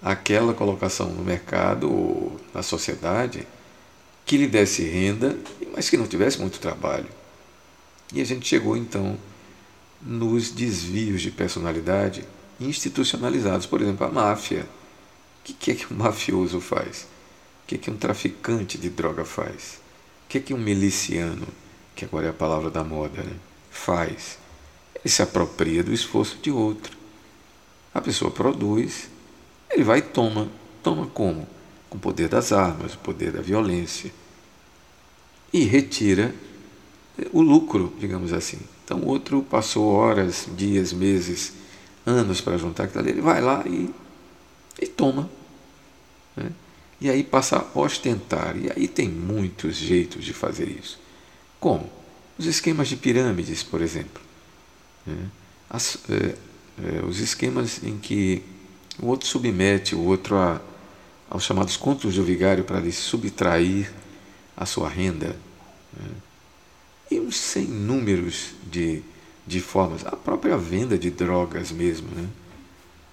aquela 0.02 0.54
colocação 0.54 1.10
no 1.10 1.24
mercado 1.24 1.92
ou 1.92 2.40
na 2.54 2.62
sociedade 2.62 3.48
que 4.26 4.38
lhe 4.38 4.48
desse 4.48 4.84
renda, 4.84 5.38
mas 5.74 5.90
que 5.90 5.98
não 5.98 6.08
tivesse 6.08 6.40
muito 6.40 6.60
trabalho. 6.60 7.08
E 8.14 8.22
a 8.22 8.24
gente 8.24 8.48
chegou 8.48 8.78
então 8.78 9.18
nos 10.02 10.52
desvios 10.52 11.22
de 11.22 11.32
personalidade 11.32 12.24
institucionalizados, 12.60 13.66
por 13.66 13.82
exemplo, 13.82 14.06
a 14.06 14.10
máfia. 14.10 14.66
O 15.48 15.54
que 15.54 15.72
é 15.72 15.76
que 15.76 15.94
um 15.94 15.98
mafioso 15.98 16.60
faz? 16.60 17.08
O 17.64 17.68
que 17.68 17.76
é 17.76 17.78
que 17.78 17.92
um 17.92 17.98
traficante 17.98 18.78
de 18.78 18.90
droga 18.90 19.24
faz? 19.24 19.80
O 20.26 20.30
que 20.30 20.40
é 20.40 20.42
que 20.42 20.54
um 20.54 20.58
miliciano, 20.58 21.48
que 21.96 22.04
agora 22.04 22.28
é 22.28 22.30
a 22.30 22.34
palavra 22.34 22.72
da 22.72 22.84
moda, 22.84 23.22
né, 23.22 23.36
faz? 23.70 24.40
Ele 24.96 25.10
se 25.10 25.22
apropria 25.22 25.84
do 25.84 25.94
esforço 25.94 26.38
de 26.42 26.50
outro. 26.50 26.98
A 27.94 28.02
pessoa 28.02 28.32
produz, 28.32 29.10
ele 29.70 29.84
vai 29.84 30.00
e 30.00 30.02
toma. 30.02 30.50
Toma 30.82 31.08
como? 31.08 31.48
Com 31.90 31.98
o 31.98 32.02
poder 32.02 32.28
das 32.28 32.52
armas, 32.52 32.96
o 32.96 33.00
poder 33.00 33.32
da 33.32 33.42
violência. 33.42 34.12
E 35.54 35.64
retira 35.64 36.34
o 37.32 37.42
lucro, 37.42 37.94
digamos 38.00 38.34
assim. 38.34 38.60
Então 38.84 39.02
outro 39.04 39.42
passou 39.42 39.88
horas, 39.88 40.48
dias, 40.56 40.92
meses, 40.92 41.54
anos 42.06 42.42
para 42.42 42.58
juntar 42.58 42.84
aquilo 42.84 43.00
ali, 43.00 43.12
ele 43.12 43.22
vai 43.22 43.42
lá 43.42 43.64
e, 43.66 43.90
e 44.80 44.88
toma. 44.88 45.30
Né? 46.36 46.52
E 47.00 47.10
aí 47.10 47.24
passa 47.24 47.58
a 47.58 47.80
ostentar. 47.80 48.56
E 48.58 48.72
aí 48.72 48.88
tem 48.88 49.10
muitos 49.10 49.76
jeitos 49.76 50.24
de 50.24 50.34
fazer 50.34 50.68
isso. 50.68 51.00
Como? 51.60 51.90
Os 52.38 52.46
esquemas 52.46 52.88
de 52.88 52.96
pirâmides, 52.96 53.64
por 53.64 53.82
exemplo. 53.82 54.22
Né? 55.06 55.30
As, 55.70 55.98
é, 56.10 56.36
é, 56.84 57.06
os 57.06 57.20
esquemas 57.20 57.84
em 57.84 57.98
que 57.98 58.44
o 59.00 59.08
outro 59.08 59.28
submete 59.28 59.96
o 59.96 60.04
outro 60.04 60.38
a, 60.38 60.62
aos 61.30 61.44
chamados 61.44 61.76
contos 61.76 62.16
do 62.16 62.24
vigário 62.24 62.64
para 62.64 62.80
lhe 62.80 62.92
subtrair 62.92 63.92
a 64.56 64.66
sua 64.66 64.90
renda. 64.90 65.36
Né? 65.94 66.10
E 67.12 67.20
uns 67.20 67.38
sem 67.38 67.66
números 67.66 68.52
de, 68.72 69.02
de 69.46 69.60
formas. 69.60 70.06
A 70.06 70.16
própria 70.16 70.58
venda 70.58 70.98
de 70.98 71.12
drogas 71.12 71.72
mesmo, 71.72 72.08
né? 72.16 72.28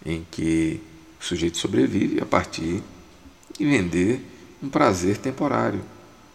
em 0.04 0.26
que 0.30 0.80
o 1.22 1.24
sujeito 1.24 1.56
sobrevive 1.56 2.20
a 2.20 2.26
partir 2.26 2.82
de 3.56 3.64
vender 3.64 4.20
um 4.60 4.68
prazer 4.68 5.16
temporário. 5.16 5.80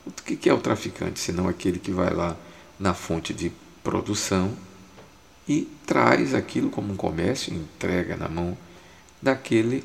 O 0.05 0.11
que 0.11 0.49
é 0.49 0.53
o 0.53 0.61
traficante, 0.61 1.19
senão 1.19 1.49
aquele 1.49 1.77
que 1.77 1.91
vai 1.91 2.13
lá 2.13 2.37
na 2.79 2.93
fonte 2.93 3.33
de 3.33 3.51
produção 3.83 4.57
e 5.45 5.67
traz 5.85 6.33
aquilo 6.33 6.69
como 6.69 6.93
um 6.93 6.95
comércio, 6.95 7.53
entrega 7.53 8.15
na 8.15 8.29
mão 8.29 8.57
daquele 9.21 9.83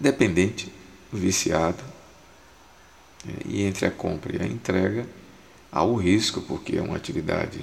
dependente, 0.00 0.72
viciado. 1.12 1.82
Né? 3.24 3.34
E 3.46 3.62
entre 3.62 3.86
a 3.86 3.90
compra 3.90 4.36
e 4.36 4.42
a 4.42 4.46
entrega 4.46 5.06
há 5.70 5.84
o 5.84 5.94
risco, 5.94 6.40
porque 6.42 6.76
é 6.76 6.82
uma 6.82 6.96
atividade 6.96 7.60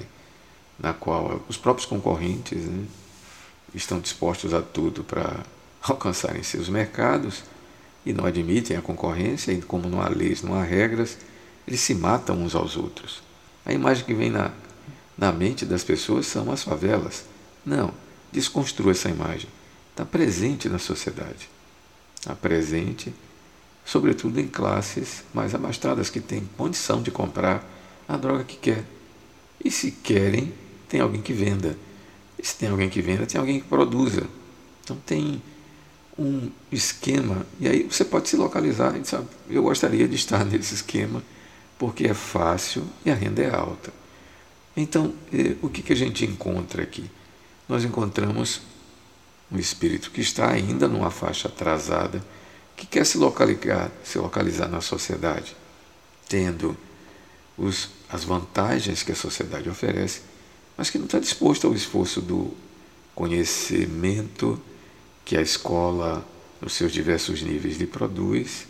na 0.78 0.94
qual 0.94 1.44
os 1.48 1.58
próprios 1.58 1.86
concorrentes 1.86 2.64
né, 2.64 2.86
estão 3.74 4.00
dispostos 4.00 4.54
a 4.54 4.62
tudo 4.62 5.04
para 5.04 5.44
alcançarem 5.86 6.42
seus 6.42 6.68
mercados 6.68 7.42
e 8.04 8.12
não 8.12 8.24
admitem 8.24 8.76
a 8.76 8.82
concorrência, 8.82 9.52
e 9.52 9.60
como 9.60 9.88
não 9.88 10.00
há 10.00 10.08
leis, 10.08 10.42
não 10.42 10.54
há 10.54 10.62
regras, 10.62 11.18
eles 11.66 11.80
se 11.80 11.94
matam 11.94 12.40
uns 12.40 12.54
aos 12.54 12.76
outros. 12.76 13.20
A 13.64 13.72
imagem 13.72 14.04
que 14.04 14.14
vem 14.14 14.30
na, 14.30 14.52
na 15.18 15.32
mente 15.32 15.64
das 15.64 15.82
pessoas 15.82 16.26
são 16.26 16.52
as 16.52 16.62
favelas. 16.62 17.24
Não, 17.64 17.92
desconstrua 18.30 18.92
essa 18.92 19.08
imagem. 19.08 19.48
Está 19.90 20.04
presente 20.04 20.68
na 20.68 20.78
sociedade. 20.78 21.48
Está 22.14 22.34
presente, 22.34 23.12
sobretudo 23.84 24.38
em 24.38 24.46
classes 24.46 25.24
mais 25.34 25.54
abastadas 25.54 26.08
que 26.08 26.20
têm 26.20 26.48
condição 26.56 27.02
de 27.02 27.10
comprar 27.10 27.68
a 28.08 28.16
droga 28.16 28.44
que 28.44 28.56
quer. 28.56 28.84
E 29.64 29.70
se 29.70 29.90
querem, 29.90 30.52
tem 30.88 31.00
alguém 31.00 31.22
que 31.22 31.32
venda. 31.32 31.76
E 32.38 32.46
se 32.46 32.56
tem 32.56 32.68
alguém 32.68 32.88
que 32.88 33.02
venda, 33.02 33.26
tem 33.26 33.40
alguém 33.40 33.60
que 33.60 33.66
produza. 33.66 34.28
Então 34.84 34.96
tem 35.04 35.42
um 36.18 36.50
esquema, 36.72 37.46
e 37.60 37.68
aí 37.68 37.82
você 37.82 38.04
pode 38.04 38.28
se 38.28 38.36
localizar, 38.36 38.94
sabe, 39.04 39.26
eu 39.50 39.62
gostaria 39.62 40.08
de 40.08 40.14
estar 40.14 40.44
nesse 40.46 40.74
esquema, 40.74 41.22
porque 41.78 42.06
é 42.06 42.14
fácil 42.14 42.84
e 43.04 43.10
a 43.10 43.14
renda 43.14 43.42
é 43.42 43.54
alta. 43.54 43.92
Então, 44.76 45.14
eh, 45.32 45.56
o 45.62 45.68
que, 45.68 45.82
que 45.82 45.92
a 45.92 45.96
gente 45.96 46.24
encontra 46.24 46.82
aqui? 46.82 47.10
Nós 47.68 47.84
encontramos 47.84 48.62
um 49.50 49.58
espírito 49.58 50.10
que 50.10 50.20
está 50.20 50.50
ainda 50.50 50.88
numa 50.88 51.10
faixa 51.10 51.48
atrasada, 51.48 52.24
que 52.76 52.86
quer 52.86 53.04
se 53.04 53.18
localizar, 53.18 53.90
se 54.02 54.18
localizar 54.18 54.68
na 54.68 54.80
sociedade, 54.80 55.56
tendo 56.28 56.76
os, 57.56 57.90
as 58.08 58.24
vantagens 58.24 59.02
que 59.02 59.12
a 59.12 59.16
sociedade 59.16 59.68
oferece, 59.68 60.22
mas 60.76 60.90
que 60.90 60.98
não 60.98 61.06
está 61.06 61.18
disposto 61.18 61.66
ao 61.66 61.74
esforço 61.74 62.20
do 62.20 62.52
conhecimento 63.14 64.60
que 65.26 65.36
a 65.36 65.42
escola, 65.42 66.24
nos 66.62 66.74
seus 66.74 66.92
diversos 66.92 67.42
níveis, 67.42 67.76
lhe 67.76 67.86
produz, 67.86 68.68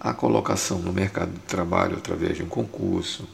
a 0.00 0.12
colocação 0.12 0.80
no 0.80 0.92
mercado 0.92 1.32
de 1.32 1.38
trabalho 1.40 1.96
através 1.96 2.36
de 2.36 2.42
um 2.42 2.48
concurso, 2.48 3.26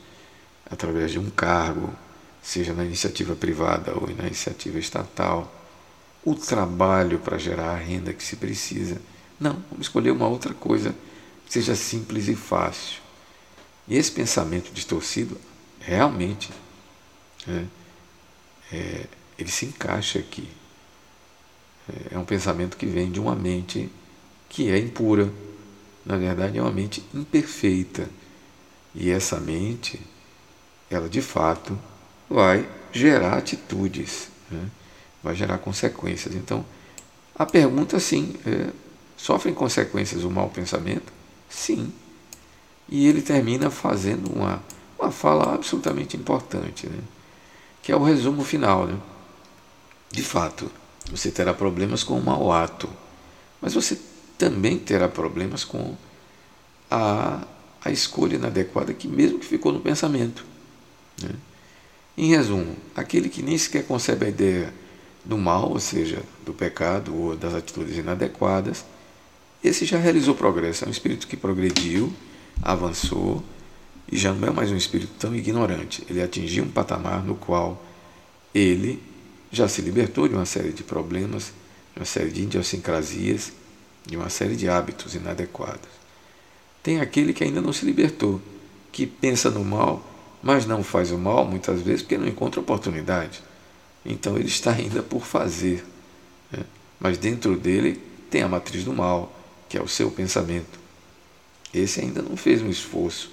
através 0.70 1.10
de 1.10 1.18
um 1.18 1.30
cargo, 1.30 1.90
seja 2.42 2.74
na 2.74 2.84
iniciativa 2.84 3.34
privada 3.34 3.94
ou 3.94 4.06
na 4.14 4.26
iniciativa 4.26 4.78
estatal, 4.78 5.50
o 6.22 6.34
trabalho 6.34 7.18
para 7.18 7.38
gerar 7.38 7.70
a 7.70 7.76
renda 7.76 8.12
que 8.12 8.22
se 8.22 8.36
precisa. 8.36 9.00
Não, 9.40 9.54
vamos 9.70 9.86
escolher 9.86 10.10
uma 10.10 10.28
outra 10.28 10.52
coisa 10.52 10.94
que 11.46 11.52
seja 11.54 11.74
simples 11.74 12.28
e 12.28 12.36
fácil. 12.36 13.00
E 13.88 13.96
esse 13.96 14.12
pensamento 14.12 14.70
distorcido, 14.72 15.40
realmente, 15.80 16.50
é, 17.48 17.64
é, 18.70 19.06
ele 19.38 19.50
se 19.50 19.64
encaixa 19.64 20.18
aqui. 20.18 20.46
É, 22.10 22.18
um 22.18 22.24
pensamento 22.24 22.76
que 22.76 22.86
vem 22.86 23.10
de 23.10 23.20
uma 23.20 23.34
mente 23.34 23.90
que 24.48 24.70
é 24.70 24.78
impura. 24.78 25.30
Na 26.04 26.16
verdade, 26.16 26.58
é 26.58 26.62
uma 26.62 26.70
mente 26.70 27.02
imperfeita. 27.14 28.08
E 28.94 29.10
essa 29.10 29.40
mente, 29.40 30.00
ela 30.90 31.08
de 31.08 31.22
fato 31.22 31.78
vai 32.28 32.68
gerar 32.92 33.38
atitudes, 33.38 34.28
né? 34.50 34.68
vai 35.22 35.34
gerar 35.34 35.58
consequências. 35.58 36.34
Então, 36.34 36.64
a 37.34 37.46
pergunta, 37.46 37.98
sim, 37.98 38.34
é, 38.46 38.70
sofrem 39.16 39.54
consequências 39.54 40.24
o 40.24 40.30
mau 40.30 40.50
pensamento? 40.50 41.12
Sim. 41.48 41.92
E 42.88 43.06
ele 43.06 43.22
termina 43.22 43.70
fazendo 43.70 44.30
uma, 44.30 44.62
uma 44.98 45.10
fala 45.10 45.54
absolutamente 45.54 46.16
importante, 46.16 46.86
né? 46.86 46.98
que 47.82 47.90
é 47.90 47.96
o 47.96 48.02
resumo 48.02 48.44
final. 48.44 48.86
Né? 48.86 48.98
De 50.10 50.22
fato, 50.22 50.70
você 51.10 51.30
terá 51.30 51.52
problemas 51.52 52.02
com 52.02 52.18
o 52.18 52.24
mau 52.24 52.52
ato, 52.52 52.88
mas 53.60 53.74
você 53.74 53.98
também 54.38 54.78
terá 54.78 55.08
problemas 55.08 55.64
com 55.64 55.96
a, 56.90 57.46
a 57.84 57.90
escolha 57.90 58.36
inadequada 58.36 58.92
que 58.92 59.08
mesmo 59.08 59.38
que 59.38 59.46
ficou 59.46 59.72
no 59.72 59.80
pensamento. 59.80 60.44
Né? 61.22 61.30
Em 62.16 62.28
resumo, 62.28 62.76
aquele 62.94 63.28
que 63.28 63.42
nem 63.42 63.56
sequer 63.56 63.86
concebe 63.86 64.26
a 64.26 64.28
ideia 64.28 64.74
do 65.24 65.38
mal, 65.38 65.70
ou 65.70 65.78
seja, 65.78 66.22
do 66.44 66.52
pecado 66.52 67.14
ou 67.14 67.36
das 67.36 67.54
atitudes 67.54 67.96
inadequadas, 67.96 68.84
esse 69.62 69.84
já 69.84 69.96
realizou 69.96 70.34
progresso, 70.34 70.84
é 70.84 70.88
um 70.88 70.90
espírito 70.90 71.26
que 71.26 71.36
progrediu, 71.36 72.12
avançou 72.60 73.42
e 74.10 74.18
já 74.18 74.32
não 74.32 74.48
é 74.48 74.50
mais 74.50 74.70
um 74.70 74.76
espírito 74.76 75.12
tão 75.18 75.34
ignorante. 75.34 76.04
Ele 76.10 76.20
atingiu 76.20 76.64
um 76.64 76.70
patamar 76.70 77.24
no 77.24 77.36
qual 77.36 77.82
ele 78.52 79.00
já 79.52 79.68
se 79.68 79.82
libertou 79.82 80.26
de 80.26 80.34
uma 80.34 80.46
série 80.46 80.72
de 80.72 80.82
problemas, 80.82 81.52
de 81.94 82.00
uma 82.00 82.06
série 82.06 82.30
de 82.30 82.42
idiosincrasias, 82.42 83.52
de 84.04 84.16
uma 84.16 84.30
série 84.30 84.56
de 84.56 84.68
hábitos 84.68 85.14
inadequados. 85.14 85.90
Tem 86.82 87.00
aquele 87.00 87.34
que 87.34 87.44
ainda 87.44 87.60
não 87.60 87.72
se 87.72 87.84
libertou, 87.84 88.40
que 88.90 89.06
pensa 89.06 89.50
no 89.50 89.64
mal, 89.64 90.04
mas 90.42 90.66
não 90.66 90.82
faz 90.82 91.12
o 91.12 91.18
mal 91.18 91.44
muitas 91.44 91.80
vezes 91.82 92.02
porque 92.02 92.18
não 92.18 92.26
encontra 92.26 92.60
oportunidade. 92.60 93.42
Então 94.04 94.36
ele 94.36 94.48
está 94.48 94.72
ainda 94.72 95.02
por 95.02 95.24
fazer. 95.24 95.84
Né? 96.50 96.64
Mas 96.98 97.18
dentro 97.18 97.56
dele 97.56 98.00
tem 98.30 98.42
a 98.42 98.48
matriz 98.48 98.84
do 98.84 98.92
mal, 98.92 99.32
que 99.68 99.76
é 99.76 99.82
o 99.82 99.86
seu 99.86 100.10
pensamento. 100.10 100.80
Esse 101.72 102.00
ainda 102.00 102.20
não 102.20 102.36
fez 102.36 102.60
um 102.62 102.68
esforço 102.68 103.30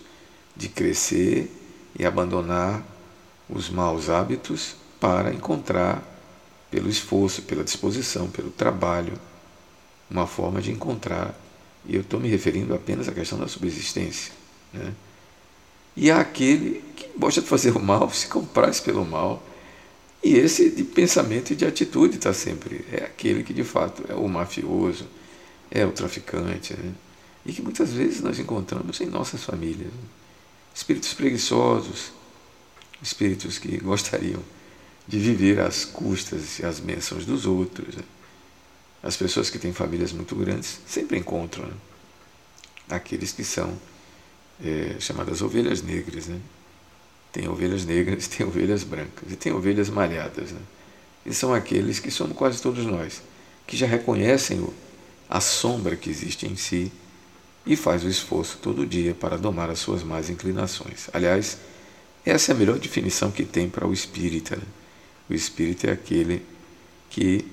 de 0.56 0.70
crescer 0.70 1.52
e 1.98 2.06
abandonar 2.06 2.84
os 3.50 3.70
maus 3.70 4.10
hábitos 4.10 4.76
para 5.00 5.34
encontrar, 5.34 6.04
pelo 6.70 6.90
esforço, 6.90 7.42
pela 7.44 7.64
disposição, 7.64 8.30
pelo 8.30 8.52
trabalho, 8.52 9.14
uma 10.10 10.28
forma 10.28 10.62
de 10.62 10.72
encontrar. 10.72 11.38
E 11.86 11.96
eu 11.96 12.02
estou 12.02 12.20
me 12.20 12.30
referindo 12.30 12.74
apenas 12.74 13.08
à 13.08 13.12
questão 13.12 13.40
da 13.40 13.48
subsistência. 13.48 14.32
Né? 14.74 14.94
E 15.96 16.12
há 16.12 16.20
aquele 16.20 16.84
que 16.96 17.08
gosta 17.18 17.42
de 17.42 17.48
fazer 17.48 17.76
o 17.76 17.80
mal, 17.80 18.10
se 18.14 18.28
compraz 18.28 18.80
pelo 18.80 19.06
mal. 19.06 19.44
E 20.24 20.36
esse 20.36 20.70
de 20.70 20.84
pensamento 20.84 21.52
e 21.52 21.56
de 21.56 21.66
atitude 21.66 22.18
está 22.18 22.34
sempre. 22.34 22.86
É 22.92 23.06
aquele 23.06 23.44
que 23.44 23.54
de 23.54 23.64
fato 23.64 24.04
é 24.10 24.14
o 24.14 24.28
mafioso, 24.28 25.08
é 25.72 25.86
o 25.86 25.92
traficante. 25.92 26.74
Né? 26.74 26.94
E 27.46 27.54
que 27.54 27.62
muitas 27.62 27.92
vezes 27.94 28.22
nós 28.22 28.38
encontramos 28.38 29.00
em 29.02 29.06
nossas 29.06 29.44
famílias. 29.44 29.88
Né? 29.88 30.04
Espíritos 30.76 31.14
preguiçosos, 31.14 32.12
espíritos 33.02 33.58
que 33.58 33.78
gostariam 33.78 34.42
de 35.10 35.18
viver 35.18 35.60
às 35.60 35.84
custas 35.84 36.60
e 36.60 36.66
às 36.66 36.80
bênçãos 36.80 37.26
dos 37.26 37.48
outros. 37.48 37.96
Né? 37.96 38.04
As 39.02 39.18
pessoas 39.18 39.50
que 39.50 39.58
têm 39.58 39.74
famílias 39.74 40.14
muito 40.14 40.36
grandes 40.36 40.80
sempre 40.86 41.18
encontram 41.18 41.66
né? 41.66 41.74
aqueles 42.88 43.32
que 43.32 43.44
são 43.44 43.76
é, 44.64 44.98
chamadas 45.00 45.42
ovelhas 45.42 45.82
negras. 45.82 46.28
Né? 46.28 46.40
Tem 47.32 47.48
ovelhas 47.48 47.86
negras, 47.86 48.28
tem 48.30 48.46
ovelhas 48.46 48.84
brancas 48.84 49.32
e 49.32 49.36
tem 49.36 49.52
ovelhas 49.52 49.90
malhadas. 49.90 50.52
Né? 50.52 50.62
E 51.26 51.34
são 51.34 51.56
aqueles 51.56 52.00
que 52.00 52.12
somos 52.12 52.38
quase 52.38 52.62
todos 52.62 52.86
nós, 52.86 53.24
que 53.66 53.76
já 53.76 53.88
reconhecem 53.88 54.64
a 55.28 55.42
sombra 55.42 55.96
que 55.96 56.08
existe 56.12 56.46
em 56.46 56.56
si 56.56 56.92
e 57.66 57.76
faz 57.76 58.04
o 58.04 58.08
esforço 58.08 58.60
todo 58.62 58.86
dia 58.86 59.16
para 59.16 59.38
domar 59.38 59.72
as 59.72 59.80
suas 59.80 60.04
más 60.04 60.30
inclinações. 60.30 61.10
Aliás, 61.12 61.58
essa 62.24 62.52
é 62.52 62.56
a 62.56 62.58
melhor 62.58 62.78
definição 62.78 63.32
que 63.32 63.44
tem 63.44 63.68
para 63.68 63.88
o 63.88 63.94
espírita. 63.94 64.56
Né? 64.56 64.64
O 65.30 65.34
espírita 65.34 65.88
é 65.88 65.92
aquele 65.92 66.46
que 67.10 67.46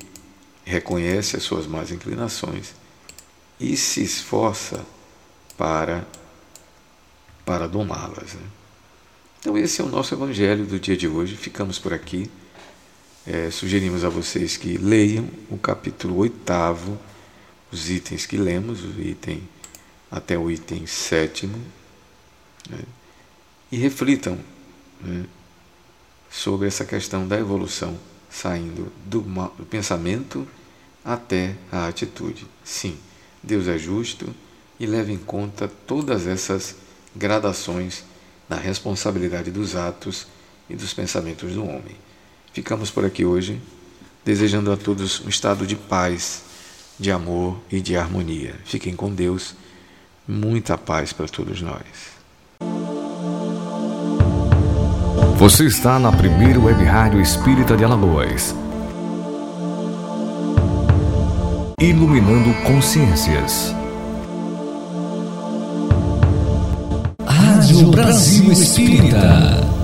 reconhece 0.64 1.36
as 1.36 1.42
suas 1.42 1.66
más 1.66 1.90
inclinações 1.90 2.74
e 3.60 3.76
se 3.76 4.02
esforça 4.02 4.84
para 5.56 6.06
para 7.44 7.68
domá-las. 7.68 8.34
Né? 8.34 8.42
Então 9.38 9.56
esse 9.56 9.80
é 9.80 9.84
o 9.84 9.88
nosso 9.88 10.12
evangelho 10.12 10.66
do 10.66 10.80
dia 10.80 10.96
de 10.96 11.06
hoje. 11.06 11.36
Ficamos 11.36 11.78
por 11.78 11.92
aqui. 11.92 12.28
É, 13.24 13.50
sugerimos 13.50 14.04
a 14.04 14.08
vocês 14.08 14.56
que 14.56 14.76
leiam 14.76 15.28
o 15.48 15.56
capítulo 15.56 16.16
oitavo, 16.16 16.98
os 17.70 17.88
itens 17.88 18.26
que 18.26 18.36
lemos, 18.36 18.84
o 18.84 19.00
item 19.00 19.48
até 20.10 20.38
o 20.38 20.50
item 20.50 20.86
sétimo, 20.86 21.60
né? 22.68 22.78
e 23.70 23.76
reflitam 23.76 24.38
né? 25.00 25.24
Sobre 26.36 26.68
essa 26.68 26.84
questão 26.84 27.26
da 27.26 27.38
evolução 27.38 27.98
saindo 28.28 28.92
do, 29.06 29.24
pensamento 29.70 30.46
até 31.02 31.54
a 31.72 31.88
atitude. 31.88 32.46
Sim, 32.62 32.98
Deus 33.42 33.66
é 33.66 33.78
justo 33.78 34.28
e 34.78 34.84
leva 34.84 35.10
em 35.10 35.16
conta 35.16 35.66
todas 35.86 36.26
essas 36.26 36.76
gradações 37.14 38.04
na 38.48 38.56
responsabilidade 38.56 39.50
dos 39.50 39.74
atos 39.74 40.26
e 40.68 40.76
dos 40.76 40.92
pensamentos 40.92 41.54
do 41.54 41.64
homem. 41.64 41.96
Ficamos 42.52 42.90
por 42.90 43.04
aqui 43.06 43.24
hoje, 43.24 43.60
desejando 44.22 44.70
a 44.70 44.76
todos 44.76 45.20
um 45.20 45.30
estado 45.30 45.66
de 45.66 45.74
paz, 45.74 46.42
de 46.98 47.10
amor 47.10 47.58
e 47.70 47.80
de 47.80 47.96
harmonia. 47.96 48.56
Fiquem 48.66 48.94
com 48.94 49.10
Deus, 49.14 49.54
muita 50.28 50.76
paz 50.76 51.14
para 51.14 51.28
todos 51.28 51.62
nós. 51.62 52.15
Você 55.38 55.66
está 55.66 55.98
na 55.98 56.10
primeira 56.10 56.58
web 56.58 56.82
rádio 56.82 57.20
espírita 57.20 57.76
de 57.76 57.84
Alagoas. 57.84 58.54
Iluminando 61.78 62.54
consciências. 62.62 63.74
Rádio 67.28 67.90
Brasil 67.90 68.50
Espírita. 68.50 69.75